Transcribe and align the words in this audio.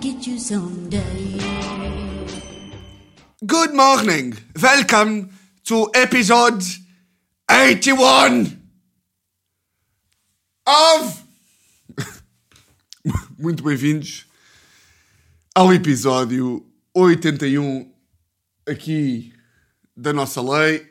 get 0.00 0.26
you 0.26 0.38
someday. 0.38 1.38
Good 3.44 3.74
morning. 3.74 4.34
Welcome 4.60 5.30
to 5.64 5.90
episode 5.94 6.62
81 7.50 8.58
of. 10.66 11.22
Muito 13.38 13.62
bem-vindos 13.64 14.26
ao 15.54 15.72
episódio 15.72 16.64
81 16.94 17.92
aqui 18.68 19.32
da 19.96 20.12
nossa 20.12 20.40
lei. 20.40 20.90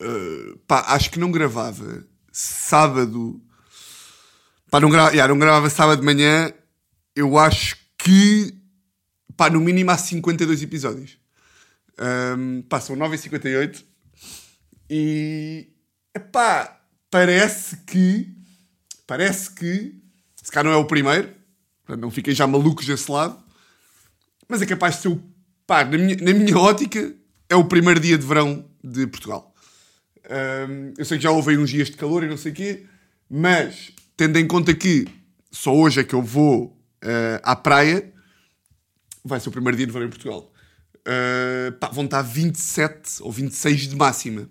Uh, 0.00 0.58
pá, 0.66 0.84
acho 0.88 1.10
que 1.10 1.18
não 1.18 1.30
gravava 1.30 2.04
sábado. 2.32 3.40
Pá, 4.70 4.80
não, 4.80 4.90
gra... 4.90 5.10
yeah, 5.10 5.28
não 5.28 5.38
gravava 5.38 5.68
sábado 5.70 6.00
de 6.00 6.04
manhã. 6.04 6.52
Eu 7.14 7.38
acho 7.38 7.76
que 7.98 8.54
pá, 9.36 9.50
no 9.50 9.60
mínimo 9.60 9.90
há 9.90 9.98
52 9.98 10.62
episódios. 10.62 11.18
Um, 12.36 12.62
pá, 12.62 12.80
são 12.80 12.96
9h58 12.96 13.84
e 14.90 15.68
pá, 16.32 16.80
parece 17.10 17.76
que 17.86 18.34
parece 19.06 19.50
que 19.52 19.94
se 20.42 20.50
cá 20.50 20.62
não 20.62 20.72
é 20.72 20.76
o 20.76 20.84
primeiro, 20.84 21.32
não 21.98 22.10
fiquem 22.10 22.34
já 22.34 22.46
malucos 22.46 22.86
desse 22.86 23.10
lado, 23.10 23.38
mas 24.48 24.60
é 24.60 24.66
capaz 24.66 24.96
de 24.96 25.02
ser 25.02 25.08
o 25.08 25.22
pá, 25.66 25.84
na 25.84 25.96
minha, 25.96 26.16
na 26.16 26.32
minha 26.32 26.58
ótica, 26.58 27.14
é 27.48 27.54
o 27.54 27.64
primeiro 27.64 28.00
dia 28.00 28.18
de 28.18 28.26
verão 28.26 28.64
de 28.82 29.06
Portugal. 29.06 29.54
Um, 30.28 30.94
eu 30.98 31.04
sei 31.04 31.18
que 31.18 31.24
já 31.24 31.30
houve 31.30 31.56
uns 31.56 31.70
dias 31.70 31.90
de 31.90 31.96
calor 31.96 32.24
e 32.24 32.28
não 32.28 32.36
sei 32.36 32.52
o 32.52 32.54
quê, 32.54 32.86
mas 33.30 33.92
tendo 34.16 34.38
em 34.38 34.46
conta 34.46 34.74
que 34.74 35.06
só 35.50 35.74
hoje 35.74 36.00
é 36.00 36.04
que 36.04 36.14
eu 36.14 36.22
vou 36.22 36.73
uh, 37.04 37.40
à 37.42 37.54
praia, 37.54 38.12
vai 39.24 39.38
ser 39.38 39.48
o 39.48 39.52
primeiro 39.52 39.76
dia 39.76 39.86
de 39.86 39.92
verão 39.92 40.06
em 40.06 40.10
Portugal. 40.10 40.52
Uh, 41.00 41.72
pá, 41.72 41.88
vão 41.88 42.04
estar 42.04 42.22
27 42.22 43.22
ou 43.22 43.30
26 43.30 43.88
de 43.88 43.96
máxima. 43.96 44.50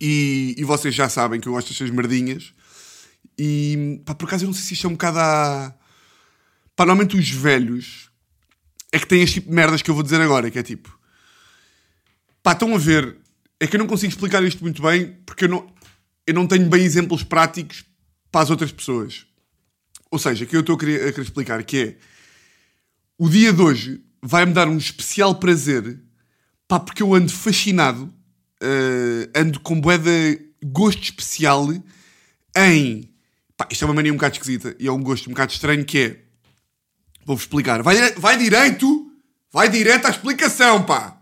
E, 0.00 0.56
e 0.58 0.64
vocês 0.64 0.94
já 0.94 1.08
sabem 1.08 1.40
que 1.40 1.48
eu 1.48 1.52
gosto 1.52 1.68
destas 1.68 1.90
merdinhas. 1.90 2.52
E 3.38 4.02
pá, 4.04 4.14
por 4.14 4.26
acaso 4.26 4.44
eu 4.44 4.48
não 4.48 4.54
sei 4.54 4.64
se 4.64 4.74
isto 4.74 4.86
é 4.86 4.90
um 4.90 4.94
bocado 4.94 5.18
a. 5.18 5.74
Pá, 6.74 6.84
normalmente 6.84 7.16
os 7.16 7.30
velhos 7.30 8.10
é 8.90 8.98
que 8.98 9.06
têm 9.06 9.22
este 9.22 9.34
tipo 9.34 9.48
de 9.48 9.54
merdas 9.54 9.80
que 9.80 9.90
eu 9.90 9.94
vou 9.94 10.02
dizer 10.02 10.20
agora, 10.20 10.50
que 10.50 10.58
é 10.58 10.62
tipo. 10.62 10.98
Pá, 12.42 12.52
estão 12.52 12.74
a 12.74 12.78
ver. 12.78 13.16
É 13.60 13.66
que 13.66 13.76
eu 13.76 13.78
não 13.78 13.86
consigo 13.86 14.12
explicar 14.12 14.42
isto 14.42 14.60
muito 14.62 14.82
bem 14.82 15.12
porque 15.24 15.44
eu 15.44 15.48
não, 15.48 15.72
eu 16.26 16.34
não 16.34 16.48
tenho 16.48 16.68
bem 16.68 16.82
exemplos 16.82 17.22
práticos 17.22 17.84
para 18.30 18.40
as 18.40 18.50
outras 18.50 18.72
pessoas. 18.72 19.26
Ou 20.12 20.18
seja, 20.18 20.44
que 20.44 20.54
eu 20.54 20.60
estou 20.60 20.76
a 20.76 20.78
querer, 20.78 21.08
a 21.08 21.10
querer 21.10 21.24
explicar 21.24 21.64
que 21.64 21.78
é 21.78 21.96
o 23.16 23.30
dia 23.30 23.50
de 23.50 23.62
hoje 23.62 24.04
vai-me 24.20 24.52
dar 24.52 24.68
um 24.68 24.76
especial 24.76 25.36
prazer, 25.36 25.98
pá, 26.68 26.78
porque 26.78 27.02
eu 27.02 27.14
ando 27.14 27.32
fascinado, 27.32 28.04
uh, 28.62 29.30
ando 29.34 29.58
com 29.60 29.80
boeda 29.80 30.10
gosto 30.62 31.02
especial 31.02 31.66
em. 32.54 33.10
Pá, 33.56 33.66
isto 33.70 33.84
é 33.84 33.88
uma 33.88 33.94
mania 33.94 34.12
um 34.12 34.16
bocado 34.16 34.34
esquisita 34.34 34.76
e 34.78 34.86
é 34.86 34.92
um 34.92 35.02
gosto 35.02 35.28
um 35.28 35.32
bocado 35.32 35.50
estranho 35.50 35.82
que 35.82 35.98
é. 35.98 36.22
Vou-vos 37.24 37.44
explicar. 37.44 37.82
Vai, 37.82 38.12
vai 38.12 38.36
direito! 38.36 39.10
Vai 39.50 39.70
direto 39.70 40.06
à 40.06 40.10
explicação, 40.10 40.84
pá! 40.84 41.18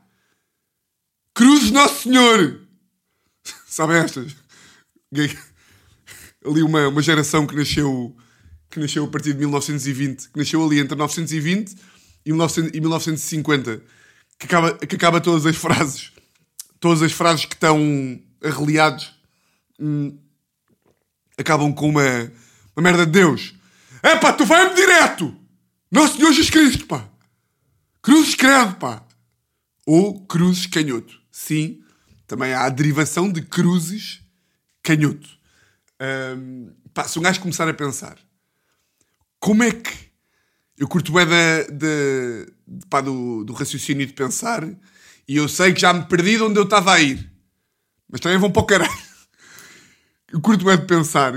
Cruzes 1.32 1.70
Nosso 1.70 2.02
Senhor! 2.02 2.60
Sabem 3.68 3.98
estas? 3.98 4.34
Ali 6.44 6.62
uma, 6.62 6.88
uma 6.88 7.02
geração 7.02 7.46
que 7.46 7.54
nasceu 7.54 8.16
que 8.70 8.78
nasceu 8.78 9.04
a 9.04 9.08
partir 9.08 9.32
de 9.32 9.40
1920, 9.40 10.30
que 10.30 10.38
nasceu 10.38 10.64
ali 10.64 10.78
entre 10.78 10.94
1920 10.94 11.76
e, 12.24 12.32
1900, 12.32 12.70
e 12.72 12.80
1950, 12.80 13.82
que 14.38 14.46
acaba, 14.46 14.78
que 14.78 14.96
acaba 14.96 15.20
todas 15.20 15.44
as 15.44 15.56
frases, 15.56 16.12
todas 16.78 17.02
as 17.02 17.12
frases 17.12 17.44
que 17.44 17.54
estão 17.54 17.78
arreliados, 18.42 19.12
hum, 19.78 20.16
acabam 21.36 21.74
com 21.74 21.88
uma, 21.88 22.32
uma 22.76 22.82
merda 22.82 23.04
de 23.04 23.12
Deus. 23.12 23.54
É 24.02 24.16
pá, 24.16 24.32
tu 24.32 24.46
vai-me 24.46 24.74
direto! 24.74 25.36
Nosso 25.90 26.16
Senhor 26.16 26.30
Jesus 26.30 26.50
Cristo, 26.50 26.86
pá! 26.86 27.08
Cruzes 28.00 28.36
credo, 28.36 28.76
pá! 28.76 29.04
Ou 29.84 30.24
cruzes 30.26 30.66
canhoto. 30.66 31.20
Sim, 31.32 31.82
também 32.26 32.52
há 32.52 32.64
a 32.64 32.70
derivação 32.70 33.30
de 33.30 33.42
cruzes 33.42 34.22
canhoto. 34.82 35.28
Um, 36.00 36.72
pá, 36.94 37.08
se 37.08 37.18
um 37.18 37.22
gajo 37.22 37.40
começar 37.40 37.68
a 37.68 37.74
pensar 37.74 38.16
como 39.40 39.62
é 39.62 39.72
que 39.72 40.10
eu 40.78 40.86
curto 40.86 41.12
bem 41.12 41.26
da, 41.26 41.62
da, 41.64 42.86
pá, 42.88 43.00
do, 43.00 43.44
do 43.44 43.52
raciocínio 43.52 44.06
de 44.06 44.12
pensar 44.12 44.62
e 45.26 45.36
eu 45.36 45.48
sei 45.48 45.72
que 45.72 45.80
já 45.80 45.92
me 45.92 46.04
perdi 46.04 46.36
de 46.36 46.42
onde 46.42 46.58
eu 46.58 46.64
estava 46.64 46.94
a 46.94 47.00
ir. 47.00 47.30
Mas 48.08 48.20
também 48.20 48.38
vão 48.38 48.50
para 48.50 48.62
o 48.62 48.66
caralho. 48.66 49.10
Eu 50.32 50.40
curto 50.40 50.64
bem 50.64 50.76
de 50.76 50.86
pensar, 50.86 51.32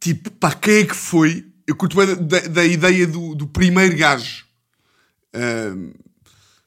tipo, 0.00 0.30
pá, 0.32 0.52
quem 0.52 0.78
é 0.78 0.86
que 0.86 0.94
foi? 0.94 1.46
Eu 1.66 1.76
curto 1.76 1.96
bem 1.96 2.16
da, 2.26 2.40
da, 2.40 2.64
ideia 2.64 3.06
do, 3.06 3.34
do 3.34 3.46
primeiro 3.46 3.96
gajo. 3.96 4.44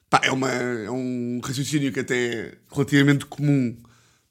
Pá, 0.08 0.20
é, 0.22 0.32
uma, 0.32 0.50
é 0.50 0.90
um 0.90 1.40
raciocínio 1.44 1.92
que 1.92 2.00
até 2.00 2.16
é 2.16 2.58
relativamente 2.72 3.26
comum, 3.26 3.76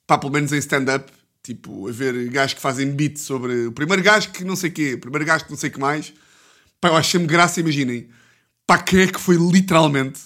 pá, 0.07 0.17
pelo 0.17 0.33
menos 0.33 0.51
em 0.51 0.57
stand-up 0.57 1.11
Tipo, 1.44 1.90
a 1.90 1.92
ver 1.92 2.30
gajos 2.30 2.54
que 2.54 2.62
fazem 2.62 2.90
beat 2.92 3.18
sobre 3.18 3.68
o 3.68 3.72
primeiro 3.74 4.02
gajo 4.02 4.31
que 4.31 4.46
não 4.46 4.56
sei 4.56 4.70
o 4.70 4.74
quê, 4.74 4.94
o 4.94 5.00
primeiro 5.00 5.26
gajo 5.26 5.44
que 5.44 5.52
não 5.52 5.58
sei 5.58 5.70
o 5.70 5.74
que 5.74 5.80
mais. 5.80 6.14
Pá, 6.80 6.88
eu 6.88 6.96
acho 6.96 7.12
sempre 7.12 7.28
graça, 7.28 7.59
imaginem. 7.59 8.09
Pá, 8.66 8.78
quem 8.78 9.02
é 9.02 9.08
que 9.08 9.20
foi 9.20 9.36
literalmente, 9.36 10.22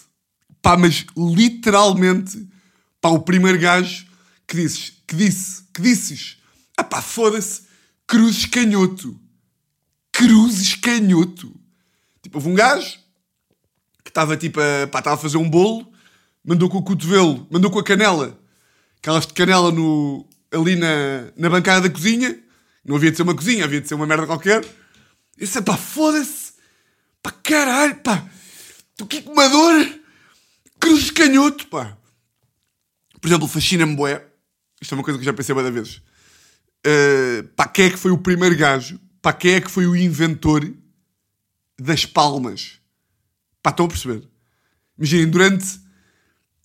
pá, 0.61 0.77
mas 0.77 1.07
literalmente, 1.17 2.47
pá, 3.01 3.09
o 3.09 3.19
primeiro 3.19 3.57
gajo 3.57 4.05
que 4.47 4.57
disse, 4.57 4.93
que 5.07 5.15
disse, 5.15 5.63
que 5.73 5.81
disses, 5.81 6.37
ah 6.77 6.83
pá, 6.83 7.01
foda-se, 7.01 7.63
Cruzes 8.05 8.45
Canhoto. 8.45 9.19
Cruzes 10.11 10.75
Canhoto. 10.75 11.51
Tipo, 12.21 12.37
houve 12.37 12.49
um 12.49 12.53
gajo 12.53 12.99
que 14.03 14.11
estava 14.11 14.37
tipo 14.37 14.59
a, 14.59 14.87
pá, 14.87 14.99
estava 14.99 15.15
a 15.15 15.19
fazer 15.19 15.37
um 15.37 15.49
bolo, 15.49 15.91
mandou 16.45 16.69
com 16.69 16.77
o 16.77 16.83
cotovelo, 16.83 17.47
mandou 17.49 17.71
com 17.71 17.79
a 17.79 17.83
canela, 17.83 18.39
aquelas 18.99 19.25
de 19.25 19.33
canela 19.33 19.71
no, 19.71 20.27
ali 20.51 20.75
na, 20.75 21.31
na 21.35 21.49
bancada 21.49 21.87
da 21.87 21.93
cozinha. 21.93 22.37
Não 22.85 22.95
havia 22.95 23.11
de 23.11 23.17
ser 23.17 23.23
uma 23.23 23.35
cozinha, 23.35 23.65
havia 23.65 23.81
de 23.81 23.87
ser 23.87 23.95
uma 23.95 24.07
merda 24.07 24.25
qualquer. 24.25 24.63
Eu 24.63 24.69
disse, 25.37 25.61
pá, 25.61 25.75
foda-se. 25.75 26.53
Pá, 27.21 27.31
caralho, 27.31 27.95
pá. 27.97 28.27
Tu 28.95 29.05
que 29.05 29.21
comador. 29.21 29.87
Cruz 30.79 31.11
canhoto, 31.11 31.67
pá. 31.67 31.97
Por 33.19 33.27
exemplo, 33.27 33.47
fascina-me. 33.47 33.95
Isto 34.81 34.93
é 34.93 34.95
uma 34.95 35.03
coisa 35.03 35.19
que 35.19 35.25
já 35.25 35.33
pensei 35.33 35.53
várias 35.53 35.73
vezes. 35.73 36.01
Uh, 36.85 37.43
pá, 37.55 37.67
quem 37.67 37.85
é 37.85 37.89
que 37.89 37.97
foi 37.97 38.11
o 38.11 38.17
primeiro 38.17 38.55
gajo? 38.55 38.99
Pá, 39.21 39.33
quem 39.33 39.55
é 39.55 39.61
que 39.61 39.71
foi 39.71 39.85
o 39.85 39.95
inventor 39.95 40.71
das 41.79 42.05
palmas? 42.05 42.79
Pá, 43.61 43.71
estão 43.71 43.85
a 43.85 43.89
perceber? 43.89 44.23
Imaginem, 44.97 45.29
durante, 45.29 45.79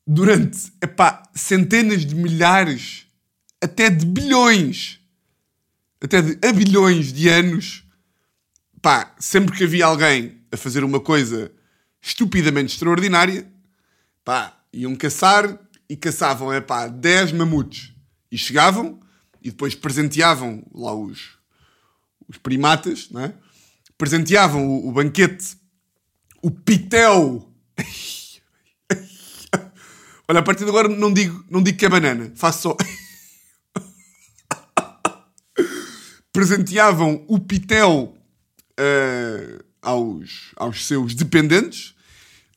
durante, 0.07 0.73
epá, 0.81 1.23
centenas 1.35 2.07
de 2.07 2.15
milhares 2.15 3.07
até 3.63 3.89
de 3.89 4.05
bilhões, 4.05 5.01
até 6.01 6.21
de 6.21 6.47
a 6.47 6.53
bilhões 6.53 7.13
de 7.13 7.29
anos, 7.29 7.85
pá, 8.83 9.15
sempre 9.21 9.57
que 9.57 9.63
havia 9.63 9.87
alguém 9.87 10.43
a 10.51 10.57
fazer 10.57 10.83
uma 10.83 10.99
coisa 10.99 11.53
estupidamente 12.01 12.75
extraordinária, 12.75 13.49
pá, 14.25 14.61
iam 14.73 14.97
caçar 14.97 15.57
e 15.89 15.97
caçavam, 15.97 16.53
é 16.53 16.61
pá, 16.61 16.89
10 16.89 17.31
mamutes. 17.33 17.93
E 18.31 18.37
chegavam 18.37 18.99
e 19.41 19.51
depois 19.51 19.77
presenteavam 19.77 20.67
lá 20.75 20.93
os, 20.93 21.39
os 22.27 22.37
primatas, 22.39 23.09
não 23.11 23.21
é? 23.21 23.33
Presenteavam 23.97 24.67
o, 24.67 24.89
o 24.89 24.93
banquete, 24.93 25.57
o 26.43 26.51
pitel. 26.51 27.49
Olha, 30.27 30.41
a 30.41 30.43
partir 30.43 30.65
de 30.65 30.71
agora 30.71 30.89
não 30.89 31.13
digo, 31.13 31.45
não 31.49 31.63
digo 31.63 31.79
que 31.79 31.87
é 31.87 31.89
banana, 31.89 32.33
faço 32.35 32.63
só. 32.63 32.77
presenteavam 36.33 37.25
o 37.29 37.39
pitel 37.39 38.17
uh, 38.81 39.65
aos, 39.83 40.53
aos 40.57 40.87
seus 40.87 41.15
dependentes 41.15 41.95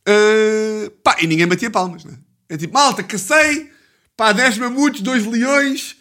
uh, 0.08 0.90
pá, 1.04 1.18
e 1.20 1.28
ninguém 1.28 1.48
batia 1.48 1.70
palmas, 1.70 2.06
né? 2.06 2.18
É 2.48 2.58
tipo, 2.58 2.74
malta, 2.74 3.04
cacei, 3.04 3.72
pá, 4.16 4.32
10 4.32 4.60
mamutos, 4.60 5.02
2 5.02 5.26
leões 5.26 5.98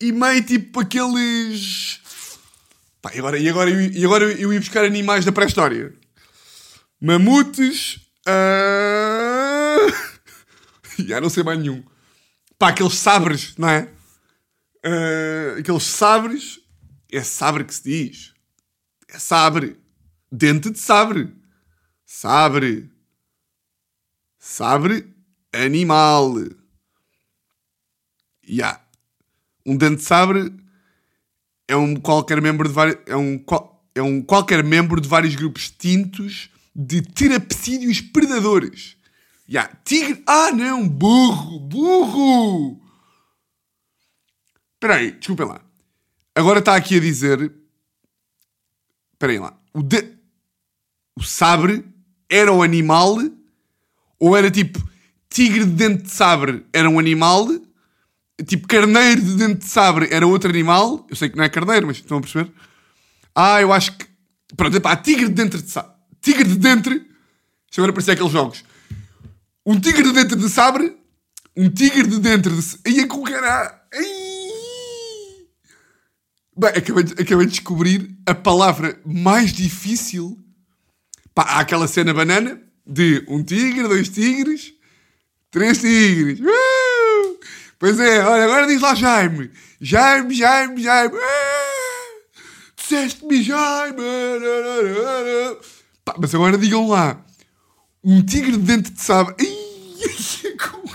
e 0.00 0.12
meio 0.12 0.42
tipo 0.44 0.80
aqueles. 0.80 2.00
Pá, 3.00 3.12
e 3.14 3.18
agora, 3.18 3.38
e 3.38 3.48
agora, 3.48 3.70
e 3.70 4.04
agora 4.04 4.24
eu 4.32 4.52
ia 4.52 4.60
buscar 4.60 4.84
animais 4.84 5.24
da 5.24 5.32
pré-história. 5.32 5.94
Mamutes. 7.00 8.00
Uh... 8.28 9.94
Já 10.98 11.20
não 11.20 11.30
sei 11.30 11.44
mais 11.44 11.60
nenhum. 11.60 11.80
Pá, 12.58 12.70
aqueles 12.70 12.94
sabres, 12.94 13.54
não 13.56 13.68
é? 13.68 13.88
Uh, 14.84 15.60
aqueles 15.60 15.84
sabres 15.84 16.58
é 17.10 17.22
sabre 17.22 17.64
que 17.64 17.74
se 17.74 17.82
diz. 17.82 18.34
É 19.08 19.18
sabre. 19.18 19.78
Dente 20.30 20.70
de 20.70 20.78
sabre. 20.78 21.34
Sabre. 22.04 22.90
Sabre, 24.38 25.14
animal. 25.52 26.34
Ya. 28.48 28.80
Um 29.64 29.76
dente 29.76 29.96
de 29.96 30.02
sabre 30.02 30.52
é 31.68 31.76
um 31.76 31.96
qualquer 31.96 32.40
membro 32.40 32.68
de 32.68 32.74
vários. 32.74 32.98
É 33.06 33.16
um, 33.16 33.44
é 33.94 34.02
um 34.02 34.22
qualquer 34.22 34.62
membro 34.62 35.00
de 35.00 35.08
vários 35.08 35.34
grupos 35.34 35.62
extintos 35.62 36.50
de 36.74 37.02
terapsídeos 37.02 38.00
predadores. 38.00 38.96
Ya. 39.48 39.68
Tigre. 39.84 40.22
Ah, 40.26 40.52
não! 40.52 40.88
Burro! 40.88 41.60
Burro! 41.60 42.80
Espera 44.74 44.96
aí, 44.96 45.12
desculpem 45.12 45.46
lá. 45.46 45.65
Agora 46.36 46.58
está 46.58 46.76
aqui 46.76 46.98
a 46.98 47.00
dizer. 47.00 47.50
Esperem 49.14 49.38
lá. 49.38 49.58
O, 49.72 49.82
de... 49.82 50.06
o 51.16 51.22
sabre 51.22 51.82
era 52.28 52.52
o 52.52 52.62
animal 52.62 53.16
ou 54.18 54.36
era 54.36 54.50
tipo 54.50 54.86
tigre 55.30 55.64
de 55.64 55.72
dente 55.72 56.02
de 56.04 56.10
sabre 56.10 56.64
era 56.72 56.88
um 56.88 56.98
animal, 56.98 57.48
tipo 58.46 58.68
carneiro 58.68 59.20
de 59.20 59.34
dente 59.34 59.60
de 59.60 59.66
sabre 59.66 60.08
era 60.10 60.26
outro 60.26 60.50
animal. 60.50 61.06
Eu 61.08 61.16
sei 61.16 61.30
que 61.30 61.36
não 61.36 61.44
é 61.44 61.48
carneiro, 61.48 61.86
mas 61.86 61.96
estão 61.96 62.18
a 62.18 62.20
perceber? 62.20 62.52
Ah, 63.34 63.60
eu 63.60 63.72
acho 63.72 63.96
que. 63.96 64.06
Pronto, 64.56 64.76
epá, 64.76 64.94
tigre 64.96 65.28
de 65.28 65.34
dente 65.34 65.62
de 65.62 65.70
sabre. 65.70 65.92
Tigre 66.20 66.44
de 66.44 66.56
dente. 66.56 66.90
Isto 66.90 67.80
agora 67.80 67.92
parecia 67.94 68.12
aqueles 68.12 68.32
jogos. 68.32 68.62
Um 69.64 69.80
tigre 69.80 70.02
de 70.02 70.12
dente 70.12 70.36
de 70.36 70.48
sabre. 70.50 70.96
Um 71.56 71.70
tigre 71.70 72.06
de 72.06 72.18
dente 72.20 72.50
de. 72.50 73.00
É 73.00 73.06
com 73.06 73.22
caralho. 73.22 73.74
Bem, 76.58 76.70
acabei 76.70 77.04
de, 77.04 77.12
acabei 77.12 77.46
de 77.46 77.52
descobrir 77.52 78.16
a 78.24 78.34
palavra 78.34 78.98
mais 79.04 79.52
difícil. 79.52 80.38
Pá, 81.34 81.42
há 81.42 81.60
aquela 81.60 81.86
cena 81.86 82.14
banana 82.14 82.58
de 82.86 83.22
um 83.28 83.42
tigre, 83.42 83.82
dois 83.82 84.08
tigres, 84.08 84.72
três 85.50 85.78
tigres. 85.78 86.40
Uh! 86.40 87.38
Pois 87.78 88.00
é, 88.00 88.24
olha, 88.24 88.44
agora 88.44 88.66
diz 88.66 88.80
lá 88.80 88.94
Jaime. 88.94 89.50
Jaime, 89.78 90.34
Jaime, 90.34 90.82
Jaime. 90.82 91.14
Uh! 91.14 91.20
Disseste-me 92.74 93.42
Jaime. 93.42 93.96
Pá, 96.06 96.14
mas 96.18 96.34
agora 96.34 96.56
digam 96.56 96.88
lá. 96.88 97.22
Um 98.02 98.24
tigre 98.24 98.52
de 98.52 98.58
dente 98.58 98.92
de 98.92 99.02
sabre. 99.02 99.34
Ai, 99.38 100.56
como 100.56 100.85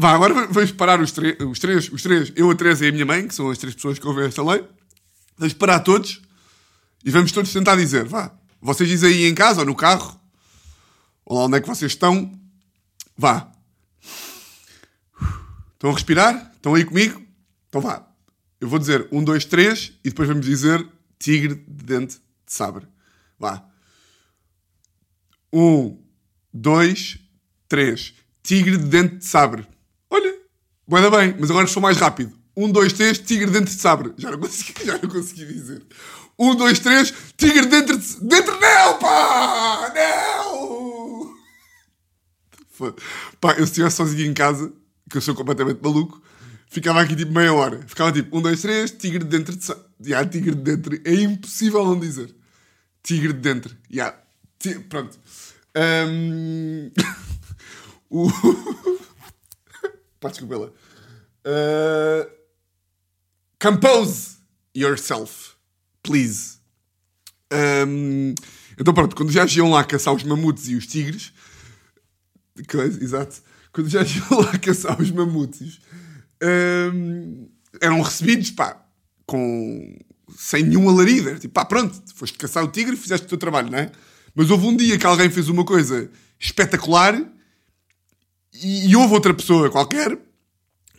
Vá, 0.00 0.12
agora 0.14 0.32
va- 0.32 0.46
vamos 0.46 0.72
parar 0.72 0.98
os, 0.98 1.12
os 1.12 1.58
três, 1.58 1.92
os 1.92 2.02
três, 2.02 2.32
eu, 2.34 2.50
a 2.50 2.54
Teresa 2.54 2.86
e 2.86 2.88
a 2.88 2.92
minha 2.92 3.04
mãe, 3.04 3.28
que 3.28 3.34
são 3.34 3.50
as 3.50 3.58
três 3.58 3.74
pessoas 3.74 3.98
que 3.98 4.06
ouvem 4.06 4.24
esta 4.24 4.42
lei. 4.42 4.66
Vamos 5.36 5.52
parar 5.52 5.80
todos 5.80 6.22
e 7.04 7.10
vamos 7.10 7.32
todos 7.32 7.52
tentar 7.52 7.76
dizer, 7.76 8.06
vá. 8.06 8.34
Vocês 8.62 8.88
dizem 8.88 9.10
aí 9.12 9.24
em 9.26 9.34
casa 9.34 9.60
ou 9.60 9.66
no 9.66 9.74
carro, 9.74 10.18
ou 11.22 11.36
lá 11.36 11.44
onde 11.44 11.58
é 11.58 11.60
que 11.60 11.68
vocês 11.68 11.92
estão, 11.92 12.32
vá. 13.14 13.52
Estão 15.74 15.90
a 15.90 15.92
respirar? 15.92 16.50
Estão 16.56 16.74
aí 16.74 16.84
comigo? 16.86 17.22
Então 17.68 17.82
vá. 17.82 18.06
Eu 18.58 18.70
vou 18.70 18.78
dizer 18.78 19.06
um, 19.12 19.22
dois, 19.22 19.44
três 19.44 19.92
e 20.02 20.08
depois 20.08 20.26
vamos 20.28 20.46
dizer 20.46 20.86
tigre 21.18 21.56
de 21.56 21.84
dente 21.84 22.14
de 22.14 22.52
sabre. 22.54 22.86
Vá. 23.38 23.62
Um, 25.52 26.02
dois, 26.54 27.18
três. 27.68 28.14
Tigre 28.42 28.78
de 28.78 28.84
dente 28.84 29.16
de 29.16 29.26
sabre. 29.26 29.66
Olha, 30.90 31.10
vai 31.10 31.28
bem, 31.28 31.36
mas 31.40 31.50
agora 31.50 31.66
sou 31.66 31.82
mais 31.82 31.96
rápido. 31.96 32.32
Um, 32.56 32.70
dois, 32.70 32.92
três, 32.92 33.18
tigre 33.18 33.46
de 33.46 33.52
dente 33.52 33.74
de 33.74 33.80
sabre. 33.80 34.12
Já 34.18 34.30
não 34.30 34.38
consegui, 34.38 34.74
já 34.84 34.98
não 34.98 35.08
consegui 35.08 35.44
dizer. 35.46 35.82
Um, 36.38 36.54
dois, 36.54 36.78
três, 36.78 37.12
tigre 37.36 37.66
dentro 37.66 37.96
de... 37.98 38.20
Dentro 38.24 38.58
não, 38.58 38.98
pá! 38.98 39.92
Não! 39.94 41.34
Pá, 43.40 43.50
eu 43.52 43.58
se 43.66 43.72
estivesse 43.72 43.96
sozinho 43.96 44.30
em 44.30 44.32
casa, 44.34 44.72
que 45.10 45.18
eu 45.18 45.20
sou 45.20 45.34
completamente 45.34 45.80
maluco, 45.82 46.20
ficava 46.70 47.00
aqui 47.02 47.14
tipo 47.14 47.30
meia 47.32 47.52
hora. 47.52 47.80
Ficava 47.86 48.10
tipo, 48.10 48.36
um, 48.36 48.40
dois, 48.42 48.60
três, 48.62 48.90
tigre 48.90 49.18
de 49.22 49.26
dentro 49.26 49.54
de... 49.54 49.64
sa- 49.64 49.76
Já, 50.00 50.24
tigre 50.24 50.54
de 50.54 50.62
dentro. 50.62 50.98
É 51.04 51.14
impossível 51.14 51.84
não 51.84 51.98
dizer. 52.00 52.34
Tigre 53.02 53.32
de 53.34 53.40
dentro. 53.40 53.76
Já. 53.90 54.14
Ti- 54.58 54.78
Pronto. 54.80 55.18
Ahm, 55.74 56.90
o... 58.10 58.28
Pá, 60.20 60.28
desculpa 60.28 60.56
lá. 60.56 60.70
Ah, 61.44 62.28
Compose 63.60 64.38
yourself, 64.74 65.50
please. 66.02 66.58
Ahm, 67.52 68.34
então 68.78 68.94
pronto, 68.94 69.14
quando 69.14 69.30
já 69.30 69.44
iam 69.44 69.70
lá 69.70 69.84
caçar 69.84 70.14
os 70.14 70.24
mamutes 70.24 70.66
e 70.68 70.76
os 70.76 70.86
tigres, 70.86 71.30
coisa, 72.66 73.04
exato, 73.04 73.42
quando 73.70 73.90
já 73.90 74.02
iam 74.02 74.40
lá 74.40 74.56
caçar 74.58 74.98
os 74.98 75.10
mamutes, 75.10 75.78
ahm, 76.42 77.48
eram 77.82 78.00
recebidos, 78.00 78.50
pá, 78.52 78.82
com, 79.26 79.94
sem 80.34 80.62
nenhum 80.62 80.88
alarido. 80.88 81.38
Tipo, 81.38 81.52
pá, 81.52 81.66
pronto, 81.66 82.00
foste 82.14 82.38
caçar 82.38 82.64
o 82.64 82.68
tigre 82.68 82.94
e 82.94 82.98
fizeste 82.98 83.26
o 83.26 83.28
teu 83.28 83.36
trabalho, 83.36 83.70
não 83.70 83.78
é? 83.78 83.92
Mas 84.34 84.50
houve 84.50 84.66
um 84.66 84.74
dia 84.74 84.96
que 84.96 85.04
alguém 85.04 85.28
fez 85.28 85.50
uma 85.50 85.66
coisa 85.66 86.10
espetacular 86.38 87.14
e, 88.52 88.88
e 88.88 88.96
houve 88.96 89.14
outra 89.14 89.34
pessoa 89.34 89.70
qualquer 89.70 90.16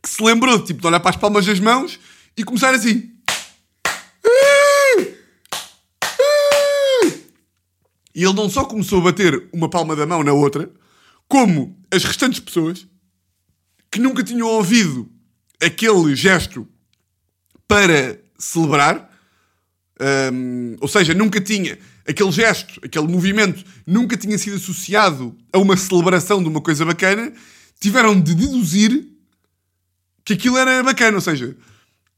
que 0.01 0.09
se 0.09 0.24
lembrou 0.24 0.63
tipo, 0.63 0.81
de 0.81 0.88
olhar 0.88 1.00
para 1.00 1.12
as 1.12 1.15
palmas 1.15 1.45
das 1.45 1.59
mãos 1.59 2.00
e 2.36 2.44
começar 2.44 2.74
assim. 2.74 3.12
E 8.13 8.24
ele 8.24 8.33
não 8.33 8.50
só 8.50 8.65
começou 8.65 9.00
a 9.00 9.03
bater 9.06 9.48
uma 9.53 9.69
palma 9.69 9.95
da 9.95 10.06
mão 10.06 10.24
na 10.24 10.33
outra, 10.33 10.69
como 11.27 11.80
as 11.89 12.03
restantes 12.03 12.39
pessoas 12.39 12.86
que 13.89 14.00
nunca 14.00 14.24
tinham 14.24 14.47
ouvido 14.47 15.09
aquele 15.62 16.15
gesto 16.15 16.68
para 17.68 18.19
celebrar, 18.38 19.09
hum, 20.33 20.75
ou 20.81 20.88
seja, 20.88 21.13
nunca 21.13 21.39
tinha 21.39 21.77
aquele 22.07 22.31
gesto, 22.31 22.80
aquele 22.83 23.07
movimento, 23.07 23.63
nunca 23.86 24.18
tinha 24.18 24.38
sido 24.38 24.56
associado 24.56 25.38
a 25.51 25.57
uma 25.57 25.77
celebração 25.77 26.42
de 26.42 26.50
uma 26.50 26.62
coisa 26.62 26.86
bacana, 26.86 27.31
tiveram 27.80 28.19
de 28.19 28.36
deduzir 28.36 29.07
que 30.24 30.33
aquilo 30.33 30.57
era 30.57 30.83
bacana, 30.83 31.18
ou 31.18 31.21
seja, 31.21 31.56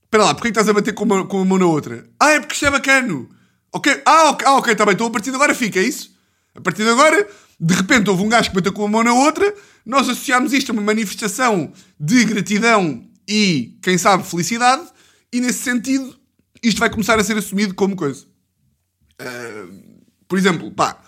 espera 0.03 0.25
lá, 0.25 0.33
porquê 0.33 0.49
que 0.49 0.59
estás 0.59 0.69
a 0.69 0.73
bater 0.73 0.93
com 0.93 1.03
uma, 1.03 1.25
com 1.25 1.37
uma 1.37 1.45
mão 1.45 1.57
na 1.57 1.65
outra? 1.65 2.05
Ah, 2.19 2.31
é 2.31 2.39
porque 2.39 2.53
isto 2.53 2.65
é 2.65 2.71
bacano. 2.71 3.29
Ok, 3.71 4.01
ah, 4.05 4.29
ok, 4.29 4.47
ah, 4.47 4.57
ok, 4.57 4.73
está 4.73 4.85
bem, 4.85 4.93
então 4.93 5.07
a 5.07 5.11
partir 5.11 5.29
de 5.29 5.35
agora 5.35 5.55
fica, 5.55 5.79
é 5.79 5.83
isso? 5.83 6.13
A 6.53 6.61
partir 6.61 6.83
de 6.83 6.89
agora, 6.89 7.27
de 7.59 7.73
repente 7.73 8.09
houve 8.09 8.23
um 8.23 8.29
gajo 8.29 8.49
que 8.49 8.55
bateu 8.55 8.71
com 8.71 8.83
uma 8.83 8.89
mão 8.89 9.03
na 9.03 9.13
outra, 9.13 9.53
nós 9.85 10.07
associámos 10.07 10.53
isto 10.53 10.69
a 10.69 10.73
uma 10.73 10.81
manifestação 10.81 11.71
de 11.99 12.23
gratidão 12.25 13.03
e, 13.27 13.77
quem 13.81 13.97
sabe, 13.97 14.23
felicidade, 14.23 14.83
e 15.31 15.41
nesse 15.41 15.63
sentido, 15.63 16.15
isto 16.61 16.79
vai 16.79 16.89
começar 16.89 17.17
a 17.17 17.23
ser 17.23 17.37
assumido 17.37 17.73
como 17.73 17.95
coisa. 17.95 18.25
Ah, 19.19 19.67
por 20.27 20.37
exemplo, 20.37 20.71
pá, 20.71 21.01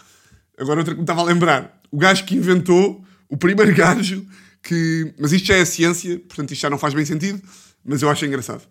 agora 0.57 0.79
outra 0.79 0.93
que 0.93 1.00
me 1.00 1.03
estava 1.03 1.21
a 1.21 1.25
lembrar, 1.25 1.81
o 1.91 1.97
gajo 1.97 2.25
que 2.25 2.35
inventou, 2.35 3.03
o 3.29 3.38
primeiro 3.38 3.74
gajo 3.75 4.25
que. 4.62 5.13
Mas 5.19 5.31
isto 5.31 5.47
já 5.47 5.55
é 5.55 5.65
ciência, 5.65 6.19
portanto 6.19 6.51
isto 6.51 6.62
já 6.62 6.69
não 6.69 6.77
faz 6.77 6.93
bem 6.93 7.05
sentido, 7.05 7.41
mas 7.83 8.01
eu 8.01 8.09
acho 8.09 8.25
engraçado. 8.25 8.63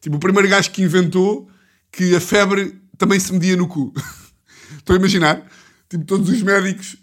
Tipo, 0.00 0.16
o 0.16 0.20
primeiro 0.20 0.48
gajo 0.48 0.70
que 0.70 0.82
inventou 0.82 1.50
que 1.90 2.14
a 2.14 2.20
febre 2.20 2.80
também 2.96 3.18
se 3.18 3.32
media 3.32 3.56
no 3.56 3.66
cu. 3.66 3.92
Estou 4.78 4.94
a 4.94 4.98
imaginar? 4.98 5.46
Tipo, 5.88 6.04
todos 6.04 6.28
os 6.28 6.42
médicos. 6.42 6.96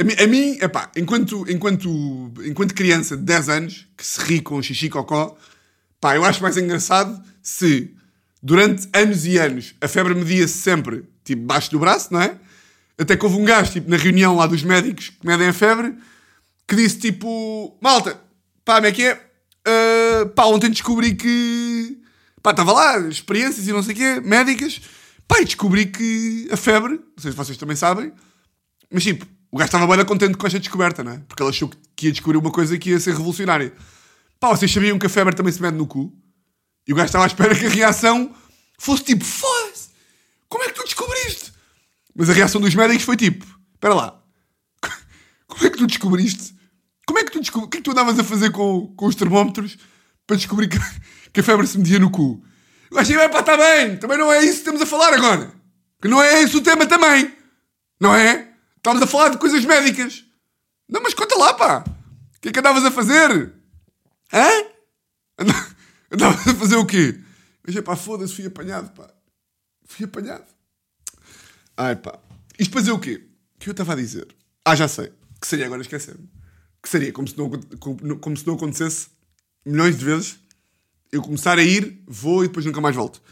A 0.00 0.04
mim, 0.04 0.14
a 0.14 0.26
mim 0.28 0.58
epá, 0.62 0.92
enquanto, 0.96 1.44
enquanto, 1.50 2.32
enquanto 2.44 2.72
criança 2.72 3.16
de 3.16 3.24
10 3.24 3.48
anos, 3.48 3.88
que 3.96 4.06
se 4.06 4.20
ri 4.20 4.40
com 4.40 4.62
xixi 4.62 4.88
cocó, 4.88 5.36
pá, 6.00 6.14
eu 6.14 6.24
acho 6.24 6.40
mais 6.40 6.56
engraçado 6.56 7.20
se 7.42 7.92
durante 8.40 8.88
anos 8.92 9.26
e 9.26 9.38
anos 9.38 9.74
a 9.80 9.88
febre 9.88 10.14
media-se 10.14 10.54
sempre, 10.54 11.04
tipo, 11.28 11.42
baixo 11.42 11.70
do 11.70 11.78
braço, 11.78 12.12
não 12.12 12.20
é? 12.20 12.36
Até 12.98 13.16
que 13.16 13.24
houve 13.24 13.36
um 13.38 13.44
gajo, 13.44 13.72
tipo, 13.72 13.88
na 13.88 13.96
reunião 13.96 14.34
lá 14.36 14.46
dos 14.46 14.62
médicos 14.62 15.10
que 15.10 15.26
medem 15.26 15.48
a 15.48 15.52
febre, 15.52 15.94
que 16.66 16.74
disse, 16.76 16.98
tipo, 16.98 17.78
malta, 17.80 18.20
pá, 18.64 18.74
como 18.76 18.86
é 18.86 18.92
que 18.92 19.04
é? 19.04 19.24
Ah, 19.66 20.26
pá, 20.34 20.44
ontem 20.46 20.70
descobri 20.70 21.14
que... 21.14 21.98
Pá, 22.42 22.50
estava 22.50 22.72
lá, 22.72 22.98
experiências 23.08 23.66
e 23.66 23.72
não 23.72 23.82
sei 23.82 23.94
o 23.94 23.96
quê, 23.96 24.20
médicas. 24.20 24.80
Pá, 25.26 25.40
e 25.40 25.44
descobri 25.44 25.86
que 25.86 26.48
a 26.50 26.56
febre, 26.56 26.94
não 26.94 27.18
sei 27.18 27.30
se 27.30 27.36
vocês 27.36 27.56
também 27.58 27.76
sabem, 27.76 28.12
mas 28.90 29.02
tipo, 29.04 29.26
o 29.50 29.58
gajo 29.58 29.68
estava 29.68 29.96
bem 29.96 30.04
contente 30.04 30.36
com 30.36 30.46
esta 30.46 30.58
descoberta, 30.58 31.04
não 31.04 31.12
é? 31.12 31.18
Porque 31.28 31.42
ele 31.42 31.50
achou 31.50 31.68
que- 31.68 32.06
ia 32.06 32.12
descobrir 32.12 32.38
uma 32.38 32.50
coisa 32.50 32.76
que 32.78 32.90
ia 32.90 33.00
ser 33.00 33.12
revolucionária. 33.12 33.72
Pá, 34.40 34.48
vocês 34.48 34.72
sabiam 34.72 34.98
que 34.98 35.06
a 35.06 35.08
febre 35.08 35.34
também 35.34 35.52
se 35.52 35.60
mede 35.60 35.76
no 35.76 35.86
cu? 35.86 36.12
E 36.86 36.92
o 36.92 36.96
gajo 36.96 37.06
estava 37.06 37.24
à 37.24 37.26
espera 37.26 37.54
que 37.54 37.66
a 37.66 37.68
reação 37.68 38.34
fosse 38.78 39.04
tipo, 39.04 39.24
foda-se, 39.24 39.77
como 40.48 40.64
é 40.64 40.68
que 40.68 40.74
tu 40.74 40.84
descobriste? 40.84 41.52
Mas 42.14 42.28
a 42.30 42.32
reação 42.32 42.60
dos 42.60 42.74
médicos 42.74 43.04
foi 43.04 43.16
tipo, 43.16 43.44
espera 43.74 43.94
lá, 43.94 44.22
como 45.46 45.64
é 45.66 45.70
que 45.70 45.78
tu 45.78 45.86
descobriste? 45.86 46.54
Como 47.06 47.18
é 47.18 47.24
que 47.24 47.30
tu 47.30 47.40
descobriste? 47.40 47.66
O 47.66 47.70
que 47.70 47.76
é 47.78 47.80
que 47.80 47.84
tu 47.84 47.90
andavas 47.92 48.18
a 48.18 48.24
fazer 48.24 48.50
com, 48.50 48.92
com 48.96 49.06
os 49.06 49.14
termómetros 49.14 49.78
para 50.26 50.36
descobrir 50.36 50.68
que, 50.68 50.78
que 51.32 51.40
a 51.40 51.42
febre 51.42 51.66
se 51.66 51.78
media 51.78 51.98
no 51.98 52.10
cu? 52.10 52.42
O 52.90 52.94
gajo 52.94 53.12
disse, 53.12 53.28
pá, 53.28 53.40
está 53.40 53.56
bem, 53.56 53.96
também 53.98 54.18
não 54.18 54.32
é 54.32 54.38
isso 54.40 54.52
que 54.54 54.58
estamos 54.58 54.80
a 54.82 54.86
falar 54.86 55.12
agora. 55.14 55.52
Que 56.00 56.08
não 56.08 56.22
é 56.22 56.42
esse 56.42 56.56
o 56.56 56.60
tema 56.62 56.86
também. 56.86 57.34
Não 58.00 58.14
é? 58.14 58.52
Estamos 58.76 59.02
a 59.02 59.06
falar 59.06 59.28
de 59.30 59.38
coisas 59.38 59.64
médicas. 59.64 60.24
Não, 60.88 61.02
mas 61.02 61.12
conta 61.14 61.36
lá, 61.36 61.52
pá. 61.54 61.84
O 62.36 62.40
que 62.40 62.48
é 62.48 62.52
que 62.52 62.58
andavas 62.58 62.84
a 62.84 62.90
fazer? 62.90 63.52
Hã? 64.32 64.48
And- 65.38 65.76
Andavas 66.10 66.48
a 66.48 66.54
fazer 66.54 66.76
o 66.76 66.86
quê? 66.86 67.20
Mas 67.66 67.76
é 67.76 67.82
pá, 67.82 67.94
foda-se, 67.96 68.34
fui 68.34 68.46
apanhado, 68.46 68.90
pá. 68.92 69.10
Fui 69.88 70.04
apanhado. 70.04 70.44
Ai 71.76 71.96
pá. 71.96 72.20
Isto 72.58 72.70
para 72.70 72.80
dizer 72.82 72.92
o 72.92 72.98
quê? 72.98 73.26
O 73.56 73.58
que 73.58 73.68
eu 73.68 73.72
estava 73.72 73.94
a 73.94 73.96
dizer? 73.96 74.28
Ah, 74.64 74.76
já 74.76 74.86
sei. 74.86 75.10
Que 75.40 75.46
seria 75.46 75.66
agora 75.66 75.80
esquecer-me. 75.80 76.28
Que 76.82 76.88
seria 76.88 77.12
como 77.12 77.26
se, 77.26 77.36
não, 77.36 77.50
como, 77.80 78.18
como 78.18 78.36
se 78.36 78.46
não 78.46 78.54
acontecesse 78.54 79.08
milhões 79.64 79.98
de 79.98 80.04
vezes. 80.04 80.38
Eu 81.10 81.22
começar 81.22 81.58
a 81.58 81.62
ir, 81.62 82.02
vou 82.06 82.44
e 82.44 82.48
depois 82.48 82.66
nunca 82.66 82.80
mais 82.80 82.94
volto. 82.94 83.22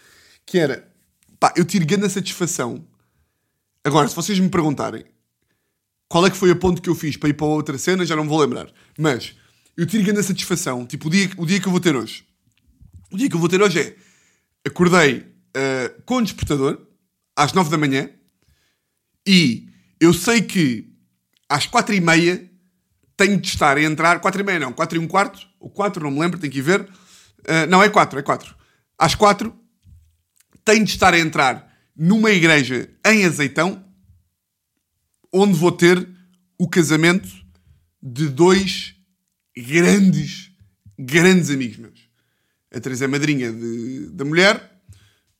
Que 0.47 0.59
era, 0.59 0.91
pá, 1.39 1.53
eu 1.57 1.65
tiro 1.65 1.85
grande 1.85 2.09
satisfação. 2.09 2.85
Agora, 3.85 4.09
se 4.09 4.17
vocês 4.17 4.39
me 4.41 4.49
perguntarem 4.49 5.05
qual 6.09 6.27
é 6.27 6.31
que 6.31 6.37
foi 6.37 6.51
a 6.51 6.57
ponto 6.57 6.81
que 6.81 6.89
eu 6.89 6.95
fiz 6.95 7.17
para 7.17 7.29
ir 7.29 7.35
para 7.35 7.47
outra 7.47 7.77
cena, 7.77 8.07
já 8.07 8.17
não 8.17 8.27
vou 8.27 8.41
lembrar. 8.41 8.73
Mas 8.99 9.37
eu 9.77 9.87
tiro 9.87 10.05
grande 10.05 10.23
satisfação. 10.23 10.87
Tipo, 10.87 11.09
o 11.09 11.11
dia, 11.11 11.31
o 11.37 11.45
dia 11.45 11.61
que 11.61 11.69
eu 11.69 11.73
vou 11.73 11.81
ter 11.81 11.95
hoje. 11.95 12.27
O 13.13 13.17
dia 13.19 13.29
que 13.29 13.37
eu 13.37 13.41
vou 13.41 13.49
ter 13.49 13.61
hoje 13.61 13.81
é 13.81 13.97
acordei 14.65 15.36
ah, 15.57 16.03
com 16.05 16.17
o 16.19 16.23
despertador 16.23 16.87
às 17.35 17.53
9 17.53 17.71
da 17.71 17.79
manhã 17.79 18.11
e 19.27 19.69
eu 19.99 20.13
sei 20.13 20.43
que 20.43 20.93
às 21.49 21.67
4 21.67 21.95
e 21.95 22.01
meia 22.01 22.49
tenho 23.17 23.41
de 23.41 23.49
estar 23.49 23.77
a 23.77 23.83
entrar. 23.83 24.21
4 24.21 24.41
e 24.41 24.45
meia 24.45 24.59
não, 24.61 24.73
4 24.73 24.97
e 24.97 25.01
um 25.01 25.09
quarto, 25.09 25.41
ou 25.59 25.71
4, 25.71 26.03
não 26.05 26.11
me 26.11 26.21
lembro, 26.21 26.39
tenho 26.39 26.53
que 26.53 26.59
ir 26.59 26.63
ver. 26.63 26.89
Ah, 27.49 27.67
não, 27.67 27.83
é 27.83 27.89
4, 27.89 28.19
é 28.19 28.23
4. 28.23 28.55
Às 28.99 29.15
4 29.15 29.55
tenho 30.65 30.85
de 30.85 30.91
estar 30.91 31.15
a 31.15 31.19
entrar 31.19 31.73
numa 31.97 32.31
igreja 32.31 32.91
em 33.07 33.25
Azeitão 33.25 33.83
onde 35.33 35.59
vou 35.59 35.73
ter 35.73 36.07
o 36.59 36.69
casamento 36.69 37.29
de 38.03 38.29
dois 38.29 38.95
grandes, 39.57 40.51
grandes 40.99 41.51
amigos 41.51 41.77
meus. 41.79 42.09
A 42.75 42.81
Teresa 42.81 43.05
é 43.05 43.09
madrinha 43.09 43.53
de- 43.53 44.11
da 44.11 44.25
mulher, 44.25 44.76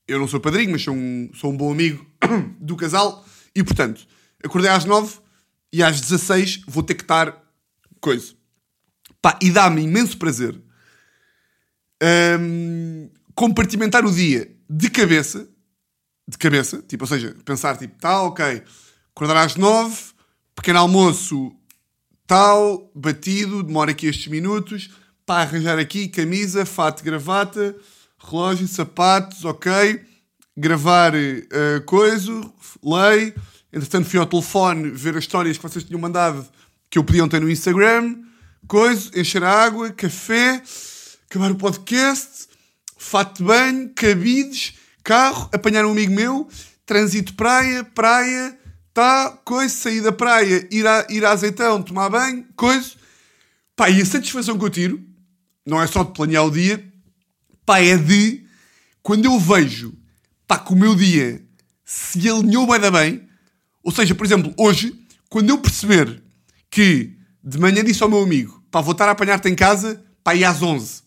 eu 0.09 0.19
não 0.19 0.29
sou 0.29 0.41
padrinho, 0.41 0.73
mas 0.73 0.83
sou 0.83 0.95
um, 0.95 1.31
sou 1.35 1.53
um 1.53 1.57
bom 1.57 1.71
amigo 1.71 2.07
do 2.61 2.77
casal, 2.77 3.25
e 3.55 3.63
portanto, 3.63 4.07
acordei 4.43 4.71
às 4.71 4.85
9 4.85 5.19
e 5.73 5.83
às 5.83 6.01
16 6.01 6.63
vou 6.67 6.83
ter 6.83 6.95
que 6.95 7.03
estar 7.03 7.43
coisa. 8.01 8.35
Pá, 9.21 9.39
e 9.43 9.51
dá-me 9.51 9.83
imenso 9.83 10.17
prazer 10.19 10.61
hum, 12.41 13.11
compartimentar 13.35 14.05
o 14.05 14.13
dia 14.13 14.55
de 14.69 14.91
cabeça, 14.91 15.49
de 16.29 16.39
cabeça, 16.39 16.83
tipo, 16.83 17.05
ou 17.05 17.09
seja, 17.09 17.35
pensar 17.45 17.77
tipo, 17.77 17.99
tá, 17.99 18.23
ok, 18.23 18.63
acordar 19.15 19.45
às 19.45 19.57
9, 19.57 19.97
pequeno 20.55 20.79
almoço, 20.81 21.53
tal, 22.27 22.91
batido, 22.95 23.63
demora 23.63 23.93
aqui 23.93 24.07
estes 24.07 24.27
minutos, 24.27 24.91
para 25.25 25.43
arranjar 25.43 25.79
aqui 25.79 26.09
camisa, 26.09 26.65
fato, 26.65 27.03
gravata, 27.03 27.77
relógio, 28.29 28.67
sapatos, 28.67 29.45
ok, 29.45 30.01
gravar 30.57 31.15
uh, 31.15 31.85
coisa, 31.85 32.33
lei, 32.83 33.35
entretanto 33.73 34.09
fui 34.09 34.19
ao 34.19 34.27
telefone 34.27 34.91
ver 34.91 35.17
as 35.17 35.25
histórias 35.25 35.57
que 35.57 35.63
vocês 35.63 35.85
tinham 35.85 36.01
mandado 36.01 36.47
que 36.91 36.99
eu 36.99 37.05
podiam 37.05 37.29
ter 37.29 37.41
no 37.41 37.51
Instagram, 37.51 38.17
coisa, 38.67 39.11
encher 39.19 39.45
a 39.45 39.51
água, 39.51 39.91
café, 39.91 40.63
acabar 41.29 41.51
o 41.51 41.57
podcast, 41.57 42.49
fato 42.97 43.39
de 43.39 43.45
banho, 43.45 43.91
cabides, 43.95 44.75
carro, 45.05 45.49
apanhar 45.53 45.85
um 45.85 45.93
amigo 45.93 46.13
meu, 46.13 46.49
trânsito 46.85 47.35
praia, 47.35 47.85
praia, 47.85 48.59
tá, 48.95 49.39
coisa, 49.45 49.75
sair 49.75 50.01
da 50.01 50.13
praia, 50.13 50.67
ir 50.71 50.87
a, 50.87 51.07
ir 51.11 51.25
a 51.25 51.31
azeitão, 51.33 51.83
tomar 51.83 52.09
banho, 52.09 52.47
coisa. 52.57 52.93
Pá, 53.75 53.91
e 53.91 54.01
a 54.01 54.07
satisfação 54.07 54.59
que 54.59 54.65
eu 54.65 54.71
tiro, 54.71 55.01
não 55.67 55.83
é 55.83 55.87
só 55.87 56.03
de 56.03 56.13
planear 56.13 56.47
o 56.47 56.51
dia, 56.51 56.83
pá, 57.67 57.81
é 57.81 57.99
de 57.99 58.47
quando 59.03 59.25
eu 59.25 59.39
vejo, 59.39 59.93
pá, 60.47 60.59
que 60.59 60.73
o 60.73 60.77
meu 60.77 60.95
dia 60.95 61.45
se 61.85 62.29
alinhou 62.29 62.67
bem 62.67 62.81
da 62.81 62.91
bem, 62.91 63.29
ou 63.83 63.93
seja, 63.93 64.15
por 64.15 64.25
exemplo, 64.25 64.55
hoje, 64.57 64.99
quando 65.29 65.51
eu 65.51 65.59
perceber 65.59 66.23
que 66.71 67.17
de 67.43 67.59
manhã 67.59 67.85
disse 67.85 68.03
ao 68.03 68.09
meu 68.09 68.23
amigo, 68.23 68.65
pá, 68.71 68.81
vou 68.81 68.93
estar 68.93 69.09
a 69.09 69.13
apanhar-te 69.13 69.49
em 69.49 69.55
casa, 69.55 70.03
pá, 70.25 70.35
e 70.35 70.45
às 70.45 70.63
11. 70.63 71.03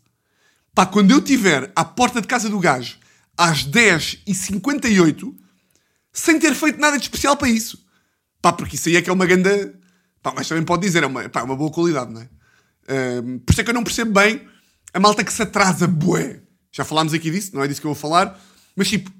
Pá, 0.75 0.85
quando 0.85 1.11
eu 1.11 1.19
estiver 1.19 1.71
à 1.75 1.83
porta 1.83 2.21
de 2.21 2.27
casa 2.27 2.49
do 2.49 2.59
gajo 2.59 2.97
às 3.37 3.65
10h58, 3.65 5.33
sem 6.11 6.39
ter 6.39 6.53
feito 6.53 6.79
nada 6.79 6.97
de 6.97 7.03
especial 7.03 7.37
para 7.37 7.49
isso. 7.49 7.85
Pá, 8.41 8.51
porque 8.51 8.75
isso 8.75 8.89
aí 8.89 8.97
é 8.97 9.01
que 9.01 9.09
é 9.09 9.13
uma 9.13 9.25
grande. 9.25 9.73
Pá, 10.21 10.33
mas 10.35 10.47
também 10.47 10.63
pode 10.63 10.81
dizer, 10.81 11.03
é 11.03 11.07
uma, 11.07 11.27
pá, 11.29 11.41
é 11.41 11.43
uma 11.43 11.55
boa 11.55 11.71
qualidade, 11.71 12.11
não 12.11 12.21
é? 12.21 12.29
Por 13.45 13.51
isso 13.51 13.61
é 13.61 13.63
que 13.63 13.69
eu 13.69 13.73
não 13.73 13.83
percebo 13.83 14.11
bem 14.11 14.45
a 14.93 14.99
malta 14.99 15.23
que 15.23 15.31
se 15.31 15.41
atrasa, 15.41 15.87
bué. 15.87 16.41
Já 16.71 16.85
falámos 16.85 17.13
aqui 17.13 17.31
disso, 17.31 17.51
não 17.53 17.63
é 17.63 17.67
disso 17.67 17.81
que 17.81 17.87
eu 17.87 17.93
vou 17.93 17.99
falar. 17.99 18.39
Mas 18.75 18.89
tipo, 18.89 19.11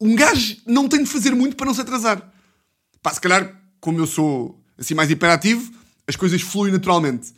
um 0.00 0.14
gajo 0.14 0.56
não 0.66 0.88
tem 0.88 1.02
de 1.02 1.10
fazer 1.10 1.34
muito 1.34 1.56
para 1.56 1.66
não 1.66 1.74
se 1.74 1.80
atrasar. 1.80 2.30
Pá, 3.02 3.12
se 3.12 3.20
calhar, 3.20 3.60
como 3.80 3.98
eu 3.98 4.06
sou 4.06 4.62
assim 4.78 4.94
mais 4.94 5.10
hiperativo, 5.10 5.72
as 6.06 6.14
coisas 6.16 6.42
fluem 6.42 6.72
naturalmente. 6.72 7.32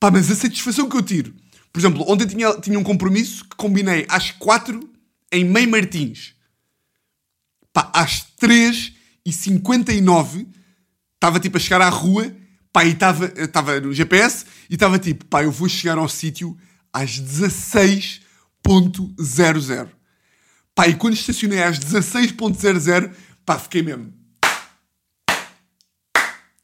Pá, 0.00 0.10
mas 0.10 0.30
a 0.30 0.34
satisfação 0.34 0.88
que 0.88 0.96
eu 0.96 1.02
tiro. 1.02 1.34
Por 1.72 1.78
exemplo, 1.80 2.04
ontem 2.06 2.26
tinha, 2.26 2.52
tinha 2.60 2.78
um 2.78 2.82
compromisso 2.82 3.44
que 3.44 3.56
combinei 3.56 4.04
às 4.08 4.30
4 4.32 4.90
em 5.30 5.44
Meio 5.44 5.70
Martins. 5.70 6.34
Pá, 7.72 7.90
às 7.94 8.26
3h59 8.40 10.46
estava 11.14 11.40
tipo 11.40 11.56
a 11.56 11.60
chegar 11.60 11.80
à 11.80 11.88
rua, 11.88 12.34
pá, 12.72 12.84
e 12.84 12.90
estava 12.90 13.80
no 13.80 13.94
GPS 13.94 14.44
e 14.68 14.74
estava 14.74 14.98
tipo, 14.98 15.24
pá, 15.26 15.44
eu 15.44 15.52
vou 15.52 15.68
chegar 15.68 15.96
ao 15.96 16.08
sítio 16.08 16.58
às 16.92 17.20
16.00. 18.66 19.88
Pá, 20.74 20.88
e 20.88 20.94
quando 20.94 21.14
estacionei 21.14 21.62
às 21.62 21.78
16.00, 21.78 23.12
pá, 23.44 23.58
fiquei 23.58 23.82
mesmo. 23.82 24.12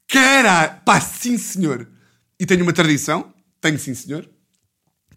Caralho! 0.07 0.81
Pá, 0.83 0.99
sim 0.99 1.37
senhor! 1.37 1.87
E 2.39 2.45
tenho 2.45 2.63
uma 2.63 2.73
tradição, 2.73 3.33
tenho 3.61 3.77
sim 3.77 3.93
senhor, 3.93 4.27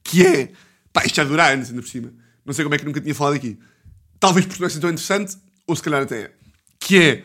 que 0.04 0.26
é. 0.26 0.52
Pá, 0.92 1.04
isto 1.06 1.16
já 1.16 1.24
dura 1.24 1.48
anos 1.48 1.70
ainda 1.70 1.80
por 1.80 1.88
cima. 1.88 2.12
Não 2.44 2.52
sei 2.52 2.64
como 2.64 2.74
é 2.74 2.78
que 2.78 2.84
nunca 2.84 3.00
tinha 3.00 3.14
falado 3.14 3.34
aqui. 3.34 3.58
Talvez 4.20 4.44
porque 4.44 4.60
não 4.60 4.66
é 4.66 4.70
assim 4.70 4.80
tão 4.80 4.90
interessante, 4.90 5.36
ou 5.66 5.74
se 5.74 5.82
calhar 5.82 6.02
até 6.02 6.20
é. 6.22 6.32
Que 6.78 6.98
é. 6.98 7.24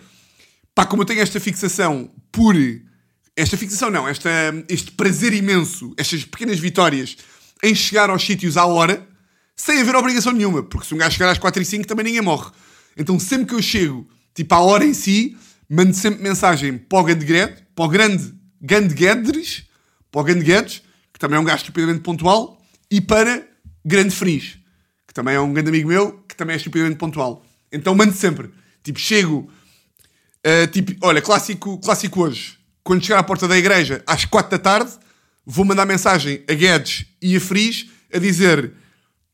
Pá, 0.74 0.86
como 0.86 1.02
eu 1.02 1.06
tenho 1.06 1.22
esta 1.22 1.40
fixação 1.40 2.10
por. 2.32 2.56
Esta 3.36 3.58
fixação 3.58 3.92
não, 3.92 4.08
esta, 4.08 4.30
este 4.68 4.92
prazer 4.92 5.32
imenso, 5.32 5.94
estas 5.96 6.26
pequenas 6.26 6.58
vitórias 6.58 7.18
em 7.64 7.76
chegar 7.76 8.10
aos 8.10 8.24
sítios 8.24 8.58
à 8.58 8.66
hora, 8.66 9.08
sem 9.58 9.82
haver 9.82 9.96
obrigação 9.96 10.32
nenhuma, 10.32 10.62
porque 10.62 10.88
se 10.88 10.94
um 10.94 10.98
gajo 10.98 11.18
chegar 11.18 11.32
às 11.32 11.40
4 11.40 11.62
e 11.62 11.66
5 11.66 11.88
também 11.88 12.06
ninguém 12.06 12.22
morre. 12.22 12.52
Então 12.96 13.20
sempre 13.20 13.48
que 13.48 13.56
eu 13.56 13.62
chego, 13.62 14.08
tipo 14.34 14.54
à 14.54 14.62
hora 14.62 14.86
em 14.86 14.94
si, 14.94 15.36
mando 15.68 15.94
sempre 15.94 16.22
mensagem 16.22 16.78
para 16.78 17.00
o 17.00 17.04
grande 17.04 17.26
Guedes, 17.26 17.64
para 17.76 17.86
o 17.86 17.88
grande 17.90 18.34
Gande 18.62 18.94
Guedes, 18.94 19.66
para 20.12 20.22
o 20.22 20.24
grande 20.24 20.46
Guedes, 20.46 20.84
que 21.12 21.20
também 21.20 21.38
é 21.38 21.40
um 21.40 21.44
gajo 21.44 21.58
estupidamente 21.58 22.02
pontual, 22.02 22.62
e 22.90 23.02
para 23.02 23.46
grande 23.84 24.16
Fris, 24.16 24.58
que 25.08 25.14
também 25.14 25.36
é 25.36 25.40
um 25.40 25.52
grande 25.52 25.70
amigo 25.70 25.90
meu, 25.90 26.24
que 26.28 26.36
também 26.36 26.54
é 26.54 26.58
estupidamente 26.58 26.98
pontual. 26.98 27.46
Então 27.72 27.94
mando 27.96 28.14
sempre, 28.14 28.50
tipo, 28.84 29.00
chego, 29.00 29.50
uh, 30.46 30.68
tipo, 30.72 30.94
olha, 31.02 31.22
clássico, 31.22 31.78
clássico 31.80 32.22
hoje, 32.22 32.58
quando 32.84 33.04
chegar 33.04 33.20
à 33.20 33.24
porta 33.24 33.48
da 33.48 33.58
igreja 33.58 34.04
às 34.06 34.26
4 34.26 34.52
da 34.52 34.58
tarde, 34.58 34.92
vou 35.46 35.66
mandar 35.66 35.86
mensagem 35.86 36.44
a 36.48 36.54
Guedes 36.54 37.06
e 37.22 37.36
a 37.36 37.42
Fris 37.42 37.88
a 38.14 38.18
dizer 38.18 38.72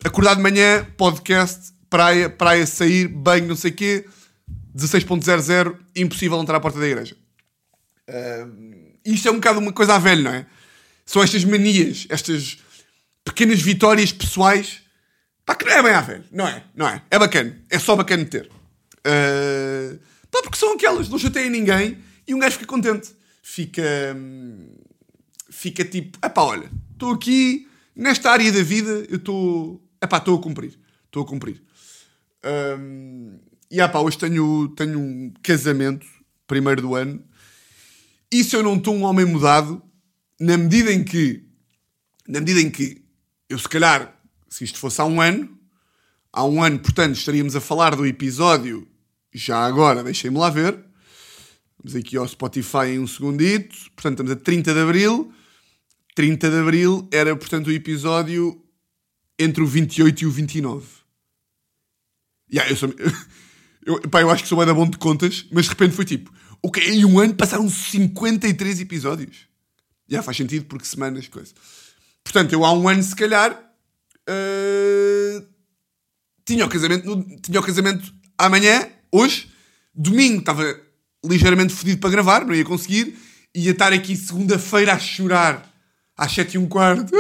acordar 0.04 0.36
de 0.36 0.42
manhã, 0.42 0.86
podcast, 0.98 1.74
praia, 1.90 2.30
praia, 2.30 2.66
sair, 2.66 3.08
banho, 3.08 3.48
não 3.48 3.56
sei 3.56 3.72
o 3.72 3.74
quê, 3.74 4.06
16.00, 4.76 5.78
impossível 5.96 6.40
entrar 6.42 6.58
à 6.58 6.60
porta 6.60 6.80
da 6.80 6.88
igreja. 6.88 7.16
Uh, 8.10 8.94
isto 9.06 9.28
é 9.28 9.32
um 9.32 9.36
bocado 9.36 9.60
uma 9.60 9.72
coisa 9.72 9.96
à 9.96 10.00
velha, 10.00 10.22
não 10.22 10.34
é? 10.34 10.46
São 11.06 11.22
estas 11.22 11.44
manias, 11.44 12.06
estas 12.10 12.58
pequenas 13.24 13.62
vitórias 13.62 14.12
pessoais, 14.12 14.82
pá, 15.46 15.56
que 15.56 15.66
não 15.66 15.72
é 15.74 15.84
bem 15.84 15.94
à 15.94 16.02
velha, 16.02 16.26
não 16.32 16.48
é? 16.48 16.64
Não 16.76 16.88
é? 16.88 17.02
É 17.12 17.20
bacana, 17.20 17.62
é 17.70 17.80
só 17.80 17.96
bacana 17.96 18.26
ter. 18.26 18.50
Uh, 19.06 20.00
pá, 20.32 20.42
porque 20.42 20.58
são 20.58 20.74
aquelas, 20.74 21.10
não 21.10 21.20
chateia 21.20 21.50
ninguém 21.50 21.98
e 22.28 22.34
um 22.34 22.40
gajo 22.40 22.54
fica 22.54 22.66
contente. 22.66 23.12
Fica. 23.42 23.84
hum, 24.16 24.70
Fica 25.54 25.86
tipo, 25.86 26.18
epá, 26.26 26.42
olha, 26.42 26.72
estou 26.92 27.12
aqui, 27.12 27.70
nesta 27.96 28.32
área 28.32 28.52
da 28.52 28.64
vida, 28.64 29.06
eu 29.08 29.18
estou. 29.18 29.83
Epá, 30.04 30.18
estou 30.18 30.38
a 30.38 30.42
cumprir. 30.42 30.78
Estou 31.06 31.24
a 31.24 31.26
cumprir. 31.26 31.64
Hum, 32.78 33.40
e 33.72 33.80
epá, 33.80 34.00
hoje 34.00 34.18
tenho, 34.18 34.68
tenho 34.76 35.00
um 35.00 35.34
casamento, 35.42 36.06
primeiro 36.46 36.82
do 36.82 36.94
ano, 36.94 37.24
e 38.30 38.44
se 38.44 38.56
eu 38.56 38.62
não 38.62 38.76
estou 38.76 38.96
um 38.96 39.04
homem 39.04 39.26
mudado, 39.26 39.82
na 40.40 40.58
medida 40.58 40.92
em 40.92 41.04
que. 41.04 41.48
Na 42.28 42.40
medida 42.40 42.60
em 42.60 42.70
que 42.70 43.04
eu, 43.48 43.60
se 43.60 43.70
calhar, 43.70 44.20
se 44.50 44.64
isto 44.64 44.80
fosse 44.80 45.00
há 45.00 45.06
um 45.06 45.22
ano, 45.22 45.58
há 46.32 46.44
um 46.44 46.64
ano, 46.64 46.80
portanto, 46.80 47.16
estaríamos 47.16 47.56
a 47.56 47.62
falar 47.62 47.96
do 47.96 48.06
episódio 48.06 48.88
já 49.34 49.66
agora, 49.66 50.04
deixem-me 50.04 50.38
lá 50.38 50.50
ver. 50.50 50.84
Vamos 51.78 51.96
aqui 51.96 52.18
ao 52.18 52.28
Spotify 52.28 52.88
em 52.88 53.00
um 53.00 53.08
segundito. 53.08 53.76
Portanto, 53.96 54.22
estamos 54.22 54.32
a 54.32 54.36
30 54.36 54.74
de 54.74 54.80
Abril. 54.80 55.34
30 56.16 56.50
de 56.50 56.58
Abril 56.58 57.08
era, 57.12 57.36
portanto, 57.36 57.68
o 57.68 57.72
episódio 57.72 58.62
entre 59.40 59.63
o 59.63 59.68
28 59.68 60.22
e 60.22 60.25
o 60.25 60.32
29. 60.32 60.86
Yeah, 62.52 62.72
eu, 62.72 62.75
sou, 62.75 62.94
eu, 63.86 64.02
pá, 64.10 64.22
eu 64.22 64.30
acho 64.30 64.44
que 64.44 64.50
sou 64.50 64.58
bem 64.58 64.68
da 64.68 64.74
bom 64.74 64.90
de 64.90 64.98
contas, 64.98 65.46
mas 65.52 65.66
de 65.66 65.70
repente 65.70 65.96
foi 65.96 66.06
tipo, 66.06 66.32
ok, 66.62 66.84
em 66.84 67.06
um 67.06 67.20
ano 67.20 67.36
passaram 67.36 67.70
53 67.70 68.82
episódios. 68.82 69.48
Já 70.08 70.16
yeah, 70.16 70.25
faz 70.25 70.38
sentido 70.38 70.66
porque 70.66 70.86
semanas, 70.86 71.28
coisa. 71.28 71.54
Portanto, 72.24 72.54
eu 72.54 72.63
há 72.63 72.72
um 72.72 72.88
ano, 72.88 73.02
se 73.02 73.16
calhar, 73.16 73.52
uh, 74.30 75.48
tinha, 76.46 76.66
o 76.66 76.70
casamento 76.70 77.06
no, 77.06 77.42
tinha 77.42 77.60
o 77.60 77.63
casamento 77.63 78.13
amanhã, 78.38 78.88
hoje, 79.12 79.50
domingo 79.94 80.40
estava 80.40 80.80
ligeiramente 81.25 81.74
fodido 81.74 82.00
para 82.00 82.10
gravar, 82.10 82.46
não 82.46 82.54
ia 82.54 82.66
conseguir, 82.66 83.18
ia 83.56 83.72
estar 83.72 83.94
aqui 83.94 84.16
segunda-feira 84.16 84.94
a 84.94 85.00
chorar 85.00 85.70
às 86.18 86.32
sete 86.32 86.56
e 86.56 86.58
um 86.58 86.68
quarto. 86.68 87.13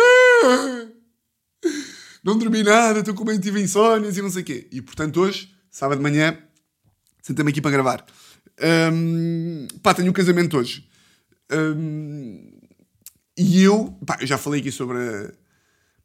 Não 2.23 2.37
dormi 2.37 2.63
nada, 2.63 2.99
estou 2.99 3.13
com 3.13 3.25
meio 3.25 3.39
tive 3.39 3.61
insónias 3.61 4.17
e 4.17 4.21
não 4.21 4.29
sei 4.29 4.41
o 4.43 4.45
quê. 4.45 4.67
E 4.71 4.81
portanto 4.81 5.19
hoje, 5.19 5.53
sábado 5.69 5.97
de 5.97 6.03
manhã, 6.03 6.37
sentei-me 7.21 7.51
aqui 7.51 7.61
para 7.61 7.71
gravar. 7.71 8.05
Um, 8.93 9.67
pá, 9.81 9.93
tenho 9.93 10.09
um 10.09 10.13
casamento 10.13 10.57
hoje. 10.57 10.87
Um, 11.51 12.49
e 13.37 13.61
eu, 13.61 13.91
pá, 14.05 14.17
eu 14.21 14.27
já 14.27 14.37
falei 14.37 14.61
aqui 14.61 14.71
sobre 14.71 14.97
a, 14.97 15.33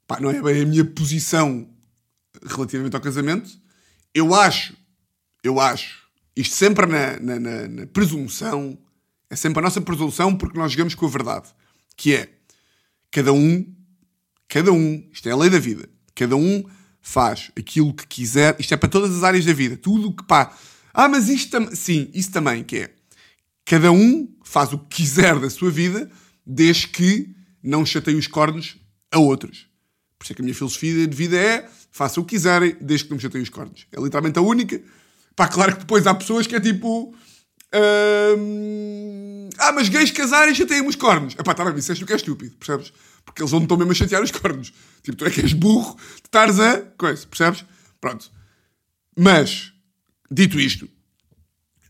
pá, 0.06 0.18
não 0.18 0.30
é 0.30 0.42
bem 0.42 0.62
a 0.62 0.66
minha 0.66 0.84
posição 0.84 1.68
relativamente 2.44 2.96
ao 2.96 3.02
casamento. 3.02 3.50
Eu 4.12 4.34
acho, 4.34 4.74
eu 5.44 5.60
acho, 5.60 6.08
isto 6.34 6.56
sempre 6.56 6.86
na, 6.86 7.20
na, 7.20 7.38
na, 7.38 7.68
na 7.68 7.86
presunção, 7.86 8.78
é 9.30 9.36
sempre 9.36 9.60
a 9.60 9.62
nossa 9.62 9.80
presunção 9.80 10.36
porque 10.36 10.58
nós 10.58 10.72
jogamos 10.72 10.94
com 10.94 11.06
a 11.06 11.10
verdade, 11.10 11.48
que 11.96 12.14
é 12.14 12.30
cada 13.10 13.32
um, 13.32 13.72
cada 14.48 14.72
um, 14.72 15.08
isto 15.12 15.28
é 15.28 15.32
a 15.32 15.36
lei 15.36 15.50
da 15.50 15.58
vida, 15.58 15.88
cada 16.18 16.36
um 16.36 16.64
faz 17.00 17.50
aquilo 17.56 17.94
que 17.94 18.06
quiser, 18.06 18.56
isto 18.58 18.74
é 18.74 18.76
para 18.76 18.88
todas 18.88 19.16
as 19.16 19.22
áreas 19.22 19.44
da 19.44 19.52
vida, 19.52 19.76
tudo 19.76 20.12
que 20.12 20.24
pá. 20.24 20.52
Ah, 20.92 21.08
mas 21.08 21.28
isto 21.28 21.50
também, 21.50 21.74
sim, 21.74 22.10
isso 22.12 22.32
também, 22.32 22.64
que 22.64 22.76
é 22.76 22.90
cada 23.64 23.92
um 23.92 24.28
faz 24.42 24.72
o 24.72 24.78
que 24.78 24.96
quiser 24.96 25.38
da 25.38 25.48
sua 25.48 25.70
vida, 25.70 26.10
desde 26.44 26.88
que 26.88 27.34
não 27.62 27.86
chateie 27.86 28.16
os 28.16 28.26
cornos 28.26 28.76
a 29.12 29.18
outros. 29.18 29.68
Por 30.18 30.24
isso 30.24 30.32
é 30.32 30.34
que 30.34 30.42
a 30.42 30.44
minha 30.44 30.54
filosofia 30.54 31.06
de 31.06 31.16
vida 31.16 31.36
é 31.36 31.68
faça 31.92 32.20
o 32.20 32.24
que 32.24 32.34
quiserem, 32.34 32.76
desde 32.80 33.06
que 33.06 33.12
não 33.12 33.20
chateiem 33.20 33.42
os 33.42 33.48
cornos. 33.48 33.86
É 33.92 34.00
literalmente 34.00 34.38
a 34.38 34.42
única. 34.42 34.80
Pá, 35.36 35.46
claro 35.46 35.74
que 35.74 35.80
depois 35.80 36.06
há 36.06 36.14
pessoas 36.14 36.46
que 36.46 36.56
é 36.56 36.60
tipo. 36.60 37.14
Hum, 38.38 39.48
ah, 39.58 39.72
mas 39.72 39.88
gays 39.88 40.10
casarem 40.10 40.54
chateiem 40.54 40.86
os 40.86 40.96
cornos. 40.96 41.34
Epá, 41.38 41.54
tá 41.54 41.64
bem, 41.64 41.78
isso 41.78 41.92
é 41.92 41.94
que 41.94 42.12
é 42.12 42.16
estúpido, 42.16 42.56
percebes? 42.56 42.92
Porque 43.28 43.42
eles 43.42 43.50
vão 43.50 43.62
estão 43.62 43.76
mesmo 43.76 43.92
a 43.92 43.94
chatear 43.94 44.22
os 44.22 44.30
cornos. 44.30 44.72
Tipo, 45.02 45.18
tu 45.18 45.26
é 45.26 45.30
que 45.30 45.40
és 45.42 45.52
burro 45.52 45.96
de 45.96 46.22
estares 46.24 46.58
a 46.58 46.80
coisa, 46.96 47.26
percebes? 47.26 47.64
Pronto. 48.00 48.30
Mas, 49.16 49.72
dito 50.30 50.58
isto, 50.58 50.86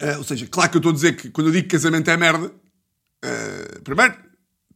uh, 0.02 0.18
ou 0.18 0.24
seja, 0.24 0.46
claro 0.46 0.70
que 0.70 0.76
eu 0.76 0.80
estou 0.80 0.90
a 0.90 0.94
dizer 0.94 1.16
que 1.16 1.30
quando 1.30 1.46
eu 1.46 1.52
digo 1.52 1.68
que 1.68 1.76
casamento 1.76 2.10
é 2.10 2.16
merda, 2.16 2.46
uh, 2.46 3.82
primeiro, 3.82 4.16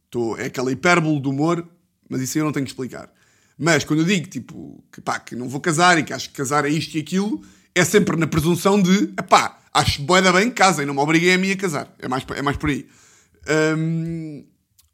tô, 0.09 0.37
é 0.37 0.45
aquela 0.45 0.71
hipérbole 0.71 1.19
do 1.19 1.31
humor, 1.31 1.67
mas 2.09 2.21
isso 2.21 2.37
eu 2.37 2.45
não 2.45 2.51
tenho 2.51 2.65
que 2.65 2.71
explicar. 2.71 3.11
Mas 3.57 3.83
quando 3.83 3.99
eu 3.99 4.05
digo, 4.05 4.27
tipo, 4.27 4.83
que 4.91 5.01
pá, 5.01 5.19
que 5.19 5.35
não 5.35 5.49
vou 5.49 5.59
casar 5.59 5.97
e 5.97 6.03
que 6.03 6.13
acho 6.13 6.29
que 6.29 6.35
casar 6.35 6.65
é 6.65 6.69
isto 6.69 6.95
e 6.95 7.01
aquilo, 7.01 7.43
é 7.75 7.83
sempre 7.83 8.15
na 8.15 8.27
presunção 8.27 8.81
de, 8.81 9.07
pá, 9.27 9.59
acho 9.73 10.01
boeda 10.03 10.31
bem 10.31 10.49
que 10.49 10.55
casem, 10.55 10.85
não 10.85 10.93
me 10.93 10.99
obriguem 10.99 11.33
a 11.33 11.37
mim 11.37 11.51
a 11.51 11.57
casar. 11.57 11.93
É 11.99 12.07
mais, 12.07 12.25
é 12.35 12.41
mais 12.41 12.57
por 12.57 12.69
aí. 12.69 12.87
Um, 13.77 14.45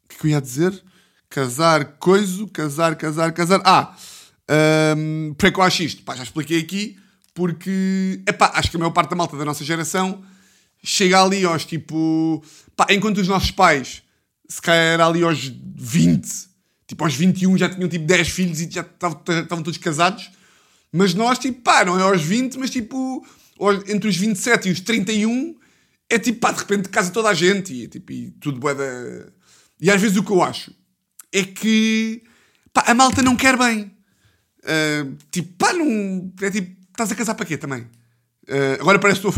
o 0.04 0.08
que, 0.08 0.16
é 0.16 0.18
que 0.18 0.26
eu 0.26 0.30
ia 0.30 0.40
dizer? 0.40 0.82
Casar, 1.30 1.96
coiso, 2.00 2.48
casar, 2.48 2.96
casar, 2.96 3.32
casar. 3.32 3.62
Ah, 3.64 3.94
um, 4.96 5.32
que 5.32 5.46
eu 5.46 5.62
acho 5.62 5.84
isto? 5.84 6.02
Pá, 6.02 6.16
já 6.16 6.24
expliquei 6.24 6.58
aqui, 6.58 6.98
porque, 7.32 8.20
epá, 8.26 8.50
acho 8.56 8.68
que 8.68 8.76
a 8.76 8.80
maior 8.80 8.90
parte 8.90 9.10
da 9.10 9.16
malta 9.16 9.36
da 9.36 9.44
nossa 9.44 9.64
geração 9.64 10.24
chega 10.82 11.22
ali 11.22 11.44
aos 11.44 11.64
tipo. 11.64 12.44
Pá, 12.74 12.88
enquanto 12.90 13.18
os 13.18 13.28
nossos 13.28 13.52
pais, 13.52 14.02
se 14.48 14.60
calhar 14.60 15.00
ali 15.00 15.22
aos 15.22 15.38
20, 15.76 16.28
tipo 16.88 17.04
aos 17.04 17.14
21 17.14 17.56
já 17.56 17.68
tinham 17.68 17.88
tipo 17.88 18.04
10 18.06 18.28
filhos 18.28 18.60
e 18.60 18.68
já 18.68 18.80
estavam 18.80 19.62
todos 19.62 19.78
casados, 19.78 20.32
mas 20.92 21.14
nós, 21.14 21.38
tipo, 21.38 21.60
pá, 21.62 21.84
não 21.84 21.96
é 21.96 22.02
aos 22.02 22.22
20, 22.22 22.58
mas 22.58 22.70
tipo, 22.70 23.24
entre 23.86 24.08
os 24.08 24.16
27 24.16 24.68
e 24.68 24.72
os 24.72 24.80
31, 24.80 25.56
é 26.08 26.18
tipo, 26.18 26.40
pá, 26.40 26.50
de 26.50 26.58
repente 26.58 26.88
casa 26.88 27.12
toda 27.12 27.28
a 27.28 27.34
gente 27.34 27.72
e, 27.72 27.86
tipo, 27.86 28.10
e 28.10 28.32
tudo 28.32 28.58
bué 28.58 28.74
da... 28.74 29.28
E 29.80 29.88
às 29.88 30.00
vezes 30.00 30.16
o 30.16 30.24
que 30.24 30.32
eu 30.32 30.42
acho 30.42 30.79
é 31.32 31.44
que 31.44 32.22
pá, 32.72 32.84
a 32.86 32.94
malta 32.94 33.22
não 33.22 33.36
quer 33.36 33.56
bem. 33.56 33.92
Uh, 34.60 35.16
tipo, 35.30 35.52
pá, 35.56 35.72
não. 35.72 36.32
É 36.42 36.50
tipo, 36.50 36.76
estás 36.90 37.10
a 37.10 37.14
casar 37.14 37.34
para 37.34 37.46
quê 37.46 37.56
também? 37.56 37.82
Uh, 38.48 38.80
agora, 38.80 38.98
parece 38.98 39.20
que 39.20 39.28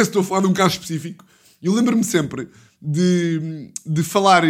estou, 0.00 0.22
a 0.22 0.24
falar 0.24 0.40
de 0.40 0.46
um 0.46 0.52
caso 0.52 0.74
específico. 0.74 1.24
Eu 1.62 1.72
lembro-me 1.72 2.02
sempre 2.02 2.48
de, 2.80 3.70
de 3.86 4.02
falar, 4.02 4.44
uh, 4.44 4.48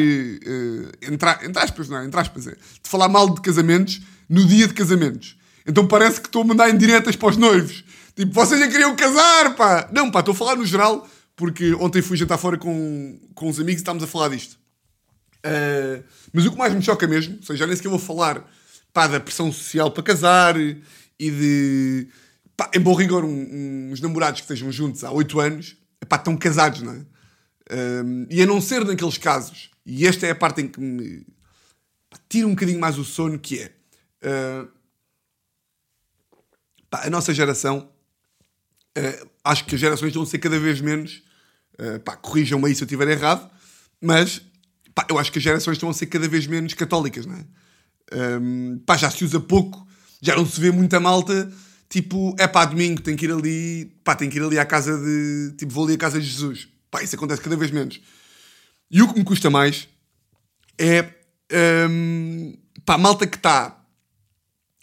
entre, 1.03 1.47
entre 1.47 1.63
aspas, 1.63 1.89
não 1.89 1.99
é? 1.99 2.07
Entre 2.07 2.19
aspas, 2.19 2.47
é, 2.47 2.53
de 2.53 2.89
falar 2.89 3.09
mal 3.09 3.29
de 3.29 3.41
casamentos 3.41 4.01
no 4.29 4.47
dia 4.47 4.67
de 4.67 4.75
casamentos. 4.75 5.37
Então 5.67 5.87
parece 5.87 6.21
que 6.21 6.29
estou 6.29 6.43
a 6.43 6.45
mandar 6.45 6.71
indiretas 6.71 7.15
para 7.17 7.29
os 7.29 7.37
noivos. 7.37 7.85
Tipo, 8.17 8.33
vocês 8.33 8.61
já 8.61 8.69
queriam 8.69 8.97
casar, 8.97 9.55
pá! 9.55 9.89
Não, 9.93 10.11
pá, 10.11 10.21
estou 10.21 10.33
a 10.33 10.37
falar 10.37 10.57
no 10.57 10.65
geral, 10.67 11.07
porque 11.37 11.75
ontem 11.75 12.03
fui 12.03 12.17
jantar 12.17 12.39
fora 12.39 12.57
com, 12.57 13.19
com 13.35 13.49
uns 13.49 13.59
amigos 13.59 13.81
e 13.81 13.83
estávamos 13.83 14.05
a 14.05 14.07
falar 14.07 14.29
disto. 14.29 14.59
Uh, 15.45 16.03
mas 16.33 16.47
o 16.47 16.53
que 16.53 16.59
mais 16.59 16.75
me 16.75 16.83
choca 16.83 17.07
mesmo, 17.07 17.37
ou 17.37 17.43
seja, 17.43 17.67
nem 17.67 17.77
sequer 17.77 17.89
vou 17.89 17.99
falar 17.99 18.49
pá, 18.93 19.07
da 19.07 19.21
pressão 19.21 19.53
social 19.53 19.91
para 19.91 20.03
casar 20.03 20.57
e 20.59 20.81
de. 21.19 22.09
Pá, 22.57 22.71
em 22.75 22.81
bom 22.81 22.95
rigor, 22.95 23.25
um, 23.25 23.91
uns 23.91 24.01
namorados 24.01 24.41
que 24.41 24.45
estejam 24.45 24.71
juntos 24.71 25.05
há 25.05 25.11
8 25.11 25.41
anos 25.41 25.77
pá, 26.07 26.17
estão 26.17 26.37
casados, 26.37 26.83
não 26.83 26.93
é? 26.93 26.99
Uh, 27.73 28.27
e 28.29 28.43
a 28.43 28.47
não 28.47 28.61
ser 28.61 28.85
naqueles 28.85 29.17
casos, 29.17 29.71
e 29.87 30.07
esta 30.07 30.27
é 30.27 30.31
a 30.31 30.35
parte 30.35 30.61
em 30.61 30.69
que 30.69 30.81
me 30.81 31.25
pá, 32.11 32.19
tira 32.29 32.47
um 32.47 32.51
bocadinho 32.51 32.81
mais 32.81 32.99
o 32.99 33.05
sono, 33.05 33.39
que 33.39 33.61
é. 33.61 33.73
Uh, 34.23 34.69
pá, 36.91 37.07
a 37.07 37.11
nossa 37.11 37.33
geração, 37.33 37.91
uh, 38.99 39.31
acho 39.45 39.65
que 39.65 39.75
as 39.75 39.81
gerações 39.81 40.13
vão 40.13 40.27
ser 40.27 40.39
cada 40.39 40.59
vez 40.59 40.81
menos. 40.81 41.23
Uh, 41.75 41.99
corrijam-me 42.21 42.67
aí 42.67 42.75
se 42.75 42.83
eu 42.83 42.87
estiver 42.87 43.09
errado, 43.09 43.51
mas 44.01 44.43
Pá, 44.95 45.07
eu 45.09 45.19
acho 45.19 45.33
que 45.33 45.39
as 45.39 45.45
gerações 45.45 45.77
estão 45.77 45.89
a 45.89 45.95
ser 45.95 46.07
cada 46.07 46.29
vez 46.29 46.47
menos 46.47 46.75
católicas, 46.75 47.27
não 47.27 47.35
é? 47.35 47.45
Um, 48.39 48.79
pá, 48.85 48.97
já 48.97 49.11
se 49.11 49.25
usa 49.25 49.41
pouco, 49.41 49.87
já 50.21 50.37
não 50.37 50.47
se 50.47 50.61
vê 50.61 50.71
muita 50.71 51.01
malta, 51.01 51.51
tipo, 51.89 52.35
é 52.39 52.47
pá, 52.47 52.65
domingo 52.65 53.01
tem 53.01 53.17
que 53.17 53.25
ir 53.25 53.33
ali, 53.33 53.87
pá, 54.05 54.15
tem 54.15 54.29
que 54.29 54.39
ir 54.39 54.43
ali 54.43 54.59
à 54.59 54.65
casa 54.65 54.99
de, 54.99 55.55
tipo, 55.57 55.73
vou 55.73 55.85
ali 55.85 55.95
à 55.95 55.99
casa 55.99 56.21
de 56.21 56.27
Jesus. 56.27 56.69
Pá, 56.91 57.03
isso 57.03 57.17
acontece 57.17 57.41
cada 57.41 57.57
vez 57.57 57.71
menos. 57.71 58.01
E 58.91 59.01
o 59.03 59.13
que 59.13 59.19
me 59.19 59.25
custa 59.25 59.49
mais 59.49 59.89
é, 60.79 61.09
um, 61.89 62.55
pá, 62.85 62.99
malta 62.99 63.27
que 63.27 63.37
está, 63.37 63.83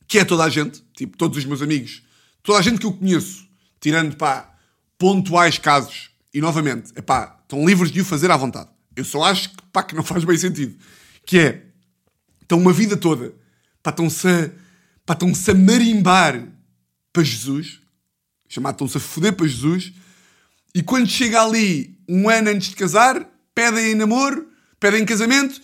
que 0.08 0.18
é 0.20 0.26
toda 0.26 0.44
a 0.44 0.50
gente, 0.50 0.84
tipo, 0.96 1.16
todos 1.18 1.38
os 1.38 1.46
meus 1.46 1.62
amigos, 1.62 2.04
toda 2.42 2.58
a 2.58 2.62
gente 2.62 2.80
que 2.80 2.86
eu 2.86 2.94
conheço, 2.94 3.48
tirando, 3.80 4.16
pá, 4.16 4.56
pontuais 4.98 5.58
casos, 5.58 6.10
e 6.34 6.42
novamente, 6.42 6.92
é 6.96 7.02
pá, 7.02 7.40
estão 7.42 7.66
livres 7.66 7.92
de 7.92 8.02
o 8.02 8.06
fazer 8.06 8.32
à 8.32 8.38
vontade. 8.38 8.70
Eu 9.00 9.06
só 9.06 9.24
acho 9.24 9.50
que, 9.50 9.64
pá, 9.72 9.82
que 9.82 9.96
não 9.96 10.04
faz 10.04 10.26
bem 10.26 10.38
sentido. 10.38 10.76
Que 11.26 11.40
é, 11.40 11.64
estão 12.42 12.60
uma 12.60 12.74
vida 12.74 12.98
toda, 12.98 13.34
pá, 13.82 13.92
estão-se 13.92 14.28
a, 14.28 14.52
estão-se 15.10 15.52
a 15.52 15.54
marimbar 15.54 16.48
para 17.14 17.24
Jesus, 17.24 17.80
chamado 18.48 18.74
estão-se 18.74 18.98
a 18.98 19.00
foder 19.00 19.34
para 19.34 19.48
Jesus, 19.48 19.94
e 20.76 20.84
quando 20.84 21.08
chega 21.08 21.42
ali, 21.42 21.98
um 22.08 22.30
ano 22.30 22.50
antes 22.50 22.70
de 22.70 22.76
casar, 22.76 23.26
pedem 23.56 23.92
em 23.92 23.96
namoro, 23.96 24.48
pedem 24.80 25.02
em 25.02 25.06
casamento, 25.06 25.62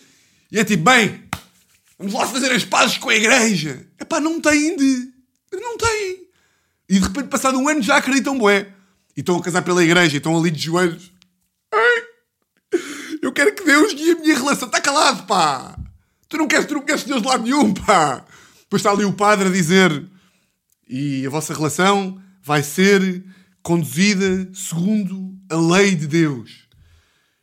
e 0.50 0.58
é 0.58 0.64
tipo, 0.64 0.84
bem, 0.84 1.24
vamos 1.98 2.14
lá 2.14 2.26
fazer 2.26 2.50
as 2.52 2.64
pazes 2.64 2.96
com 2.96 3.10
a 3.10 3.14
igreja. 3.14 3.86
É 3.98 4.04
pá, 4.04 4.20
não 4.20 4.40
têm 4.40 4.76
de. 4.76 5.12
Não 5.52 5.76
têm. 5.76 6.26
E 6.88 6.98
de 6.98 7.00
repente, 7.00 7.28
passado 7.28 7.58
um 7.58 7.68
ano, 7.68 7.82
já 7.82 7.96
acreditam, 7.96 8.38
bué. 8.38 8.72
E 9.16 9.20
estão 9.20 9.36
a 9.36 9.42
casar 9.42 9.62
pela 9.62 9.84
igreja, 9.84 10.14
e 10.14 10.18
estão 10.18 10.38
ali 10.38 10.50
de 10.50 10.62
joelhos. 10.62 11.12
Ai, 11.72 12.02
quero 13.36 13.54
que 13.54 13.64
Deus 13.64 13.92
guie 13.92 14.12
a 14.12 14.16
minha 14.16 14.34
relação. 14.34 14.66
Está 14.66 14.80
calado, 14.80 15.24
pá! 15.24 15.78
Tu 16.28 16.38
não 16.38 16.48
queres, 16.48 16.66
tu 16.66 16.74
não 16.74 16.82
queres 16.82 17.04
Deus 17.04 17.20
de 17.20 17.28
lado 17.28 17.44
nenhum, 17.44 17.72
pá! 17.72 18.24
Depois 18.60 18.80
está 18.80 18.90
ali 18.90 19.04
o 19.04 19.12
padre 19.12 19.48
a 19.48 19.52
dizer 19.52 20.04
e 20.88 21.26
a 21.26 21.30
vossa 21.30 21.52
relação 21.52 22.20
vai 22.42 22.62
ser 22.62 23.24
conduzida 23.62 24.48
segundo 24.54 25.36
a 25.50 25.56
lei 25.56 25.94
de 25.94 26.06
Deus. 26.06 26.66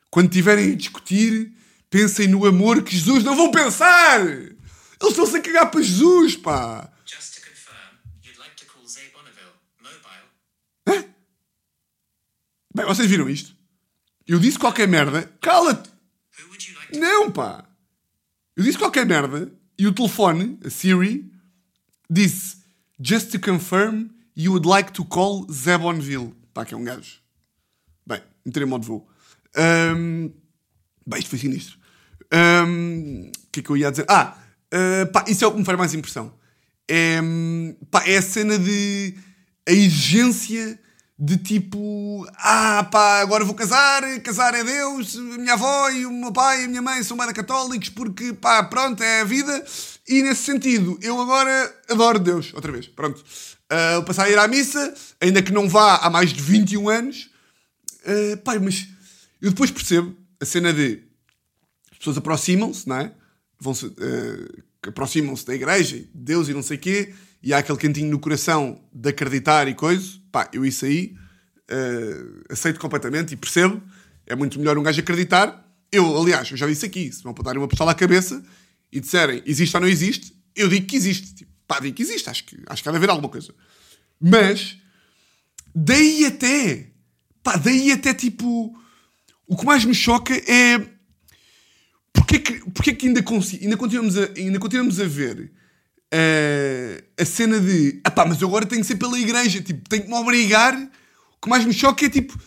Quando 0.09 0.31
tiverem 0.31 0.73
a 0.73 0.75
discutir, 0.75 1.53
pensem 1.89 2.27
no 2.27 2.45
amor 2.45 2.81
que 2.81 2.95
Jesus 2.95 3.23
não 3.23 3.35
vão 3.35 3.51
pensar! 3.51 4.21
Eles 4.25 4.59
estão-se 5.01 5.37
a 5.37 5.41
cagar 5.41 5.69
para 5.69 5.81
Jesus, 5.81 6.35
pá! 6.35 6.89
Bem, 12.75 12.85
vocês 12.87 13.07
viram 13.07 13.29
isto? 13.29 13.55
Eu 14.27 14.39
disse 14.39 14.57
qualquer 14.57 14.87
merda. 14.87 15.31
Cala-te! 15.41 15.89
Não, 16.93 17.31
pá! 17.31 17.65
Eu 18.55 18.63
disse 18.63 18.77
qualquer 18.77 19.05
merda 19.05 19.51
e 19.77 19.87
o 19.87 19.93
telefone, 19.93 20.59
a 20.63 20.69
Siri, 20.69 21.31
disse 22.09 22.63
Just 22.99 23.31
to 23.31 23.39
confirm, 23.39 24.09
you 24.35 24.51
would 24.51 24.67
like 24.67 24.93
to 24.93 25.03
call 25.03 25.45
Zebonville. 25.51 26.33
Pá, 26.53 26.63
que 26.63 26.73
é 26.73 26.77
um 26.77 26.83
gajo. 26.83 27.19
Bem, 28.05 28.21
entrei 28.45 28.65
em 28.65 28.69
modo 28.69 28.85
voo. 28.85 29.09
Ahm, 29.55 30.29
bem, 31.05 31.19
isto 31.19 31.29
foi 31.29 31.39
sinistro. 31.39 31.77
O 32.31 33.31
que 33.51 33.59
é 33.59 33.63
que 33.63 33.69
eu 33.69 33.77
ia 33.77 33.91
dizer? 33.91 34.05
Ah, 34.07 34.37
ah, 34.71 35.05
pá, 35.11 35.25
isso 35.27 35.43
é 35.43 35.47
o 35.47 35.51
que 35.51 35.59
me 35.59 35.65
faz 35.65 35.77
mais 35.77 35.93
impressão. 35.93 36.33
É, 36.87 37.19
pá, 37.91 38.03
é 38.07 38.17
a 38.17 38.21
cena 38.21 38.57
de. 38.57 39.15
a 39.67 39.71
exigência 39.71 40.79
de 41.17 41.37
tipo. 41.37 42.27
Ah, 42.37 42.87
pá, 42.91 43.21
agora 43.21 43.45
vou 43.45 43.55
casar, 43.55 44.03
casar 44.21 44.53
é 44.53 44.63
Deus, 44.63 45.15
a 45.15 45.21
minha 45.21 45.53
avó 45.53 45.89
e 45.89 46.05
o 46.05 46.11
meu 46.11 46.31
pai 46.31 46.61
e 46.61 46.65
a 46.65 46.67
minha 46.67 46.81
mãe 46.81 47.03
são 47.03 47.17
bada 47.17 47.33
católicos 47.33 47.89
porque, 47.89 48.33
pá, 48.33 48.63
pronto, 48.63 49.01
é 49.03 49.21
a 49.21 49.25
vida. 49.25 49.63
E 50.07 50.21
nesse 50.21 50.43
sentido, 50.43 50.99
eu 51.01 51.19
agora 51.21 51.73
adoro 51.89 52.19
Deus, 52.19 52.53
outra 52.53 52.71
vez, 52.71 52.87
pronto. 52.87 53.23
Ah, 53.69 53.95
vou 53.95 54.03
passar 54.03 54.25
a 54.25 54.29
ir 54.29 54.37
à 54.37 54.47
missa, 54.47 54.93
ainda 55.19 55.41
que 55.41 55.51
não 55.51 55.67
vá 55.67 55.95
há 55.97 56.09
mais 56.09 56.31
de 56.31 56.41
21 56.41 56.89
anos. 56.89 57.29
Uh, 58.05 58.37
pai, 58.37 58.59
mas 58.59 58.87
eu 59.41 59.49
depois 59.49 59.71
percebo 59.71 60.15
a 60.39 60.45
cena 60.45 60.73
de 60.73 61.01
as 61.91 61.97
pessoas 61.97 62.17
aproximam-se, 62.17 62.87
não 62.87 62.97
é? 62.97 63.11
Vão-se, 63.59 63.85
uh, 63.85 64.63
aproximam-se 64.85 65.45
da 65.45 65.55
igreja, 65.55 65.97
de 65.97 66.09
Deus 66.13 66.49
e 66.49 66.53
não 66.53 66.61
sei 66.61 66.77
o 66.77 66.79
quê, 66.79 67.13
e 67.41 67.53
há 67.53 67.59
aquele 67.59 67.77
cantinho 67.77 68.11
no 68.11 68.19
coração 68.19 68.79
de 68.91 69.09
acreditar 69.09 69.67
e 69.67 69.73
coisa. 69.73 70.22
Pá, 70.33 70.49
eu 70.51 70.65
isso 70.65 70.83
aí 70.83 71.15
uh, 71.69 72.43
aceito 72.49 72.79
completamente 72.79 73.35
e 73.35 73.37
percebo. 73.37 73.79
É 74.25 74.35
muito 74.35 74.57
melhor 74.57 74.75
um 74.79 74.81
gajo 74.81 74.99
acreditar. 74.99 75.63
Eu, 75.91 76.19
aliás, 76.19 76.49
eu 76.49 76.57
já 76.57 76.65
disse 76.65 76.87
aqui, 76.87 77.11
se 77.11 77.21
vão 77.21 77.33
apontarem 77.33 77.61
uma 77.61 77.67
pistola 77.67 77.91
à 77.91 77.95
cabeça 77.95 78.43
e 78.91 78.99
disserem 78.99 79.43
existe 79.45 79.75
ou 79.77 79.81
não 79.81 79.87
existe, 79.87 80.35
eu 80.55 80.67
digo 80.67 80.87
que 80.87 80.95
existe. 80.95 81.35
Tipo, 81.35 81.51
pá, 81.67 81.79
digo 81.79 81.95
que 81.95 82.01
existe, 82.01 82.27
acho 82.31 82.45
que, 82.45 82.57
acho 82.65 82.81
que 82.81 82.89
há 82.89 82.91
de 82.91 82.97
haver 82.97 83.11
alguma 83.11 83.29
coisa. 83.29 83.53
Mas, 84.19 84.75
daí 85.75 86.25
até, 86.25 86.87
pá, 87.43 87.55
daí 87.55 87.91
até 87.91 88.11
tipo, 88.11 88.75
o 89.45 89.55
que 89.55 89.65
mais 89.65 89.85
me 89.85 89.93
choca 89.93 90.33
é 90.33 90.79
porque 92.11 92.37
é 92.37 92.39
que, 92.39 92.71
porque 92.71 92.89
é 92.89 92.95
que 92.95 93.07
ainda, 93.07 93.23
ainda, 93.61 93.77
continuamos 93.77 94.17
a, 94.17 94.29
ainda 94.35 94.57
continuamos 94.57 94.99
a 94.99 95.05
ver 95.05 95.51
eh, 96.15 97.03
a 97.19 97.25
cena 97.25 97.59
de 97.59 97.99
ah 98.03 98.11
pá, 98.11 98.23
mas 98.23 98.39
eu 98.39 98.47
agora 98.47 98.67
tenho 98.67 98.81
que 98.81 98.87
ser 98.87 98.97
pela 98.97 99.17
igreja, 99.19 99.59
tipo, 99.61 99.89
tenho 99.89 100.03
que 100.03 100.09
me 100.09 100.15
obrigar. 100.15 100.75
O 100.75 101.41
que 101.41 101.49
mais 101.49 101.65
me 101.65 101.73
choca 101.73 102.05
é 102.05 102.09
tipo, 102.09 102.39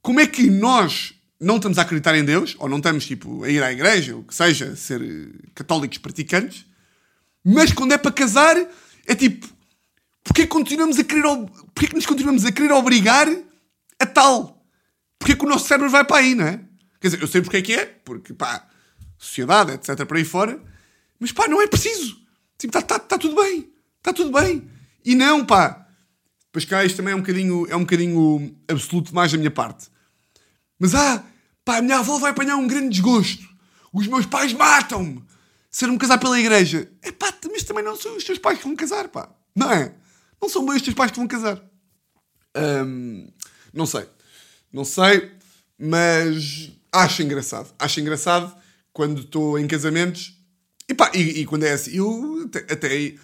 como 0.00 0.20
é 0.20 0.26
que 0.28 0.48
nós 0.48 1.12
não 1.40 1.56
estamos 1.56 1.76
a 1.76 1.82
acreditar 1.82 2.14
em 2.14 2.24
Deus, 2.24 2.54
ou 2.60 2.68
não 2.68 2.76
estamos 2.76 3.04
tipo 3.04 3.42
a 3.42 3.50
ir 3.50 3.60
à 3.64 3.72
igreja, 3.72 4.14
ou 4.14 4.22
que 4.22 4.32
seja, 4.32 4.76
ser 4.76 5.02
eh, 5.02 5.48
católicos 5.56 5.98
praticantes, 5.98 6.66
mas 7.44 7.72
quando 7.72 7.92
é 7.92 7.98
para 7.98 8.12
casar, 8.12 8.56
é 9.06 9.14
tipo, 9.16 9.48
porque 10.22 10.42
é 10.42 10.46
continuamos 10.46 10.96
a 10.96 11.02
querer, 11.02 11.22
porque 11.74 11.86
é 11.86 11.88
que 11.88 11.96
nos 11.96 12.06
continuamos 12.06 12.44
a 12.44 12.52
querer 12.52 12.72
obrigar 12.72 13.28
a 13.98 14.06
tal? 14.06 14.64
Porque 15.18 15.32
é 15.32 15.36
que 15.36 15.44
o 15.44 15.48
nosso 15.48 15.66
cérebro 15.66 15.90
vai 15.90 16.04
para 16.04 16.18
aí, 16.18 16.36
não 16.36 16.46
é? 16.46 16.60
Quer 17.00 17.08
dizer, 17.08 17.22
eu 17.22 17.26
sei 17.26 17.42
porque 17.42 17.56
é 17.56 17.62
que 17.62 17.74
é, 17.74 17.86
porque 17.86 18.32
pá, 18.32 18.68
sociedade, 19.18 19.72
etc, 19.72 20.06
para 20.06 20.16
aí 20.16 20.24
fora, 20.24 20.62
mas 21.18 21.32
pá, 21.32 21.48
não 21.48 21.60
é 21.60 21.66
preciso. 21.66 22.23
Tipo, 22.64 22.78
está 22.78 22.98
tá, 22.98 22.98
tá 22.98 23.18
tudo 23.18 23.36
bem, 23.36 23.70
está 23.98 24.10
tudo 24.10 24.32
bem. 24.32 24.66
E 25.04 25.14
não, 25.14 25.44
pá. 25.44 25.86
Isto 26.56 26.96
também 26.96 27.12
é 27.12 27.14
um 27.14 27.20
bocadinho, 27.20 27.66
é 27.68 27.76
um 27.76 27.80
bocadinho 27.80 28.56
absoluto 28.66 29.14
mais 29.14 29.30
da 29.30 29.36
minha 29.36 29.50
parte. 29.50 29.88
Mas 30.78 30.94
ah, 30.94 31.22
pá, 31.62 31.76
a 31.76 31.82
minha 31.82 31.98
avó 31.98 32.18
vai 32.18 32.30
apanhar 32.30 32.56
um 32.56 32.66
grande 32.66 32.88
desgosto. 32.88 33.46
Os 33.92 34.06
meus 34.06 34.24
pais 34.24 34.54
matam-me. 34.54 35.22
Se 35.70 35.84
eu 35.84 35.92
me 35.92 35.98
casar 35.98 36.16
pela 36.16 36.40
igreja. 36.40 36.90
É 37.02 37.12
pá, 37.12 37.34
mas 37.50 37.64
também 37.64 37.84
não 37.84 37.96
são 37.96 38.16
os 38.16 38.24
teus 38.24 38.38
pais 38.38 38.56
que 38.56 38.64
vão 38.64 38.74
casar, 38.74 39.08
pá. 39.08 39.28
Não 39.54 39.70
é? 39.70 39.94
Não 40.40 40.48
são 40.48 40.64
bem 40.64 40.76
os 40.76 40.82
teus 40.82 40.96
pais 40.96 41.10
que 41.10 41.18
vão 41.18 41.28
casar. 41.28 41.62
Não 43.74 43.84
sei. 43.84 44.08
Não 44.72 44.86
sei, 44.86 45.30
mas 45.78 46.70
acho 46.90 47.22
engraçado. 47.22 47.74
Acho 47.78 48.00
engraçado 48.00 48.56
quando 48.90 49.20
estou 49.20 49.58
em 49.58 49.66
casamentos. 49.68 50.32
E 50.88 50.94
pá, 50.94 51.10
e, 51.14 51.40
e 51.40 51.46
quando 51.46 51.64
é 51.64 51.72
assim, 51.72 51.96
eu 51.96 52.44
até, 52.46 52.72
até 52.72 53.14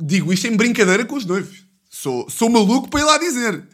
digo 0.00 0.32
isto 0.32 0.46
em 0.46 0.56
brincadeira 0.56 1.04
com 1.04 1.16
os 1.16 1.26
noivos. 1.26 1.64
Sou, 1.90 2.28
sou 2.30 2.48
maluco 2.48 2.88
para 2.88 3.00
ir 3.00 3.04
lá 3.04 3.18
dizer. 3.18 3.64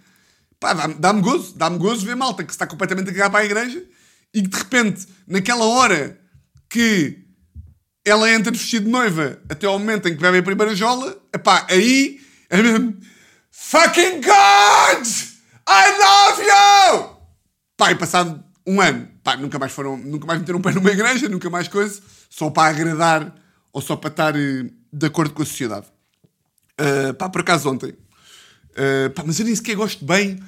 Pá, 0.58 0.74
dá-me 0.74 0.94
dá-me 0.94 1.20
gozo, 1.20 1.56
dá-me 1.56 1.78
gozo 1.78 2.04
ver 2.04 2.16
malta 2.16 2.42
que 2.42 2.50
se 2.50 2.56
está 2.56 2.66
completamente 2.66 3.10
a 3.10 3.12
cagar 3.12 3.30
para 3.30 3.40
a 3.40 3.44
igreja 3.44 3.84
e 4.34 4.42
que 4.42 4.48
de 4.48 4.56
repente, 4.56 5.06
naquela 5.26 5.64
hora 5.64 6.18
que 6.68 7.24
ela 8.04 8.30
entra 8.30 8.50
de 8.50 8.58
vestido 8.58 8.86
de 8.86 8.90
noiva 8.90 9.40
até 9.48 9.66
ao 9.66 9.78
momento 9.78 10.08
em 10.08 10.14
que 10.14 10.20
bebe 10.20 10.38
a 10.38 10.42
primeira 10.42 10.74
jola, 10.74 11.16
epá, 11.32 11.66
aí 11.70 12.20
é 12.50 12.60
mesmo 12.60 12.96
Fucking 13.50 14.20
God! 14.20 15.06
I 15.68 15.98
love 15.98 16.42
you! 16.42 17.16
Pá, 17.76 17.92
e 17.92 17.94
passado 17.94 18.42
um 18.68 18.82
ano, 18.82 19.08
pá, 19.24 19.34
nunca 19.34 19.58
mais 19.58 19.72
foram, 19.72 19.96
nunca 19.96 20.26
mais 20.26 20.38
meteram 20.38 20.58
um 20.58 20.62
pé 20.62 20.72
numa 20.72 20.90
igreja, 20.90 21.26
nunca 21.26 21.48
mais 21.48 21.68
coisa, 21.68 22.02
só 22.28 22.50
para 22.50 22.68
agradar 22.68 23.34
ou 23.72 23.80
só 23.80 23.96
para 23.96 24.10
estar 24.10 24.36
eh, 24.36 24.68
de 24.92 25.06
acordo 25.06 25.32
com 25.32 25.42
a 25.42 25.46
sociedade. 25.46 25.86
Uh, 26.78 27.14
pá, 27.14 27.30
por 27.30 27.40
acaso 27.40 27.70
ontem, 27.70 27.90
uh, 27.90 29.10
pá, 29.14 29.24
mas 29.26 29.40
eu 29.40 29.46
nem 29.46 29.56
sequer 29.56 29.74
gosto 29.74 30.04
bem 30.04 30.38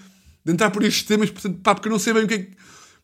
de 0.45 0.53
entrar 0.53 0.71
por 0.71 0.85
estes 0.85 1.03
temas, 1.05 1.31
portanto, 1.31 1.61
pá, 1.63 1.75
porque 1.75 1.89
eu 1.89 1.93
não 1.93 1.99
sei 1.99 2.13
bem 2.13 2.25
o 2.25 2.29
que 2.29 2.35
é 2.35 2.39
que... 2.39 2.57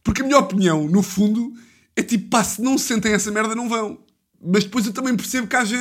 Porque 0.04 0.20
a 0.20 0.24
minha 0.24 0.38
opinião, 0.38 0.86
no 0.86 1.02
fundo, 1.02 1.52
é 1.96 2.02
tipo, 2.02 2.28
pá, 2.28 2.44
se 2.44 2.60
não 2.60 2.76
sentem 2.76 3.12
essa 3.12 3.30
merda, 3.30 3.54
não 3.54 3.68
vão. 3.68 3.98
Mas 4.40 4.64
depois 4.64 4.86
eu 4.86 4.92
também 4.92 5.16
percebo 5.16 5.46
que 5.46 5.56
haja... 5.56 5.76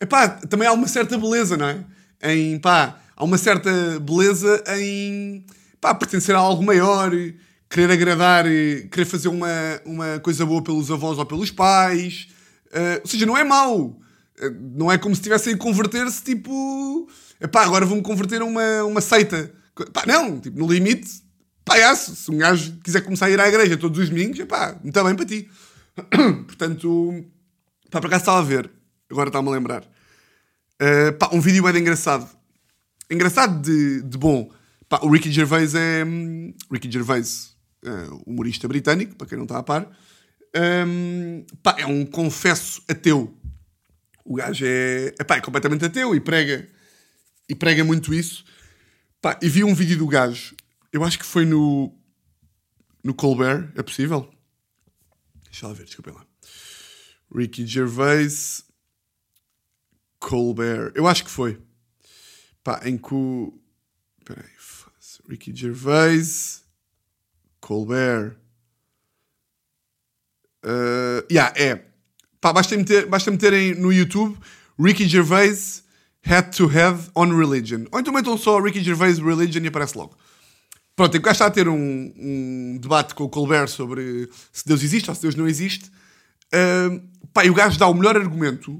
Epá, 0.00 0.28
também 0.28 0.66
há 0.66 0.72
uma 0.72 0.88
certa 0.88 1.16
beleza, 1.16 1.56
não 1.56 1.68
é? 1.68 1.84
Em, 2.22 2.58
pá, 2.58 2.98
há 3.16 3.24
uma 3.24 3.38
certa 3.38 3.70
beleza 4.00 4.62
em, 4.76 5.46
pá, 5.80 5.94
pertencer 5.94 6.34
a 6.34 6.38
algo 6.38 6.62
maior, 6.62 7.12
querer 7.70 7.90
agradar, 7.92 8.44
querer 8.90 9.04
fazer 9.04 9.28
uma, 9.28 9.48
uma 9.84 10.18
coisa 10.18 10.44
boa 10.44 10.62
pelos 10.62 10.90
avós 10.90 11.16
ou 11.18 11.24
pelos 11.24 11.52
pais. 11.52 12.28
Uh, 12.66 13.00
ou 13.02 13.06
seja, 13.06 13.24
não 13.24 13.38
é 13.38 13.44
mau. 13.44 13.78
Uh, 13.80 14.50
não 14.74 14.90
é 14.90 14.98
como 14.98 15.14
se 15.14 15.20
estivessem 15.20 15.54
a 15.54 15.56
converter-se, 15.56 16.22
tipo... 16.22 17.08
Epá, 17.40 17.64
agora 17.64 17.86
vou-me 17.86 18.02
converter 18.02 18.42
a 18.42 18.44
uma, 18.44 18.84
uma 18.84 19.00
seita. 19.00 19.52
Pá, 19.92 20.04
não, 20.06 20.38
tipo, 20.38 20.58
no 20.58 20.70
limite, 20.70 21.22
palhaço. 21.64 22.14
Se 22.14 22.30
um 22.30 22.36
gajo 22.36 22.76
quiser 22.82 23.00
começar 23.02 23.26
a 23.26 23.30
ir 23.30 23.40
à 23.40 23.48
igreja 23.48 23.76
todos 23.76 23.98
os 23.98 24.10
domingos, 24.10 24.38
epá, 24.38 24.76
muito 24.82 25.04
bem 25.04 25.14
para 25.14 25.24
ti. 25.24 25.48
Portanto, 26.46 27.24
pá, 27.90 28.00
por 28.00 28.08
acaso 28.08 28.22
estava 28.22 28.38
a 28.40 28.42
ver, 28.42 28.70
agora 29.08 29.28
está-me 29.28 29.48
a 29.48 29.52
lembrar. 29.52 29.82
Uh, 30.82 31.12
pá, 31.18 31.30
um 31.32 31.40
vídeo 31.40 31.62
bem 31.62 31.80
engraçado. 31.80 32.28
Engraçado 33.08 33.62
de, 33.62 34.02
de 34.02 34.18
bom. 34.18 34.50
Pá, 34.88 35.00
o 35.02 35.10
Ricky 35.10 35.30
Gervais 35.30 35.74
é. 35.74 36.04
hum, 36.04 36.52
Ricky 36.70 36.90
Gervais, 36.90 37.56
uh, 37.84 38.22
humorista 38.26 38.68
britânico, 38.68 39.16
para 39.16 39.26
quem 39.26 39.38
não 39.38 39.44
está 39.44 39.58
a 39.58 39.62
par. 39.62 39.90
Um, 40.56 41.44
pá, 41.62 41.76
é 41.78 41.86
um 41.86 42.04
confesso 42.04 42.82
ateu. 42.88 43.36
O 44.24 44.34
gajo 44.34 44.64
é, 44.66 45.14
é 45.18 45.40
completamente 45.40 45.84
ateu 45.84 46.14
e 46.14 46.20
prega, 46.20 46.68
e 47.48 47.54
prega 47.54 47.84
muito 47.84 48.12
isso. 48.12 48.44
Pá, 49.20 49.38
e 49.42 49.48
vi 49.48 49.64
um 49.64 49.74
vídeo 49.74 49.98
do 49.98 50.06
gajo, 50.06 50.54
eu 50.92 51.04
acho 51.04 51.18
que 51.18 51.24
foi 51.24 51.44
no, 51.44 51.94
no 53.02 53.14
Colbert, 53.14 53.70
é 53.76 53.82
possível? 53.82 54.32
Deixa 55.44 55.68
lá 55.68 55.74
ver, 55.74 55.84
desculpem 55.84 56.14
lá. 56.14 56.24
Ricky 57.34 57.66
Gervais, 57.66 58.64
Colbert, 60.18 60.92
eu 60.94 61.06
acho 61.06 61.24
que 61.24 61.30
foi. 61.30 61.60
Pá, 62.62 62.80
em 62.84 62.96
que 62.98 63.14
o. 63.14 63.60
Espera 64.18 64.42
aí, 64.42 64.54
foda-se. 64.58 65.20
Ricky 65.28 65.54
Gervais, 65.54 66.59
Colbert. 67.60 68.36
Uh, 70.64 71.24
yeah, 71.30 71.52
é. 71.56 71.84
Pá, 72.40 72.52
basta, 72.52 72.76
meter, 72.76 73.06
basta 73.06 73.30
meterem 73.30 73.74
no 73.74 73.92
YouTube 73.92 74.36
Ricky 74.78 75.06
Gervais 75.06 75.84
Head 76.22 76.56
to 76.56 76.66
Head 76.66 77.10
on 77.14 77.36
Religion. 77.36 77.86
Ou 77.92 78.00
então 78.00 78.12
metam 78.12 78.36
só 78.36 78.58
Ricky 78.60 78.82
Gervais 78.82 79.18
Religion 79.18 79.62
e 79.62 79.68
aparece 79.68 79.96
logo. 79.96 80.16
Pronto, 80.96 81.16
o 81.16 81.20
gajo 81.20 81.32
está 81.32 81.46
a 81.46 81.50
ter 81.50 81.68
um, 81.68 82.12
um 82.16 82.78
debate 82.80 83.14
com 83.14 83.24
o 83.24 83.28
Colbert 83.28 83.68
sobre 83.68 84.28
se 84.52 84.66
Deus 84.66 84.82
existe 84.82 85.08
ou 85.08 85.14
se 85.14 85.22
Deus 85.22 85.34
não 85.34 85.48
existe. 85.48 85.90
Uh, 86.52 87.00
pá, 87.32 87.44
e 87.44 87.50
o 87.50 87.54
gajo 87.54 87.78
dá 87.78 87.86
o 87.86 87.94
melhor 87.94 88.16
argumento. 88.16 88.72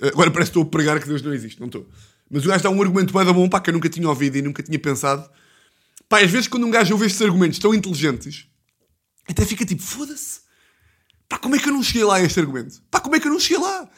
Uh, 0.00 0.08
agora 0.12 0.30
parece 0.30 0.52
que 0.52 0.58
estou 0.58 0.62
a 0.62 0.70
pregar 0.70 1.00
que 1.00 1.08
Deus 1.08 1.22
não 1.22 1.34
existe, 1.34 1.58
não 1.58 1.66
estou. 1.66 1.88
Mas 2.30 2.44
o 2.44 2.48
gajo 2.48 2.62
dá 2.62 2.70
um 2.70 2.80
argumento 2.80 3.12
bem 3.12 3.24
da 3.24 3.32
bom, 3.32 3.48
pá, 3.48 3.60
que 3.60 3.70
eu 3.70 3.74
nunca 3.74 3.88
tinha 3.88 4.08
ouvido 4.08 4.36
e 4.36 4.42
nunca 4.42 4.62
tinha 4.62 4.78
pensado. 4.78 5.28
Pá, 6.08 6.20
às 6.20 6.30
vezes 6.30 6.48
quando 6.48 6.66
um 6.66 6.70
gajo 6.70 6.94
ouve 6.94 7.06
estes 7.06 7.20
argumentos 7.22 7.58
tão 7.58 7.74
inteligentes, 7.74 8.46
até 9.28 9.44
fica 9.44 9.64
tipo, 9.64 9.82
foda-se. 9.82 10.40
Pá, 11.28 11.38
como 11.38 11.54
é 11.54 11.58
que 11.58 11.68
eu 11.68 11.72
não 11.72 11.82
cheguei 11.82 12.04
lá 12.04 12.16
a 12.16 12.22
este 12.22 12.40
argumento? 12.40 12.80
Pá, 12.90 13.00
como 13.00 13.14
é 13.14 13.20
que 13.20 13.28
eu 13.28 13.32
não 13.32 13.40
cheguei 13.40 13.62
lá? 13.62 13.88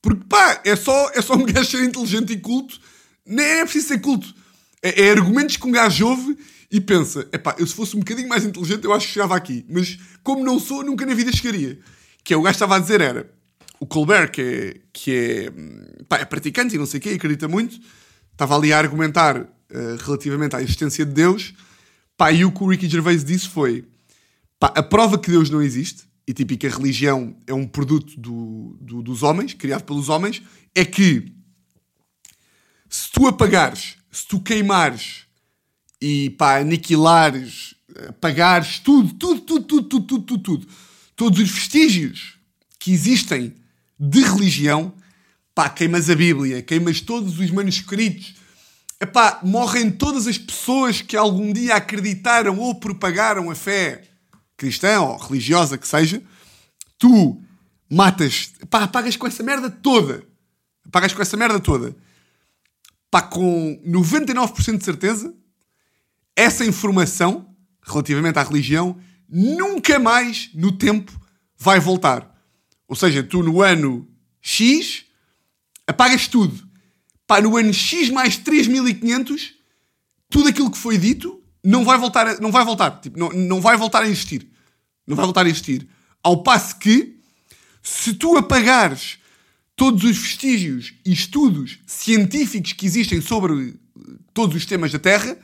Porque, 0.00 0.24
pá, 0.24 0.60
é 0.64 0.74
só, 0.74 1.10
é 1.10 1.20
só 1.20 1.34
um 1.34 1.44
gajo 1.44 1.70
ser 1.70 1.84
inteligente 1.84 2.32
e 2.32 2.38
culto. 2.38 2.80
Nem 3.26 3.44
é 3.44 3.64
preciso 3.64 3.88
ser 3.88 4.00
culto. 4.00 4.34
É, 4.82 5.06
é 5.06 5.10
argumentos 5.10 5.56
que 5.56 5.66
um 5.66 5.70
gajo 5.70 6.06
ouve 6.06 6.38
e 6.70 6.80
pensa: 6.80 7.28
epá, 7.32 7.54
eu 7.58 7.66
se 7.66 7.74
fosse 7.74 7.94
um 7.96 7.98
bocadinho 7.98 8.28
mais 8.28 8.44
inteligente, 8.44 8.84
eu 8.84 8.92
acho 8.92 9.06
que 9.06 9.12
chegava 9.12 9.36
aqui. 9.36 9.66
Mas 9.68 9.98
como 10.22 10.42
não 10.44 10.58
sou, 10.58 10.82
nunca 10.82 11.04
na 11.04 11.14
vida 11.14 11.30
chegaria. 11.32 11.78
Que 12.24 12.32
é 12.32 12.36
o 12.36 12.42
gajo 12.42 12.54
estava 12.54 12.76
a 12.76 12.78
dizer 12.78 13.00
era 13.00 13.30
o 13.80 13.86
Colbert, 13.86 14.30
que 14.30 14.40
é, 14.40 14.80
que 14.92 15.12
é, 15.12 15.52
pá, 16.08 16.18
é 16.18 16.24
praticante 16.24 16.74
e 16.74 16.78
não 16.78 16.86
sei 16.86 16.98
o 16.98 17.02
quê, 17.02 17.10
acredita 17.10 17.46
muito, 17.46 17.78
estava 18.32 18.56
ali 18.56 18.72
a 18.72 18.78
argumentar 18.78 19.46
eh, 19.70 19.96
relativamente 20.00 20.56
à 20.56 20.62
existência 20.62 21.04
de 21.04 21.12
Deus, 21.12 21.52
pá, 22.16 22.32
e 22.32 22.44
o 22.44 22.52
que 22.52 22.62
o 22.62 22.68
Ricky 22.68 22.88
Gervais 22.88 23.24
disse 23.24 23.48
foi: 23.48 23.84
pá, 24.58 24.72
a 24.74 24.82
prova 24.82 25.18
que 25.18 25.30
Deus 25.30 25.50
não 25.50 25.62
existe, 25.62 26.04
e 26.26 26.32
tipo, 26.32 26.54
religião 26.66 27.36
é 27.46 27.52
um 27.52 27.66
produto 27.66 28.18
do, 28.18 28.76
do, 28.80 29.02
dos 29.02 29.22
homens, 29.22 29.54
criado 29.54 29.84
pelos 29.84 30.08
homens, 30.08 30.42
é 30.74 30.84
que 30.84 31.32
se 32.88 33.10
tu 33.10 33.26
apagares, 33.26 33.96
se 34.10 34.26
tu 34.26 34.40
queimares 34.40 35.26
e 36.00 36.30
pá, 36.30 36.58
aniquilares, 36.58 37.74
eh, 37.94 38.08
apagares 38.08 38.78
tudo, 38.78 39.12
tudo, 39.14 39.40
tudo, 39.40 39.64
tudo, 39.64 39.88
tudo, 39.88 40.06
tudo, 40.06 40.22
tudo, 40.22 40.42
tudo 40.42 40.68
todos 41.18 41.40
os 41.40 41.50
vestígios 41.50 42.38
que 42.78 42.92
existem 42.92 43.52
de 43.98 44.20
religião, 44.20 44.94
pá, 45.52 45.68
queimas 45.68 46.08
a 46.08 46.14
Bíblia, 46.14 46.62
queimas 46.62 47.00
todos 47.00 47.40
os 47.40 47.50
manuscritos, 47.50 48.36
epá, 49.00 49.40
morrem 49.42 49.90
todas 49.90 50.26
as 50.26 50.38
pessoas 50.38 51.00
que 51.00 51.16
algum 51.16 51.52
dia 51.52 51.76
acreditaram 51.76 52.58
ou 52.58 52.74
propagaram 52.74 53.50
a 53.50 53.54
fé 53.54 54.02
cristã 54.56 55.00
ou 55.00 55.16
religiosa 55.16 55.78
que 55.78 55.86
seja, 55.86 56.22
tu 56.98 57.40
matas, 57.88 58.52
pá, 58.68 58.82
apagas 58.82 59.16
com 59.16 59.26
essa 59.26 59.42
merda 59.42 59.70
toda, 59.70 60.24
apagas 60.84 61.12
com 61.12 61.22
essa 61.22 61.36
merda 61.36 61.60
toda, 61.60 61.96
pá, 63.10 63.22
com 63.22 63.80
99% 63.86 64.78
de 64.78 64.84
certeza, 64.84 65.34
essa 66.34 66.64
informação 66.64 67.54
relativamente 67.82 68.38
à 68.38 68.42
religião 68.42 68.98
nunca 69.28 69.98
mais 69.98 70.50
no 70.54 70.72
tempo 70.72 71.12
vai 71.56 71.80
voltar. 71.80 72.34
Ou 72.86 72.96
seja, 72.96 73.22
tu 73.22 73.42
no 73.42 73.60
ano 73.60 74.08
X 74.40 75.04
apagas 75.86 76.26
tudo. 76.28 76.67
Pá, 77.28 77.42
no 77.42 77.58
ano 77.58 77.74
X 77.74 78.08
mais 78.08 78.38
3500, 78.38 79.52
tudo 80.30 80.48
aquilo 80.48 80.70
que 80.70 80.78
foi 80.78 80.96
dito 80.96 81.40
não 81.62 81.84
vai 81.84 81.98
voltar, 81.98 82.26
a, 82.26 82.40
não 82.40 82.50
vai 82.50 82.64
voltar, 82.64 82.90
tipo, 83.02 83.18
não, 83.18 83.28
não 83.28 83.60
vai 83.60 83.76
voltar 83.76 84.02
a 84.02 84.08
existir. 84.08 84.48
Não 85.06 85.14
vai 85.14 85.26
voltar 85.26 85.44
a 85.44 85.48
existir. 85.48 85.86
Ao 86.22 86.42
passo 86.42 86.78
que, 86.78 87.18
se 87.82 88.14
tu 88.14 88.38
apagares 88.38 89.18
todos 89.76 90.04
os 90.04 90.16
vestígios 90.16 90.94
e 91.04 91.12
estudos 91.12 91.78
científicos 91.86 92.72
que 92.72 92.86
existem 92.86 93.20
sobre 93.20 93.74
todos 94.32 94.56
os 94.56 94.64
temas 94.64 94.90
da 94.90 94.98
Terra 94.98 95.36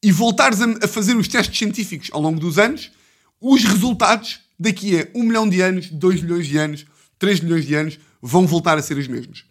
e 0.00 0.12
voltares 0.12 0.60
a, 0.60 0.66
a 0.84 0.88
fazer 0.88 1.16
os 1.16 1.26
testes 1.26 1.58
científicos 1.58 2.10
ao 2.12 2.22
longo 2.22 2.38
dos 2.38 2.58
anos, 2.58 2.92
os 3.40 3.64
resultados 3.64 4.38
daqui 4.56 5.00
a 5.00 5.08
1 5.16 5.22
milhão 5.24 5.48
de 5.48 5.60
anos, 5.60 5.90
2 5.90 6.22
milhões 6.22 6.46
de 6.46 6.56
anos, 6.56 6.86
3 7.18 7.40
milhões 7.40 7.66
de 7.66 7.74
anos, 7.74 7.98
vão 8.22 8.46
voltar 8.46 8.78
a 8.78 8.82
ser 8.82 8.96
os 8.96 9.08
mesmos. 9.08 9.49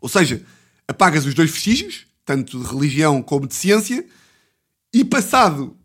Ou 0.00 0.08
seja, 0.08 0.44
apagas 0.88 1.26
os 1.26 1.34
dois 1.34 1.50
vestígios, 1.50 2.06
tanto 2.24 2.58
de 2.58 2.66
religião 2.66 3.22
como 3.22 3.46
de 3.46 3.54
ciência, 3.54 4.06
e 4.92 5.04
passado 5.04 5.76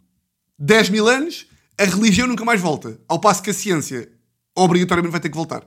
10 0.57 0.89
mil 0.89 1.07
anos, 1.07 1.47
a 1.77 1.83
religião 1.83 2.27
nunca 2.27 2.45
mais 2.45 2.61
volta. 2.61 2.99
Ao 3.07 3.19
passo 3.19 3.43
que 3.43 3.49
a 3.49 3.53
ciência 3.53 4.09
obrigatoriamente 4.55 5.11
vai 5.11 5.21
ter 5.21 5.29
que 5.29 5.35
voltar. 5.35 5.63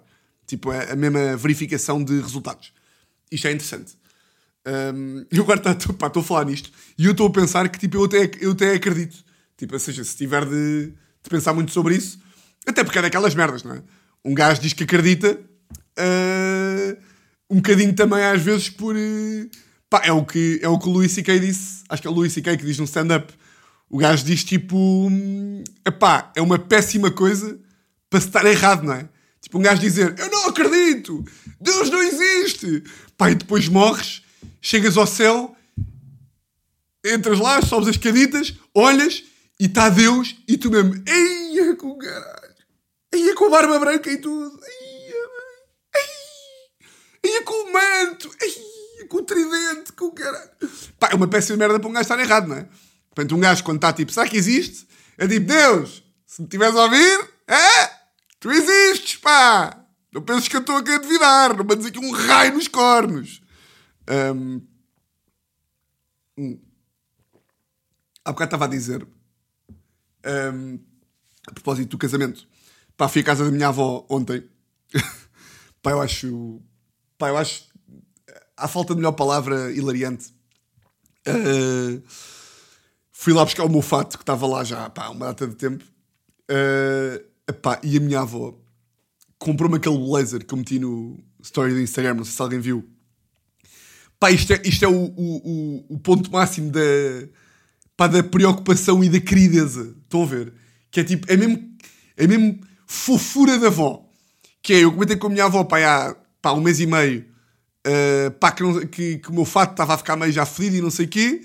Tipo, 0.46 0.72
é 0.72 0.92
a 0.92 0.96
mesma 0.96 1.36
verificação 1.36 2.02
de 2.02 2.20
resultados. 2.20 2.72
Isto 3.30 3.48
é 3.48 3.52
interessante. 3.52 3.98
Um, 4.66 5.24
eu 5.30 5.42
agora 5.42 5.60
estou 5.72 6.20
a 6.20 6.24
falar 6.24 6.44
nisto 6.44 6.70
e 6.96 7.06
eu 7.06 7.12
estou 7.12 7.26
a 7.26 7.30
pensar 7.30 7.68
que 7.68 7.78
tipo, 7.78 7.96
eu, 7.96 8.04
até, 8.04 8.30
eu 8.40 8.52
até 8.52 8.74
acredito. 8.74 9.24
Tipo, 9.56 9.74
ou 9.74 9.80
seja, 9.80 10.02
se 10.04 10.16
tiver 10.16 10.44
de, 10.44 10.92
de 11.22 11.30
pensar 11.30 11.52
muito 11.52 11.72
sobre 11.72 11.96
isso, 11.96 12.18
até 12.66 12.82
porque 12.82 12.98
é 12.98 13.02
daquelas 13.02 13.34
merdas, 13.34 13.62
não 13.62 13.74
é? 13.74 13.82
Um 14.24 14.34
gajo 14.34 14.60
diz 14.60 14.72
que 14.72 14.84
acredita, 14.84 15.32
uh, 15.32 16.77
um 17.50 17.56
bocadinho 17.56 17.94
também 17.94 18.22
às 18.22 18.42
vezes 18.42 18.68
por. 18.68 18.94
Uh, 18.94 19.50
pá, 19.88 20.02
é 20.04 20.12
o 20.12 20.24
que, 20.24 20.60
é 20.62 20.68
o 20.68 20.78
que 20.78 20.88
o 20.88 20.92
Louis 20.92 21.10
C.K. 21.12 21.38
disse. 21.38 21.82
Acho 21.88 22.02
que 22.02 22.08
é 22.08 22.10
o 22.10 22.14
Louis 22.14 22.32
C.K. 22.32 22.56
que 22.56 22.64
diz 22.64 22.78
no 22.78 22.84
stand-up. 22.84 23.32
O 23.88 23.98
gajo 23.98 24.24
diz 24.24 24.44
tipo. 24.44 24.76
Hum, 24.76 25.64
epá, 25.86 26.32
é 26.36 26.42
uma 26.42 26.58
péssima 26.58 27.10
coisa 27.10 27.58
para 28.10 28.20
se 28.20 28.26
estar 28.26 28.44
errado, 28.44 28.84
não 28.84 28.94
é? 28.94 29.08
Tipo, 29.40 29.58
um 29.58 29.62
gajo 29.62 29.80
dizer: 29.80 30.14
Eu 30.18 30.30
não 30.30 30.48
acredito! 30.48 31.24
Deus 31.60 31.90
não 31.90 32.02
existe! 32.02 32.82
Pá, 33.16 33.30
e 33.30 33.34
depois 33.34 33.68
morres, 33.68 34.22
chegas 34.60 34.96
ao 34.96 35.06
céu, 35.06 35.56
entras 37.04 37.38
lá, 37.38 37.62
sobes 37.62 37.88
as 37.88 37.96
caditas, 37.96 38.54
olhas 38.74 39.24
e 39.58 39.66
está 39.66 39.88
Deus 39.88 40.36
e 40.46 40.56
tu 40.56 40.70
mesmo. 40.70 41.02
Eia 41.06 41.74
com 41.76 41.96
caralho! 41.96 42.48
Ia 43.14 43.34
com 43.34 43.46
a 43.46 43.50
barba 43.50 43.78
branca 43.78 44.10
e 44.10 44.18
tudo. 44.18 44.60
Ia, 44.62 44.77
ia 47.38 47.44
com 47.44 47.68
o 47.68 47.72
manto. 47.72 48.30
Ia 48.98 49.06
com 49.08 49.16
o 49.18 49.22
tridente. 49.22 49.92
Com 49.92 50.06
o 50.06 50.12
caralho. 50.12 50.50
Pá, 50.98 51.08
é 51.10 51.14
uma 51.14 51.28
péssima 51.28 51.56
merda 51.56 51.78
para 51.78 51.88
um 51.88 51.92
gajo 51.92 52.02
estar 52.02 52.18
errado, 52.18 52.48
não 52.48 52.56
é? 52.56 52.68
Portanto, 53.14 53.34
um 53.34 53.40
gajo 53.40 53.64
quando 53.64 53.78
está 53.78 53.92
tipo, 53.92 54.12
será 54.12 54.28
que 54.28 54.36
existe? 54.36 54.86
É 55.16 55.26
tipo, 55.26 55.46
Deus, 55.46 56.02
se 56.26 56.40
me 56.40 56.46
estiveres 56.46 56.76
a 56.76 56.84
ouvir, 56.84 57.30
é? 57.46 57.90
Tu 58.40 58.50
existes, 58.50 59.16
pá. 59.16 59.84
Não 60.12 60.22
penses 60.22 60.48
que 60.48 60.56
eu 60.56 60.60
estou 60.60 60.76
a 60.76 60.80
duvidar. 60.80 61.56
Não 61.56 61.64
mandes 61.64 61.86
aqui 61.86 61.98
um 61.98 62.10
raio 62.10 62.54
nos 62.54 62.68
cornos. 62.68 63.42
Um... 64.08 64.60
Hum. 66.38 66.60
Há 68.24 68.32
bocado 68.32 68.48
estava 68.48 68.64
a 68.66 68.68
dizer, 68.68 69.06
um, 70.54 70.78
a 71.46 71.52
propósito 71.52 71.88
do 71.88 71.98
casamento, 71.98 72.46
Pá, 72.98 73.08
fui 73.08 73.20
à 73.20 73.24
casa 73.24 73.44
da 73.44 73.50
minha 73.52 73.68
avó 73.68 74.04
ontem. 74.10 74.42
pá, 75.80 75.92
eu 75.92 76.00
acho. 76.00 76.60
Pá, 77.18 77.28
eu 77.28 77.36
acho. 77.36 77.64
À 78.56 78.66
falta 78.68 78.94
de 78.94 79.00
melhor 79.00 79.12
palavra, 79.12 79.72
hilariante. 79.72 80.32
Uh, 81.26 82.02
fui 83.12 83.32
lá 83.32 83.44
buscar 83.44 83.64
o 83.64 83.68
meu 83.68 83.82
fato, 83.82 84.16
que 84.16 84.22
estava 84.22 84.46
lá 84.46 84.64
já 84.64 84.88
pá, 84.88 85.08
uma 85.10 85.26
data 85.26 85.46
de 85.46 85.54
tempo. 85.56 85.84
Uh, 86.50 87.24
epá, 87.46 87.80
e 87.82 87.96
a 87.96 88.00
minha 88.00 88.20
avó 88.20 88.54
comprou-me 89.38 89.76
aquele 89.76 89.98
blazer 89.98 90.44
que 90.44 90.52
eu 90.52 90.58
meti 90.58 90.78
no 90.78 91.18
story 91.42 91.72
do 91.72 91.80
Instagram, 91.80 92.14
não 92.14 92.24
sei 92.24 92.34
se 92.34 92.42
alguém 92.42 92.60
viu. 92.60 92.88
Pá, 94.18 94.30
isto 94.30 94.52
é, 94.52 94.62
isto 94.64 94.84
é 94.84 94.88
o, 94.88 95.12
o, 95.16 95.84
o, 95.90 95.98
ponto 96.00 96.30
máximo 96.32 96.72
da, 96.72 96.80
pá, 97.96 98.08
da 98.08 98.22
preocupação 98.22 99.02
e 99.04 99.08
da 99.08 99.20
querideza. 99.20 99.94
Estão 100.02 100.22
a 100.22 100.26
ver? 100.26 100.52
Que 100.90 101.00
é 101.00 101.04
tipo, 101.04 101.30
é 101.30 101.36
mesmo, 101.36 101.76
é 102.16 102.26
mesmo 102.26 102.60
fofura 102.86 103.58
da 103.58 103.68
avó. 103.68 104.04
Que 104.60 104.74
é, 104.74 104.84
eu 104.84 104.92
comentei 104.92 105.16
com 105.16 105.28
a 105.28 105.30
minha 105.30 105.44
avó 105.44 105.62
pá, 105.62 105.78
há 105.78 106.16
pá, 106.40 106.52
um 106.52 106.60
mês 106.60 106.80
e 106.80 106.86
meio 106.86 107.24
uh, 107.86 108.30
pá, 108.32 108.52
que, 108.52 108.62
não, 108.62 108.80
que, 108.86 109.18
que, 109.18 109.30
o 109.30 109.34
meu 109.34 109.44
fato 109.44 109.72
estava 109.72 109.94
a 109.94 109.98
ficar 109.98 110.16
meio 110.16 110.32
já 110.32 110.44
fedido 110.46 110.76
e 110.76 110.80
não 110.80 110.90
sei 110.90 111.06
o 111.06 111.08
quê. 111.08 111.42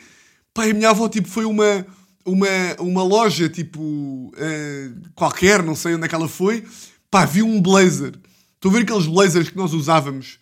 Pá, 0.53 0.65
a 0.65 0.73
minha 0.73 0.89
avó 0.89 1.07
tipo, 1.09 1.27
foi 1.27 1.45
uma, 1.45 1.85
uma, 2.25 2.47
uma 2.79 3.03
loja 3.03 3.49
tipo 3.49 3.81
uh, 3.81 5.09
qualquer, 5.15 5.63
não 5.63 5.75
sei 5.75 5.95
onde 5.95 6.05
é 6.05 6.07
que 6.07 6.15
ela 6.15 6.27
foi. 6.27 6.63
Pá, 7.09 7.25
viu 7.25 7.45
um 7.45 7.61
blazer. 7.61 8.13
Estão 8.55 8.71
a 8.71 8.73
ver 8.73 8.83
aqueles 8.83 9.07
blazers 9.07 9.49
que 9.49 9.57
nós 9.57 9.73
usávamos 9.73 10.39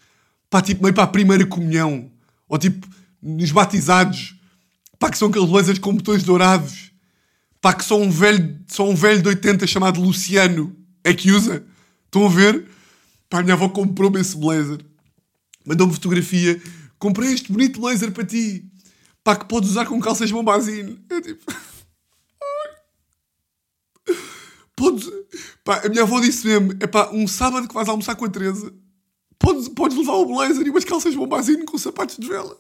pá, 0.52 0.62
tipo, 0.62 0.84
meio 0.84 0.94
para 0.94 1.06
a 1.06 1.08
primeira 1.08 1.46
comunhão 1.46 2.12
ou 2.48 2.58
tipo 2.58 2.86
nos 3.22 3.52
batizados. 3.52 4.36
Pá, 5.00 5.10
que 5.10 5.18
são 5.18 5.30
aqueles 5.30 5.50
blazers 5.50 5.80
com 5.80 5.96
botões 5.96 6.22
dourados. 6.22 6.92
Pá, 7.60 7.74
que 7.74 7.86
só 7.86 7.98
um 7.98 8.12
velho, 8.12 8.60
só 8.68 8.88
um 8.88 8.94
velho 8.94 9.22
de 9.22 9.30
80 9.30 9.66
chamado 9.66 10.02
Luciano 10.02 10.76
é 11.04 11.14
que 11.14 11.32
usa. 11.32 11.64
Estão 12.06 12.26
a 12.26 12.30
ver? 12.30 12.66
Pá, 13.32 13.42
minha 13.42 13.54
avó 13.54 13.70
comprou-me 13.70 14.20
esse 14.20 14.36
blazer. 14.36 14.86
Mandou-me 15.66 15.94
fotografia. 15.94 16.62
Comprei 17.00 17.32
este 17.32 17.50
bonito 17.50 17.80
blazer 17.80 18.12
para 18.12 18.26
ti. 18.26 18.70
Pá, 19.24 19.38
que 19.38 19.46
podes 19.46 19.70
usar 19.70 19.86
com 19.86 20.02
calças 20.02 20.30
bombazine. 20.30 21.02
Eu 21.10 21.22
tipo... 21.22 21.46
Podes... 24.76 25.10
Pá, 25.64 25.82
a 25.86 25.88
minha 25.88 26.02
avó 26.02 26.20
disse 26.20 26.46
mesmo, 26.46 26.74
é 26.82 26.88
pá, 26.88 27.10
um 27.14 27.26
sábado 27.26 27.70
que 27.70 27.74
vais 27.74 27.88
almoçar 27.88 28.16
com 28.16 28.26
a 28.26 28.30
Teresa, 28.30 28.74
podes, 29.40 29.70
podes 29.70 29.98
levar 29.98 30.14
o 30.14 30.26
blazer 30.26 30.68
e 30.68 30.70
umas 30.70 30.84
calças 30.84 31.16
bombazine 31.16 31.64
com 31.64 31.78
sapatos 31.78 32.18
de 32.18 32.28
vela. 32.28 32.60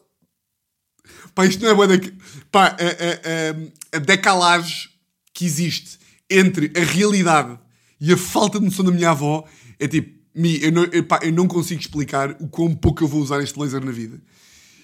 Pá, 1.35 1.45
isto 1.45 1.61
não 1.61 1.69
é 1.69 1.73
boa 1.73 1.97
de... 1.97 2.13
Pá, 2.49 2.67
a, 2.67 2.69
a, 2.69 3.95
a, 3.95 3.97
a 3.97 3.99
decalagem 3.99 4.89
que 5.33 5.43
existe 5.43 5.99
entre 6.29 6.71
a 6.77 6.83
realidade 6.85 7.59
e 7.99 8.13
a 8.13 8.17
falta 8.17 8.57
de 8.57 8.65
noção 8.65 8.85
da 8.85 8.91
minha 8.91 9.09
avó 9.09 9.45
é 9.77 9.87
tipo, 9.87 10.20
Mi, 10.33 10.61
eu 10.63 10.71
não, 10.71 10.83
eu, 10.85 11.03
pá, 11.03 11.19
eu 11.21 11.31
não 11.31 11.47
consigo 11.47 11.81
explicar 11.81 12.31
o 12.39 12.47
quão 12.47 12.73
pouco 12.73 13.03
eu 13.03 13.07
vou 13.07 13.21
usar 13.21 13.41
este 13.41 13.59
laser 13.59 13.83
na 13.83 13.91
vida. 13.91 14.21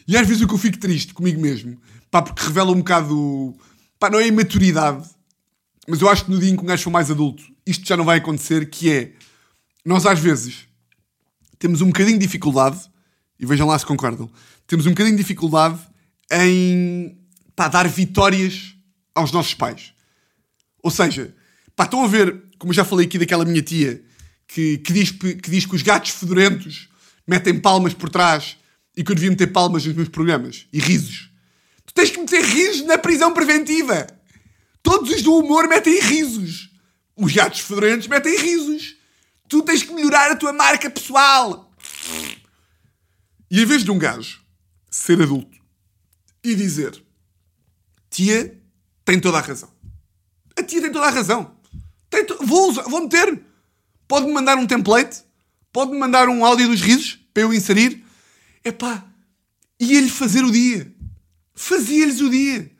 E 0.07 0.15
às 0.15 0.27
vezes 0.27 0.41
o 0.41 0.47
que 0.47 0.53
eu 0.53 0.57
fico 0.57 0.77
triste 0.77 1.13
comigo 1.13 1.39
mesmo, 1.39 1.79
pá, 2.09 2.21
porque 2.21 2.43
revela 2.43 2.71
um 2.71 2.77
bocado, 2.77 3.55
pá, 3.99 4.09
não 4.09 4.19
é 4.19 4.27
imaturidade, 4.27 5.07
mas 5.87 6.01
eu 6.01 6.09
acho 6.09 6.25
que 6.25 6.31
no 6.31 6.39
dia 6.39 6.49
em 6.49 6.55
que 6.55 6.63
um 6.63 6.65
gajo 6.65 6.83
for 6.83 6.91
mais 6.91 7.09
adulto, 7.09 7.43
isto 7.65 7.87
já 7.87 7.95
não 7.95 8.05
vai 8.05 8.17
acontecer, 8.17 8.69
que 8.69 8.91
é, 8.91 9.13
nós 9.85 10.05
às 10.05 10.19
vezes 10.19 10.67
temos 11.59 11.81
um 11.81 11.87
bocadinho 11.87 12.17
de 12.17 12.25
dificuldade, 12.25 12.79
e 13.39 13.45
vejam 13.45 13.67
lá 13.67 13.77
se 13.77 13.85
concordam, 13.85 14.29
temos 14.65 14.85
um 14.85 14.89
bocadinho 14.89 15.15
de 15.15 15.23
dificuldade 15.23 15.79
em 16.31 17.17
pá, 17.55 17.67
dar 17.67 17.87
vitórias 17.87 18.75
aos 19.15 19.31
nossos 19.31 19.53
pais. 19.53 19.93
Ou 20.83 20.91
seja, 20.91 21.33
pá, 21.75 21.85
estão 21.85 22.03
a 22.03 22.07
ver, 22.07 22.43
como 22.57 22.71
eu 22.71 22.75
já 22.75 22.85
falei 22.85 23.05
aqui 23.05 23.17
daquela 23.17 23.45
minha 23.45 23.61
tia, 23.61 24.01
que, 24.47 24.77
que, 24.79 24.93
diz, 24.93 25.11
que 25.11 25.49
diz 25.49 25.65
que 25.65 25.75
os 25.75 25.81
gatos 25.81 26.11
fedorentos 26.11 26.89
metem 27.27 27.59
palmas 27.59 27.93
por 27.93 28.09
trás 28.09 28.57
e 28.95 29.03
que 29.03 29.11
eu 29.11 29.15
devia 29.15 29.29
meter 29.29 29.47
palmas 29.47 29.85
nos 29.85 29.95
meus 29.95 30.09
programas 30.09 30.65
e 30.71 30.79
risos. 30.79 31.29
Tu 31.85 31.93
tens 31.93 32.09
que 32.09 32.19
meter 32.19 32.43
risos 32.43 32.85
na 32.85 32.97
prisão 32.97 33.33
preventiva. 33.33 34.07
Todos 34.81 35.11
os 35.11 35.21
do 35.21 35.35
humor 35.35 35.67
metem 35.67 35.99
risos. 35.99 36.69
Os 37.15 37.33
gatos 37.33 37.59
fedorentos 37.59 38.07
metem 38.07 38.37
risos. 38.37 38.95
Tu 39.49 39.61
tens 39.61 39.83
que 39.83 39.93
melhorar 39.93 40.31
a 40.31 40.35
tua 40.35 40.53
marca 40.53 40.89
pessoal. 40.89 41.71
E 43.49 43.61
em 43.61 43.65
vez 43.65 43.83
de 43.83 43.91
um 43.91 43.97
gajo 43.97 44.41
ser 44.89 45.21
adulto 45.21 45.57
e 46.43 46.55
dizer 46.55 47.01
tia 48.09 48.59
tem 49.05 49.19
toda 49.19 49.37
a 49.37 49.41
razão. 49.41 49.69
A 50.55 50.63
tia 50.63 50.81
tem 50.81 50.91
toda 50.91 51.05
a 51.05 51.11
razão. 51.11 51.55
To... 52.09 52.45
Vou, 52.45 52.73
vou 52.73 53.01
meter. 53.01 53.46
Pode-me 54.07 54.33
mandar 54.33 54.57
um 54.57 54.65
template. 54.65 55.23
Pode-me 55.71 55.97
mandar 55.97 56.29
um 56.29 56.45
áudio 56.45 56.67
dos 56.67 56.81
risos 56.81 57.19
para 57.33 57.43
eu 57.43 57.53
inserir. 57.53 58.03
Epá, 58.63 59.03
ia-lhe 59.79 60.09
fazer 60.09 60.43
o 60.43 60.51
dia. 60.51 60.91
Fazia-lhes 61.53 62.21
o 62.21 62.29
dia. 62.29 62.71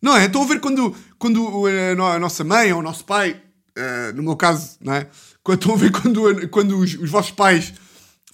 Não 0.00 0.16
é? 0.16 0.26
Estão 0.26 0.42
a 0.42 0.46
ver 0.46 0.60
quando, 0.60 0.94
quando 1.18 1.68
eh, 1.68 1.92
a 1.92 2.18
nossa 2.18 2.42
mãe 2.42 2.72
ou 2.72 2.80
o 2.80 2.82
nosso 2.82 3.04
pai, 3.04 3.40
uh, 3.78 4.16
no 4.16 4.22
meu 4.22 4.36
caso, 4.36 4.76
não 4.80 4.94
é? 4.94 5.08
Estão 5.48 5.74
a 5.74 5.76
ver 5.76 5.92
quando, 5.92 6.48
quando 6.48 6.78
os, 6.78 6.94
os 6.94 7.08
vossos 7.08 7.30
pais 7.30 7.72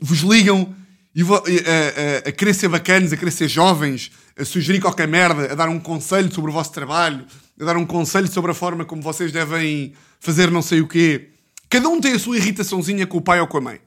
vos 0.00 0.20
ligam 0.20 0.74
e, 1.14 1.22
a, 1.22 2.26
a, 2.26 2.28
a, 2.28 2.32
querer 2.32 2.54
ser 2.54 2.68
bacanas, 2.68 3.12
a 3.12 3.16
querer 3.16 3.30
ser 3.30 3.48
jovens, 3.48 4.10
a 4.36 4.44
sugerir 4.44 4.80
qualquer 4.80 5.08
merda, 5.08 5.52
a 5.52 5.54
dar 5.54 5.68
um 5.68 5.80
conselho 5.80 6.32
sobre 6.32 6.50
o 6.50 6.54
vosso 6.54 6.72
trabalho, 6.72 7.26
a 7.60 7.64
dar 7.64 7.76
um 7.76 7.84
conselho 7.84 8.28
sobre 8.28 8.52
a 8.52 8.54
forma 8.54 8.84
como 8.84 9.02
vocês 9.02 9.32
devem 9.32 9.92
fazer 10.20 10.50
não 10.50 10.62
sei 10.62 10.80
o 10.80 10.88
quê. 10.88 11.30
Cada 11.68 11.88
um 11.88 12.00
tem 12.00 12.12
a 12.12 12.18
sua 12.18 12.36
irritaçãozinha 12.36 13.06
com 13.06 13.18
o 13.18 13.22
pai 13.22 13.40
ou 13.40 13.46
com 13.46 13.58
a 13.58 13.60
mãe. 13.60 13.80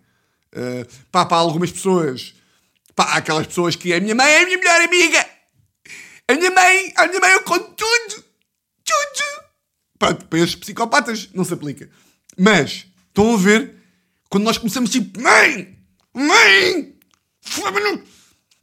Uh, 0.54 0.86
pá, 1.12 1.26
para 1.26 1.38
algumas 1.38 1.72
pessoas, 1.72 2.34
pá, 2.96 3.06
há 3.06 3.17
aquelas 3.17 3.48
pessoas 3.48 3.76
que 3.76 3.94
a 3.94 4.00
minha 4.00 4.13
mãe 4.13 4.28
é 4.28 4.44
a 4.44 4.46
minha 4.46 4.58
melhor 4.58 4.82
amiga. 4.82 5.30
A 6.28 6.34
minha 6.34 6.52
mãe, 6.52 6.94
a 6.96 7.08
minha 7.08 7.20
mãe 7.20 7.32
eu 7.32 7.44
conto 7.44 7.74
tudo. 7.74 8.24
Tudo. 8.84 9.41
Pronto, 9.98 10.26
para 10.26 10.39
estes 10.39 10.56
psicopatas 10.56 11.30
não 11.34 11.44
se 11.44 11.54
aplica. 11.54 11.89
Mas, 12.38 12.86
estão 13.08 13.34
a 13.34 13.38
ver, 13.38 13.76
quando 14.30 14.46
nós 14.46 14.58
começamos 14.58 14.89
tipo, 14.89 15.22
mãe, 15.22 15.78
mãe, 16.13 16.96
não, 17.60 18.04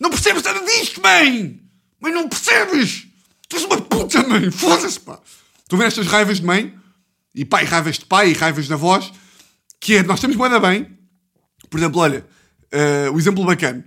não 0.01 0.11
percebes 0.11 0.43
nada 0.43 0.61
disto, 0.65 1.01
mãe! 1.01 1.61
Mãe, 2.01 2.13
não 2.13 2.29
percebes! 2.29 3.07
Tu 3.49 3.57
és 3.57 3.65
uma 3.65 3.81
puta, 3.81 4.23
mãe! 4.27 4.51
Foda-se, 4.51 5.01
pá! 5.01 5.21
Estão 5.59 5.79
a 5.79 5.83
ver 5.83 5.89
estas 5.89 6.07
raivas 6.07 6.39
de 6.39 6.47
mãe? 6.47 6.75
E 7.35 7.45
pai, 7.45 7.65
raivas 7.65 7.99
de 7.99 8.07
pai 8.07 8.31
e 8.31 8.33
raivas 8.33 8.67
de 8.67 8.73
avós? 8.73 9.13
Que 9.81 9.97
é, 9.97 10.03
nós 10.03 10.21
temos 10.21 10.37
boa 10.37 10.61
bem. 10.61 10.99
Por 11.71 11.79
exemplo, 11.79 12.01
olha, 12.01 12.27
uh, 12.73 13.13
o 13.13 13.19
exemplo 13.19 13.45
bacana. 13.45 13.85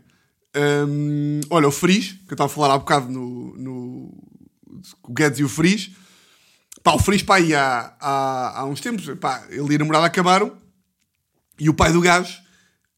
Um, 0.56 1.42
olha, 1.50 1.68
o 1.68 1.72
Friz, 1.72 2.12
que 2.12 2.32
eu 2.32 2.36
estava 2.36 2.52
a 2.52 2.54
falar 2.54 2.74
há 2.74 2.78
bocado 2.78 3.10
no, 3.10 3.56
no 3.58 4.24
o 5.04 5.14
Guedes 5.14 5.40
e 5.40 5.44
o 5.44 5.50
Friz. 5.50 5.92
Pá, 6.84 6.94
o 6.94 7.00
Friz, 7.00 7.24
pá, 7.24 7.38
há, 7.38 7.96
há, 8.00 8.60
há 8.60 8.66
uns 8.66 8.82
tempos, 8.82 9.06
pá, 9.20 9.46
ele 9.50 9.74
e 9.74 9.76
a 9.76 9.80
namorada 9.80 10.06
acabaram. 10.06 10.56
E 11.60 11.70
o 11.70 11.74
pai 11.74 11.92
do 11.92 12.02
gajo 12.02 12.42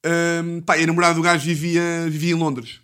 um, 0.06 0.62
pá, 0.62 0.76
a 0.76 0.86
namorada 0.86 1.16
do 1.16 1.22
gajo 1.22 1.46
vivia, 1.46 1.82
vivia 2.10 2.32
em 2.32 2.38
Londres. 2.38 2.82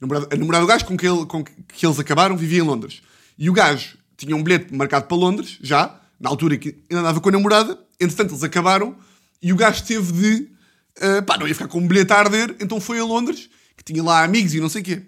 A 0.00 0.06
namorada, 0.06 0.34
a 0.34 0.36
namorada 0.36 0.64
do 0.64 0.68
gajo 0.68 0.84
com 0.84 0.96
que, 0.96 1.06
ele, 1.06 1.24
com 1.26 1.44
que 1.44 1.86
eles 1.86 1.98
acabaram 1.98 2.36
vivia 2.36 2.58
em 2.58 2.62
Londres. 2.62 3.00
E 3.38 3.48
o 3.48 3.52
gajo 3.52 3.96
tinha 4.16 4.34
um 4.34 4.42
bilhete 4.42 4.74
marcado 4.74 5.06
para 5.06 5.16
Londres, 5.16 5.58
já, 5.62 6.00
na 6.18 6.30
altura 6.30 6.56
que 6.56 6.82
ainda 6.90 7.00
andava 7.00 7.20
com 7.20 7.28
a 7.28 7.32
namorada. 7.32 7.78
Entretanto, 8.00 8.32
eles 8.32 8.42
acabaram 8.42 8.96
e 9.42 9.52
o 9.52 9.56
gajo 9.56 9.84
teve 9.84 10.12
de. 10.12 10.50
Uh, 10.98 11.22
pá, 11.24 11.36
não 11.36 11.46
ia 11.46 11.54
ficar 11.54 11.68
com 11.68 11.78
um 11.78 11.86
bilhete 11.86 12.12
a 12.12 12.18
arder, 12.18 12.56
então 12.58 12.80
foi 12.80 12.98
a 12.98 13.04
Londres, 13.04 13.50
que 13.76 13.84
tinha 13.84 14.02
lá 14.02 14.24
amigos 14.24 14.54
e 14.54 14.60
não 14.60 14.68
sei 14.68 14.80
o 14.80 14.84
quê. 14.84 15.06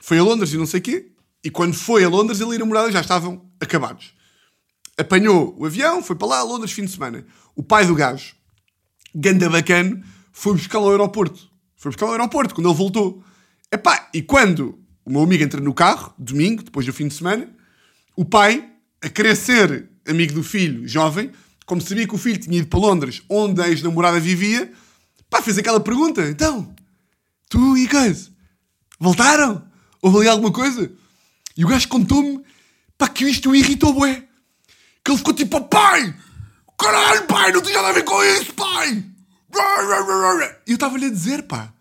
Foi 0.00 0.18
a 0.18 0.22
Londres 0.22 0.52
e 0.52 0.56
não 0.56 0.66
sei 0.66 0.80
o 0.80 0.82
quê. 0.82 1.12
E 1.42 1.50
quando 1.50 1.74
foi 1.74 2.04
a 2.04 2.08
Londres, 2.08 2.40
ele 2.40 2.52
e 2.52 2.56
a 2.56 2.58
namorada 2.58 2.92
já 2.92 3.00
estavam 3.00 3.50
acabados. 3.60 4.12
Apanhou 4.98 5.54
o 5.58 5.64
avião, 5.64 6.02
foi 6.02 6.16
para 6.16 6.28
lá, 6.28 6.38
a 6.40 6.42
Londres, 6.42 6.72
fim 6.72 6.84
de 6.84 6.90
semana. 6.90 7.24
O 7.54 7.62
pai 7.62 7.86
do 7.86 7.94
gajo, 7.94 8.34
ganda 9.14 9.48
bacana, 9.48 10.02
foi 10.32 10.54
buscar 10.54 10.78
ao 10.78 10.90
aeroporto. 10.90 11.48
Foi 11.76 11.90
buscar 11.90 12.06
ao 12.06 12.12
aeroporto 12.12 12.54
quando 12.54 12.68
ele 12.68 12.76
voltou. 12.76 13.22
Epá, 13.72 14.08
e 14.12 14.20
quando 14.20 14.78
o 15.04 15.10
meu 15.10 15.22
amigo 15.22 15.42
entra 15.42 15.60
no 15.60 15.72
carro, 15.72 16.12
domingo, 16.18 16.62
depois 16.62 16.84
do 16.84 16.92
fim 16.92 17.08
de 17.08 17.14
semana, 17.14 17.48
o 18.16 18.24
pai, 18.24 18.68
a 19.00 19.34
ser 19.34 19.88
amigo 20.08 20.32
do 20.32 20.42
filho, 20.42 20.86
jovem, 20.86 21.30
como 21.66 21.80
sabia 21.80 22.06
que 22.06 22.14
o 22.14 22.18
filho 22.18 22.38
tinha 22.38 22.58
ido 22.58 22.68
para 22.68 22.78
Londres, 22.78 23.22
onde 23.28 23.60
a 23.60 23.68
ex-namorada 23.68 24.18
vivia, 24.18 24.72
pá, 25.28 25.42
fez 25.42 25.58
aquela 25.58 25.80
pergunta. 25.80 26.28
Então, 26.28 26.74
tu 27.48 27.76
e 27.76 27.86
coisa, 27.86 28.30
voltaram? 28.98 29.62
Houve 30.00 30.18
ali 30.18 30.28
alguma 30.28 30.52
coisa? 30.52 30.90
E 31.56 31.64
o 31.64 31.68
gajo 31.68 31.88
contou-me, 31.88 32.42
pá, 32.96 33.08
que 33.08 33.24
isto 33.28 33.50
o 33.50 33.56
irritou, 33.56 33.92
bué. 33.92 34.24
Que 35.04 35.10
ele 35.10 35.18
ficou 35.18 35.34
tipo, 35.34 35.56
oh, 35.56 35.64
pai, 35.64 36.14
caralho, 36.78 37.26
pai, 37.26 37.52
não 37.52 37.60
tem 37.60 37.74
nada 37.74 37.88
a 37.88 37.92
ver 37.92 38.04
com 38.04 38.22
isso, 38.24 38.54
pai. 38.54 39.04
E 40.66 40.70
eu 40.70 40.74
estava-lhe 40.74 41.06
a 41.06 41.10
dizer, 41.10 41.42
pá, 41.42 41.72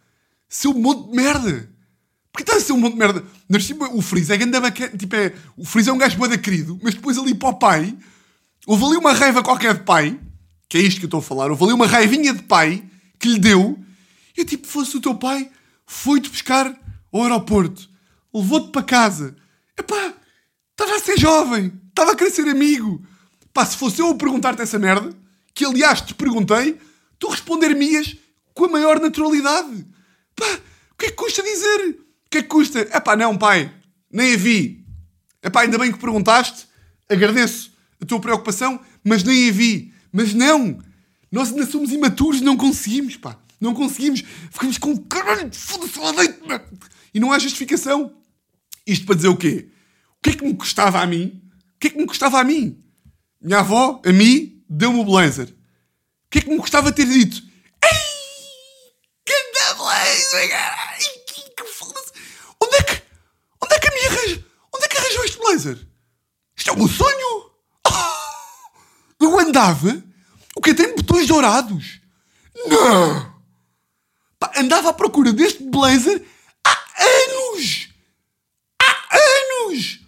seu 0.50 0.74
monte 0.74 1.10
de 1.10 1.16
merda. 1.16 1.70
Porque 2.32 2.44
está 2.44 2.56
a 2.56 2.60
ser 2.60 2.74
um 2.74 2.78
monte 2.78 2.94
de 2.94 3.00
merda. 3.00 3.24
Mas, 3.50 3.70
o 3.94 4.02
Freeze 4.02 4.32
é 4.32 4.38
grande. 4.38 4.72
Tipo, 4.98 5.16
é, 5.16 5.34
o 5.56 5.66
Freeze 5.66 5.90
é 5.90 5.94
um 5.94 5.98
gajo 5.98 6.18
boa 6.18 6.38
querido, 6.38 6.80
mas 6.84 6.94
depois 6.94 7.18
ali 7.18 7.34
para 7.34 7.50
o 7.50 7.54
pai, 7.54 7.98
houve 8.68 8.84
ali 8.84 8.98
uma 8.98 9.14
raiva 9.14 9.42
qualquer 9.42 9.76
de 9.76 9.84
pai, 9.84 10.20
que 10.68 10.78
é 10.78 10.82
isto 10.82 11.00
que 11.00 11.06
eu 11.06 11.08
estou 11.08 11.22
a 11.22 11.24
falar, 11.24 11.50
houve 11.50 11.64
ali 11.64 11.74
uma 11.74 11.88
raivinha 11.88 12.34
de 12.34 12.44
pai 12.44 12.84
que 13.18 13.30
lhe 13.30 13.40
deu. 13.40 13.80
E 14.38 14.44
tipo, 14.44 14.68
fosse 14.68 14.98
o 14.98 15.02
teu 15.02 15.16
pai, 15.16 15.50
foi-te 15.86 16.30
buscar 16.30 16.78
ao 17.12 17.24
aeroporto, 17.24 17.90
levou-te 18.32 18.70
para 18.72 18.84
casa. 18.84 19.36
Epá, 19.80 20.14
estava 20.72 20.98
a 20.98 21.00
ser 21.00 21.18
jovem, 21.18 21.72
estava 21.90 22.12
a 22.12 22.30
ser 22.30 22.48
amigo. 22.50 23.02
Pá, 23.54 23.66
se 23.66 23.78
fosse 23.78 24.02
eu 24.02 24.10
a 24.10 24.16
perguntar-te 24.16 24.62
essa 24.62 24.78
merda, 24.78 25.16
que 25.56 25.66
aliás 25.66 26.02
te 26.02 26.14
perguntei, 26.14 26.78
tu 27.18 27.30
responder-me-ias 27.30 28.18
com 28.54 28.66
a 28.66 28.70
maior 28.70 29.00
naturalidade. 29.00 29.88
Pá, 30.36 30.46
o 30.92 30.98
que 30.98 31.06
é 31.06 31.10
que 31.10 31.16
custa 31.16 31.42
dizer? 31.42 31.90
O 32.26 32.30
que 32.30 32.40
é 32.40 32.42
que 32.42 32.50
custa? 32.50 32.80
É 32.92 33.00
pá, 33.00 33.16
não, 33.16 33.38
pai, 33.38 33.72
nem 34.12 34.34
a 34.34 34.38
vi. 34.38 34.86
É 35.42 35.50
pá, 35.50 35.62
ainda 35.62 35.78
bem 35.78 35.92
que 35.92 35.98
perguntaste, 35.98 36.68
agradeço 37.10 37.77
a 38.02 38.06
tua 38.06 38.20
preocupação, 38.20 38.80
mas 39.04 39.24
nem 39.24 39.50
a 39.50 39.52
vi. 39.52 39.94
Mas 40.12 40.34
não, 40.34 40.80
nós 41.32 41.50
ainda 41.50 41.66
somos 41.66 41.92
imaturos, 41.92 42.42
não 42.42 42.56
conseguimos, 42.56 43.18
pá. 43.18 43.38
Não 43.60 43.74
conseguimos, 43.74 44.24
ficamos 44.52 44.78
com 44.78 44.96
caralho, 44.98 45.52
foda-se 45.54 45.98
lá 45.98 46.12
dentro, 46.12 46.62
e 47.14 47.20
não 47.20 47.32
há 47.32 47.40
justificação. 47.40 48.16
Isto 48.86 49.06
para 49.06 49.16
dizer 49.16 49.28
o 49.30 49.36
quê? 49.38 49.70
O 50.20 50.22
que 50.22 50.30
é 50.30 50.34
que 50.34 50.46
me 50.46 50.56
custava 50.56 51.02
a 51.02 51.06
mim? 51.08 51.42
O 51.76 51.80
que 51.80 51.88
é 51.88 51.90
que 51.90 51.98
me 51.98 52.06
custava 52.06 52.40
a 52.40 52.44
mim? 52.44 52.84
Minha 53.42 53.60
avó, 53.60 54.02
a 54.06 54.12
mim, 54.12 54.64
deu-me 54.70 55.00
o 55.00 55.04
blazer. 55.04 55.48
O 55.48 56.30
que 56.30 56.40
é 56.40 56.42
que 56.42 56.50
me 56.50 56.58
gostava 56.58 56.92
ter 56.92 57.06
dito? 57.06 57.42
Ei! 57.84 57.92
Que 59.26 59.76
blazer, 59.76 60.50
caralho! 60.50 61.06
Que 61.58 61.64
foda-se! 61.66 62.12
Onde 62.62 62.76
é 62.76 62.84
que. 62.84 63.02
Onde 63.64 63.76
é 63.76 63.80
que 63.80 63.88
a 63.88 63.92
minha 63.92 64.08
arranja? 64.10 64.46
Onde 64.74 64.86
é 64.86 64.88
que 64.88 64.98
arranjou 64.98 65.26
este 65.26 65.38
blazer? 65.40 65.88
Isto 66.56 66.72
é 66.72 66.76
meu 66.76 66.88
sonho! 66.88 67.47
Eu 69.28 69.38
andava. 69.38 70.02
O 70.56 70.62
que 70.62 70.74
tem 70.74 70.96
botões 70.96 71.28
dourados? 71.28 72.00
Não! 72.66 73.36
Pá, 74.40 74.54
andava 74.56 74.90
à 74.90 74.94
procura 74.94 75.34
deste 75.34 75.64
blazer 75.64 76.26
há 76.66 76.72
anos! 76.98 77.90
Há 78.82 79.18
anos! 79.18 80.00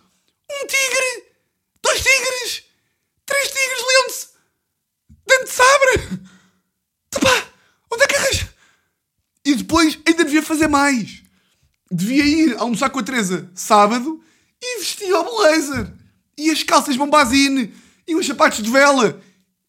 Um 0.50 0.68
tigre! 0.68 1.34
Dois 1.84 1.98
tigres! 2.02 2.64
Três 3.26 3.48
tigres, 3.50 3.86
leão-se! 3.88 4.28
Dente 5.28 5.52
sabre! 5.52 6.22
Pá, 7.22 7.48
onde 7.92 8.04
é 8.04 8.08
que 8.08 8.16
arranja? 8.16 8.56
E 9.46 9.56
depois 9.56 10.00
ainda 10.08 10.24
devia 10.24 10.42
fazer 10.42 10.70
mais. 10.70 11.24
Devia 11.92 12.24
ir 12.24 12.58
almoçar 12.58 12.90
com 12.90 13.00
a 13.00 13.04
Teresa 13.04 13.52
sábado 13.54 14.24
e 14.62 14.80
vestia 14.80 15.20
o 15.20 15.24
blazer. 15.24 15.94
E 16.38 16.50
as 16.50 16.64
calças 16.64 16.96
bombazine. 16.96 17.74
E 18.10 18.16
os 18.16 18.26
sapatos 18.26 18.64
de 18.64 18.72
vela. 18.72 19.22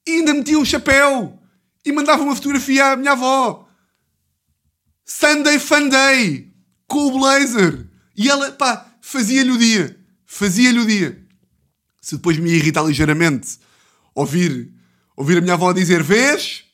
E 0.06 0.12
ainda 0.12 0.32
metia 0.32 0.58
um 0.58 0.64
chapéu. 0.64 1.38
E 1.84 1.92
mandava 1.92 2.22
uma 2.22 2.34
fotografia 2.34 2.92
à 2.92 2.96
minha 2.96 3.12
avó. 3.12 3.68
Sunday 5.04 5.58
Fun 5.58 5.90
Day. 5.90 6.50
Com 6.88 7.08
o 7.08 7.18
blazer. 7.18 7.86
E 8.16 8.30
ela, 8.30 8.50
pá, 8.52 8.94
fazia-lhe 9.02 9.50
o 9.50 9.58
dia. 9.58 10.00
Fazia-lye 10.24 10.80
o 10.80 10.86
dia. 10.86 11.22
Se 12.00 12.16
depois 12.16 12.38
me 12.38 12.50
irritar 12.50 12.82
ligeiramente 12.82 13.58
ouvir 14.14 14.72
ouvir 15.14 15.36
a 15.36 15.40
minha 15.42 15.52
avó 15.52 15.70
dizer: 15.74 16.02
Vês? 16.02 16.64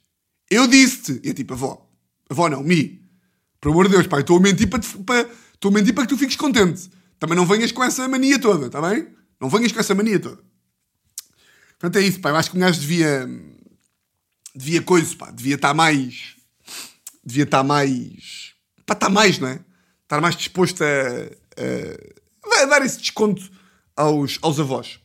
Eu 0.48 0.68
disse-te. 0.68 1.20
E 1.26 1.30
é 1.30 1.34
tipo, 1.34 1.54
avó, 1.54 1.84
avó 2.30 2.48
não, 2.48 2.62
mi. 2.62 3.02
Por 3.60 3.72
amor 3.72 3.88
de 3.88 3.94
Deus, 3.94 4.06
pai, 4.06 4.20
estou 4.20 4.36
a 4.36 4.40
mentir 4.40 4.68
para, 4.68 4.80
para, 5.04 5.28
estou 5.52 5.72
a 5.72 5.74
mentir 5.74 5.92
para 5.92 6.04
que 6.04 6.14
tu 6.14 6.16
fiques 6.16 6.36
contente. 6.36 6.88
Também 7.18 7.36
não 7.36 7.44
venhas 7.44 7.72
com 7.72 7.82
essa 7.82 8.06
mania 8.06 8.38
toda, 8.38 8.66
está 8.66 8.80
bem? 8.80 9.08
Não 9.40 9.48
venhas 9.48 9.72
com 9.72 9.80
essa 9.80 9.94
mania 9.94 10.20
toda. 10.20 10.40
Portanto, 11.78 12.02
é 12.02 12.06
isso, 12.06 12.20
pá. 12.20 12.30
Eu 12.30 12.36
acho 12.36 12.50
que 12.50 12.56
um 12.56 12.60
gajo 12.60 12.80
devia. 12.80 13.28
Devia 14.54 14.82
coisa, 14.82 15.14
pá. 15.16 15.30
Devia 15.30 15.56
estar 15.56 15.74
mais. 15.74 16.36
Devia 17.24 17.44
estar 17.44 17.62
mais. 17.62 18.54
Pá, 18.86 18.94
estar 18.94 19.10
mais, 19.10 19.38
não 19.38 19.48
é? 19.48 19.60
Estar 20.02 20.20
mais 20.20 20.36
disposto 20.36 20.82
a. 20.82 22.62
a, 22.62 22.64
dar 22.66 22.84
esse 22.84 22.98
desconto 22.98 23.50
aos, 23.94 24.38
aos 24.40 24.58
avós. 24.58 24.98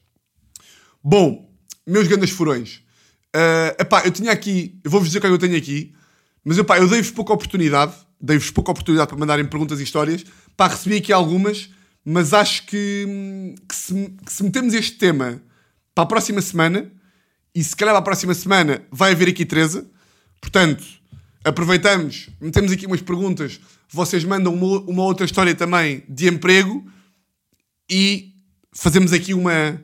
Bom, 1.04 1.52
meus 1.86 2.08
grandes 2.08 2.30
furões. 2.30 2.82
Uh, 3.36 4.06
eu 4.06 4.12
tinha 4.12 4.32
aqui. 4.32 4.80
Eu 4.84 4.92
vou-vos 4.92 5.10
dizer 5.10 5.18
o 5.18 5.22
que 5.22 5.28
é 5.28 5.30
eu 5.30 5.38
tenho 5.38 5.58
aqui. 5.58 5.94
Mas 6.44 6.58
epá, 6.58 6.78
eu 6.80 6.88
dei-vos 6.88 7.12
pouca 7.12 7.34
oportunidade. 7.34 7.94
Dei-vos 8.20 8.52
pouca 8.52 8.72
oportunidade 8.72 9.10
para 9.10 9.18
mandarem 9.18 9.46
perguntas 9.46 9.80
e 9.80 9.84
histórias. 9.84 10.24
Pá, 10.56 10.68
recebi 10.68 10.98
aqui 10.98 11.12
algumas. 11.12 11.70
Mas 12.04 12.34
acho 12.34 12.66
que, 12.66 13.56
que, 13.68 13.76
se, 13.76 13.94
que 14.26 14.34
se 14.34 14.44
metemos 14.44 14.74
este 14.74 14.98
tema 14.98 15.42
para 15.94 16.04
a 16.04 16.08
próxima 16.08 16.42
semana, 16.42 16.92
e 17.54 17.64
se 17.64 17.76
calhar 17.76 17.94
para 17.94 18.00
a 18.00 18.04
próxima 18.04 18.34
semana 18.34 18.86
vai 18.92 19.12
haver 19.12 19.30
aqui 19.30 19.46
Teresa, 19.46 19.90
portanto, 20.40 20.84
aproveitamos, 21.44 22.30
metemos 22.40 22.72
aqui 22.72 22.86
umas 22.86 23.02
perguntas, 23.02 23.60
vocês 23.90 24.24
mandam 24.24 24.54
uma, 24.54 24.80
uma 24.82 25.04
outra 25.04 25.26
história 25.26 25.54
também 25.54 26.04
de 26.08 26.28
emprego 26.28 26.86
e 27.90 28.34
fazemos 28.74 29.12
aqui 29.12 29.34
uma, 29.34 29.82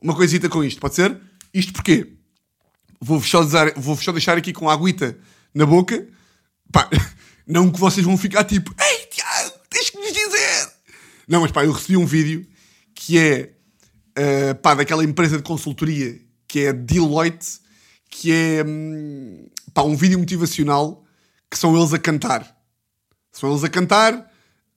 uma 0.00 0.14
coisita 0.14 0.48
com 0.48 0.62
isto, 0.62 0.80
pode 0.80 0.94
ser? 0.94 1.18
Isto 1.52 1.72
porquê? 1.72 2.12
Vou-vos 3.00 3.28
só, 3.28 3.42
vou 3.76 3.96
só 3.96 4.12
deixar 4.12 4.38
aqui 4.38 4.52
com 4.52 4.68
a 4.70 4.72
aguita 4.72 5.18
na 5.52 5.66
boca, 5.66 6.06
pá, 6.70 6.88
não 7.46 7.70
que 7.70 7.80
vocês 7.80 8.06
vão 8.06 8.16
ficar 8.16 8.44
tipo, 8.44 8.74
ei 8.80 9.06
Tiago, 9.06 9.52
tens 9.68 9.90
que 9.90 9.98
nos 9.98 10.12
dizer! 10.12 10.72
Não, 11.26 11.40
mas 11.40 11.50
pá, 11.50 11.64
eu 11.64 11.72
recebi 11.72 11.96
um 11.96 12.06
vídeo 12.06 12.46
que 12.94 13.18
é 13.18 13.54
uh, 14.18 14.54
pá, 14.56 14.74
daquela 14.74 15.04
empresa 15.04 15.36
de 15.36 15.42
consultoria 15.42 16.20
que 16.46 16.60
é 16.60 16.72
Deloitte, 16.72 17.60
que 18.08 18.30
é 18.30 18.64
um, 18.64 19.48
pá, 19.72 19.82
um 19.82 19.96
vídeo 19.96 20.18
motivacional 20.18 21.04
que 21.50 21.58
são 21.58 21.76
eles 21.76 21.92
a 21.92 21.98
cantar. 21.98 22.56
São 23.32 23.50
eles 23.50 23.64
a 23.64 23.68
cantar. 23.68 24.30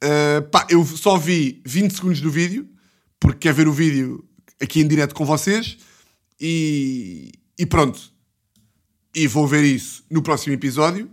Uh, 0.03 0.41
pá, 0.49 0.65
eu 0.69 0.83
só 0.85 1.17
vi 1.17 1.61
20 1.65 1.91
segundos 1.91 2.21
do 2.21 2.31
vídeo, 2.31 2.67
porque 3.19 3.47
quer 3.47 3.53
ver 3.53 3.67
o 3.67 3.73
vídeo 3.73 4.23
aqui 4.59 4.81
em 4.81 4.87
direto 4.87 5.13
com 5.13 5.25
vocês. 5.25 5.77
E, 6.39 7.31
e 7.57 7.65
pronto. 7.65 8.11
E 9.13 9.27
vou 9.27 9.47
ver 9.47 9.63
isso 9.63 10.03
no 10.09 10.21
próximo 10.21 10.53
episódio. 10.53 11.09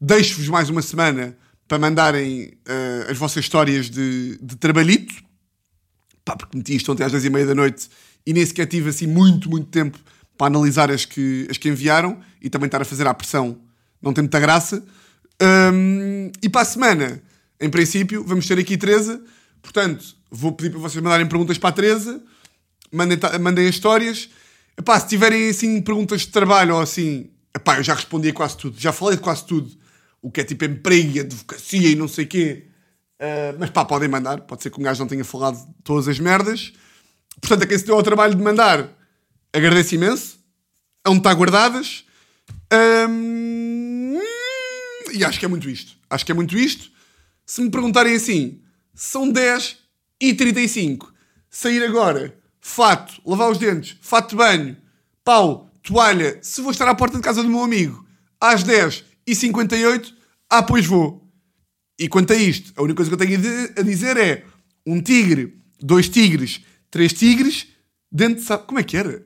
Deixo-vos 0.00 0.48
mais 0.48 0.68
uma 0.68 0.82
semana 0.82 1.36
para 1.68 1.78
mandarem 1.78 2.44
uh, 2.66 3.10
as 3.10 3.16
vossas 3.16 3.44
histórias 3.44 3.88
de, 3.88 4.38
de 4.42 4.56
trabalhito 4.56 5.14
pá, 6.24 6.36
porque 6.36 6.56
meti 6.56 6.76
isto 6.76 6.90
ontem 6.92 7.04
às 7.04 7.12
10 7.12 7.24
e 7.24 7.30
meia 7.30 7.46
da 7.46 7.54
noite 7.54 7.88
e 8.26 8.32
nem 8.32 8.44
sequer 8.44 8.66
tive 8.66 8.90
assim 8.90 9.06
muito, 9.06 9.50
muito 9.50 9.68
tempo 9.68 9.98
para 10.36 10.46
analisar 10.46 10.90
as 10.90 11.04
que, 11.04 11.46
as 11.50 11.56
que 11.56 11.68
enviaram 11.68 12.18
e 12.40 12.48
também 12.48 12.66
estar 12.66 12.80
a 12.82 12.84
fazer 12.84 13.06
a 13.06 13.14
pressão 13.14 13.58
não 14.02 14.12
tem 14.12 14.22
muita 14.22 14.40
graça. 14.40 14.84
Um, 15.40 16.30
e 16.42 16.48
para 16.48 16.62
a 16.62 16.64
semana, 16.64 17.22
em 17.60 17.70
princípio, 17.70 18.24
vamos 18.24 18.46
ter 18.46 18.58
aqui 18.58 18.76
Teresa. 18.76 19.22
Portanto, 19.62 20.04
vou 20.30 20.52
pedir 20.52 20.70
para 20.70 20.80
vocês 20.80 21.02
mandarem 21.02 21.26
perguntas 21.26 21.56
para 21.56 21.70
a 21.70 21.72
Teresa, 21.72 22.20
mandem, 22.92 23.18
mandem 23.40 23.68
as 23.68 23.74
histórias. 23.76 24.28
Epá, 24.76 24.98
se 24.98 25.08
tiverem 25.08 25.48
assim 25.48 25.80
perguntas 25.80 26.22
de 26.22 26.28
trabalho 26.28 26.74
ou 26.74 26.80
assim, 26.80 27.30
epá, 27.54 27.78
eu 27.78 27.82
já 27.84 27.94
respondi 27.94 28.28
a 28.28 28.32
quase 28.32 28.56
tudo, 28.56 28.80
já 28.80 28.92
falei 28.92 29.16
de 29.16 29.22
quase 29.22 29.46
tudo. 29.46 29.70
O 30.20 30.30
que 30.30 30.40
é 30.40 30.44
tipo 30.44 30.64
emprego, 30.64 31.20
advocacia 31.20 31.90
e 31.90 31.94
não 31.94 32.08
sei 32.08 32.24
o 32.24 32.28
quê. 32.28 32.66
Uh, 33.22 33.56
mas 33.56 33.70
pá, 33.70 33.84
podem 33.84 34.08
mandar. 34.08 34.40
Pode 34.40 34.64
ser 34.64 34.70
que 34.70 34.80
um 34.80 34.82
gajo 34.82 35.00
não 35.00 35.06
tenha 35.06 35.24
falado 35.24 35.56
todas 35.84 36.08
as 36.08 36.18
merdas. 36.18 36.72
Portanto, 37.40 37.62
a 37.62 37.66
quem 37.66 37.78
se 37.78 37.86
deu 37.86 37.94
ao 37.94 38.02
trabalho 38.02 38.34
de 38.34 38.42
mandar, 38.42 38.88
agradeço 39.52 39.94
imenso. 39.94 40.38
Onde 41.06 41.18
está 41.18 41.32
guardadas. 41.32 42.04
Um, 43.08 44.18
e 45.12 45.24
acho 45.24 45.38
que 45.38 45.44
é 45.44 45.48
muito 45.48 45.70
isto. 45.70 45.96
Acho 46.10 46.26
que 46.26 46.32
é 46.32 46.34
muito 46.34 46.58
isto. 46.58 46.90
Se 47.46 47.60
me 47.60 47.70
perguntarem 47.70 48.16
assim, 48.16 48.60
são 48.94 49.30
10 49.30 49.78
e 50.20 50.34
35. 50.34 51.12
Sair 51.48 51.84
agora, 51.84 52.36
fato, 52.60 53.20
lavar 53.24 53.50
os 53.50 53.58
dentes, 53.58 53.96
fato 54.00 54.30
de 54.30 54.36
banho, 54.36 54.76
pau, 55.22 55.70
toalha, 55.82 56.38
se 56.42 56.60
vou 56.60 56.70
estar 56.70 56.88
à 56.88 56.94
porta 56.94 57.16
de 57.16 57.22
casa 57.22 57.42
do 57.42 57.48
meu 57.48 57.62
amigo 57.62 58.02
às 58.40 58.64
10 58.64 59.04
e 59.24 59.34
58, 59.36 60.12
ah, 60.50 60.62
pois 60.64 60.84
vou. 60.84 61.21
E 62.02 62.08
quanto 62.08 62.32
a 62.32 62.36
isto, 62.36 62.72
a 62.74 62.82
única 62.82 62.96
coisa 62.96 63.10
que 63.10 63.14
eu 63.14 63.26
tenho 63.26 63.38
a 63.78 63.82
dizer 63.82 64.16
é 64.16 64.44
um 64.84 65.00
tigre, 65.00 65.56
dois 65.78 66.08
tigres, 66.08 66.60
três 66.90 67.12
tigres, 67.12 67.68
dentro 68.10 68.42
de. 68.42 68.66
Como 68.66 68.80
é 68.80 68.82
que 68.82 68.96
era? 68.96 69.24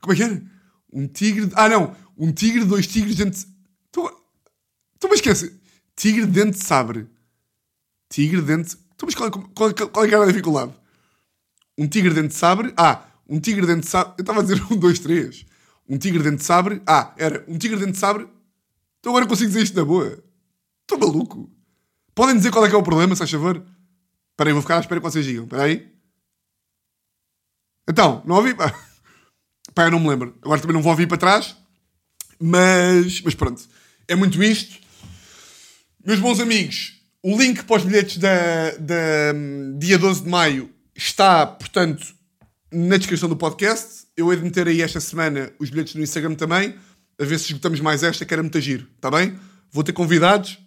Como 0.00 0.12
é 0.12 0.16
que 0.16 0.22
era? 0.22 0.42
Um 0.92 1.08
tigre. 1.08 1.50
Ah, 1.54 1.68
não! 1.68 1.96
Um 2.16 2.30
tigre, 2.30 2.64
dois 2.64 2.86
tigres 2.86 3.16
dentro 3.16 3.40
de. 3.40 3.46
Então, 3.96 5.10
mas 5.10 5.14
esquece. 5.18 5.60
Tigre 5.96 6.26
dentro 6.26 6.60
de 6.60 6.64
sabre. 6.64 7.08
Tigre 8.08 8.40
dentro. 8.40 8.78
Então, 8.94 9.06
mas 9.06 9.14
qual, 9.16 9.28
qual, 9.32 9.74
qual, 9.74 9.88
qual 9.88 10.04
é 10.04 10.08
era 10.08 10.22
a 10.22 10.26
dificuldade? 10.28 10.72
Um 11.76 11.88
tigre 11.88 12.14
dentro 12.14 12.28
de 12.28 12.34
sabre. 12.34 12.72
Ah, 12.76 13.04
um 13.28 13.40
tigre 13.40 13.66
dentro 13.66 13.82
de 13.82 13.88
sabre. 13.88 14.14
Eu 14.16 14.22
estava 14.22 14.38
a 14.38 14.42
dizer 14.44 14.62
um, 14.70 14.76
dois, 14.76 15.00
três. 15.00 15.44
Um 15.88 15.98
tigre 15.98 16.22
dentro 16.22 16.38
de 16.38 16.44
sabre. 16.44 16.80
Ah, 16.86 17.12
era 17.18 17.44
um 17.48 17.58
tigre 17.58 17.78
dentro 17.78 17.94
de 17.94 17.98
sabre. 17.98 18.28
Então 19.00 19.10
agora 19.10 19.26
consigo 19.26 19.48
dizer 19.48 19.64
isto 19.64 19.76
na 19.76 19.84
boa. 19.84 20.22
Estou 20.82 21.00
maluco. 21.00 21.55
Podem 22.16 22.34
dizer 22.34 22.50
qual 22.50 22.64
é 22.64 22.68
que 22.70 22.74
é 22.74 22.78
o 22.78 22.82
problema, 22.82 23.14
se 23.14 23.18
faz 23.18 23.30
favor? 23.30 23.62
Espera 24.30 24.48
aí, 24.48 24.52
vou 24.54 24.62
ficar 24.62 24.78
à 24.78 24.80
espera 24.80 24.98
que 24.98 25.06
vocês 25.06 25.22
digam. 25.22 25.44
Espera 25.44 25.64
aí. 25.64 25.86
Então, 27.86 28.22
não 28.24 28.36
ouvi? 28.36 28.54
Pá, 29.74 29.84
eu 29.84 29.90
não 29.90 30.00
me 30.00 30.08
lembro. 30.08 30.34
Agora 30.40 30.58
também 30.58 30.72
não 30.72 30.80
vou 30.80 30.92
ouvir 30.92 31.06
para 31.06 31.18
trás. 31.18 31.54
Mas, 32.40 33.20
mas 33.20 33.34
pronto. 33.34 33.62
É 34.08 34.14
muito 34.14 34.42
isto. 34.42 34.80
Meus 36.02 36.18
bons 36.18 36.40
amigos, 36.40 36.94
o 37.22 37.36
link 37.36 37.64
para 37.64 37.76
os 37.76 37.84
bilhetes 37.84 38.16
da, 38.16 38.70
da 38.78 39.34
dia 39.78 39.98
12 39.98 40.22
de 40.22 40.28
maio 40.30 40.70
está, 40.94 41.46
portanto, 41.46 42.14
na 42.72 42.96
descrição 42.96 43.28
do 43.28 43.36
podcast. 43.36 44.06
Eu 44.16 44.32
hei 44.32 44.38
de 44.38 44.44
meter 44.44 44.68
aí 44.68 44.80
esta 44.80 45.00
semana 45.00 45.52
os 45.58 45.68
bilhetes 45.68 45.94
no 45.94 46.02
Instagram 46.02 46.34
também, 46.34 46.76
a 47.20 47.24
ver 47.24 47.38
se 47.38 47.46
esgotamos 47.46 47.80
mais 47.80 48.02
esta, 48.02 48.24
que 48.24 48.32
era 48.32 48.42
muito 48.42 48.58
giro, 48.58 48.88
está 48.96 49.10
bem? 49.10 49.38
Vou 49.70 49.84
ter 49.84 49.92
convidados 49.92 50.58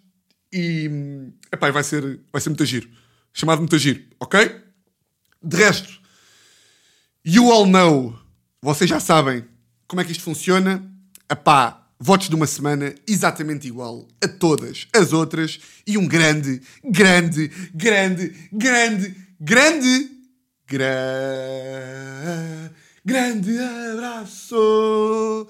e 0.52 1.32
epá, 1.52 1.70
vai, 1.70 1.82
ser, 1.82 2.20
vai 2.32 2.40
ser 2.40 2.48
muito 2.50 2.64
giro. 2.64 2.88
Chamado 3.32 3.58
muito 3.58 3.78
giro, 3.78 4.02
ok? 4.18 4.60
De 5.42 5.56
resto, 5.56 6.00
you 7.24 7.50
all 7.50 7.66
know, 7.66 8.18
vocês 8.60 8.88
já 8.88 9.00
sabem 9.00 9.44
como 9.86 10.00
é 10.00 10.04
que 10.04 10.12
isto 10.12 10.22
funciona. 10.22 10.84
Epá, 11.30 11.86
votos 11.98 12.28
de 12.28 12.34
uma 12.34 12.46
semana 12.46 12.94
exatamente 13.06 13.68
igual 13.68 14.08
a 14.22 14.28
todas 14.28 14.88
as 14.92 15.12
outras 15.12 15.60
e 15.86 15.96
um 15.96 16.06
grande, 16.06 16.60
grande, 16.84 17.48
grande, 17.74 18.48
grande, 18.52 19.16
grande, 19.40 20.10
gra... 20.66 20.88
grande 23.04 23.58
abraço 23.92 25.48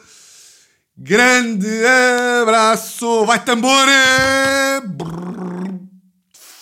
Grande 1.02 1.66
abraço. 2.42 3.24
Vai 3.24 3.42
tambor. 3.42 3.88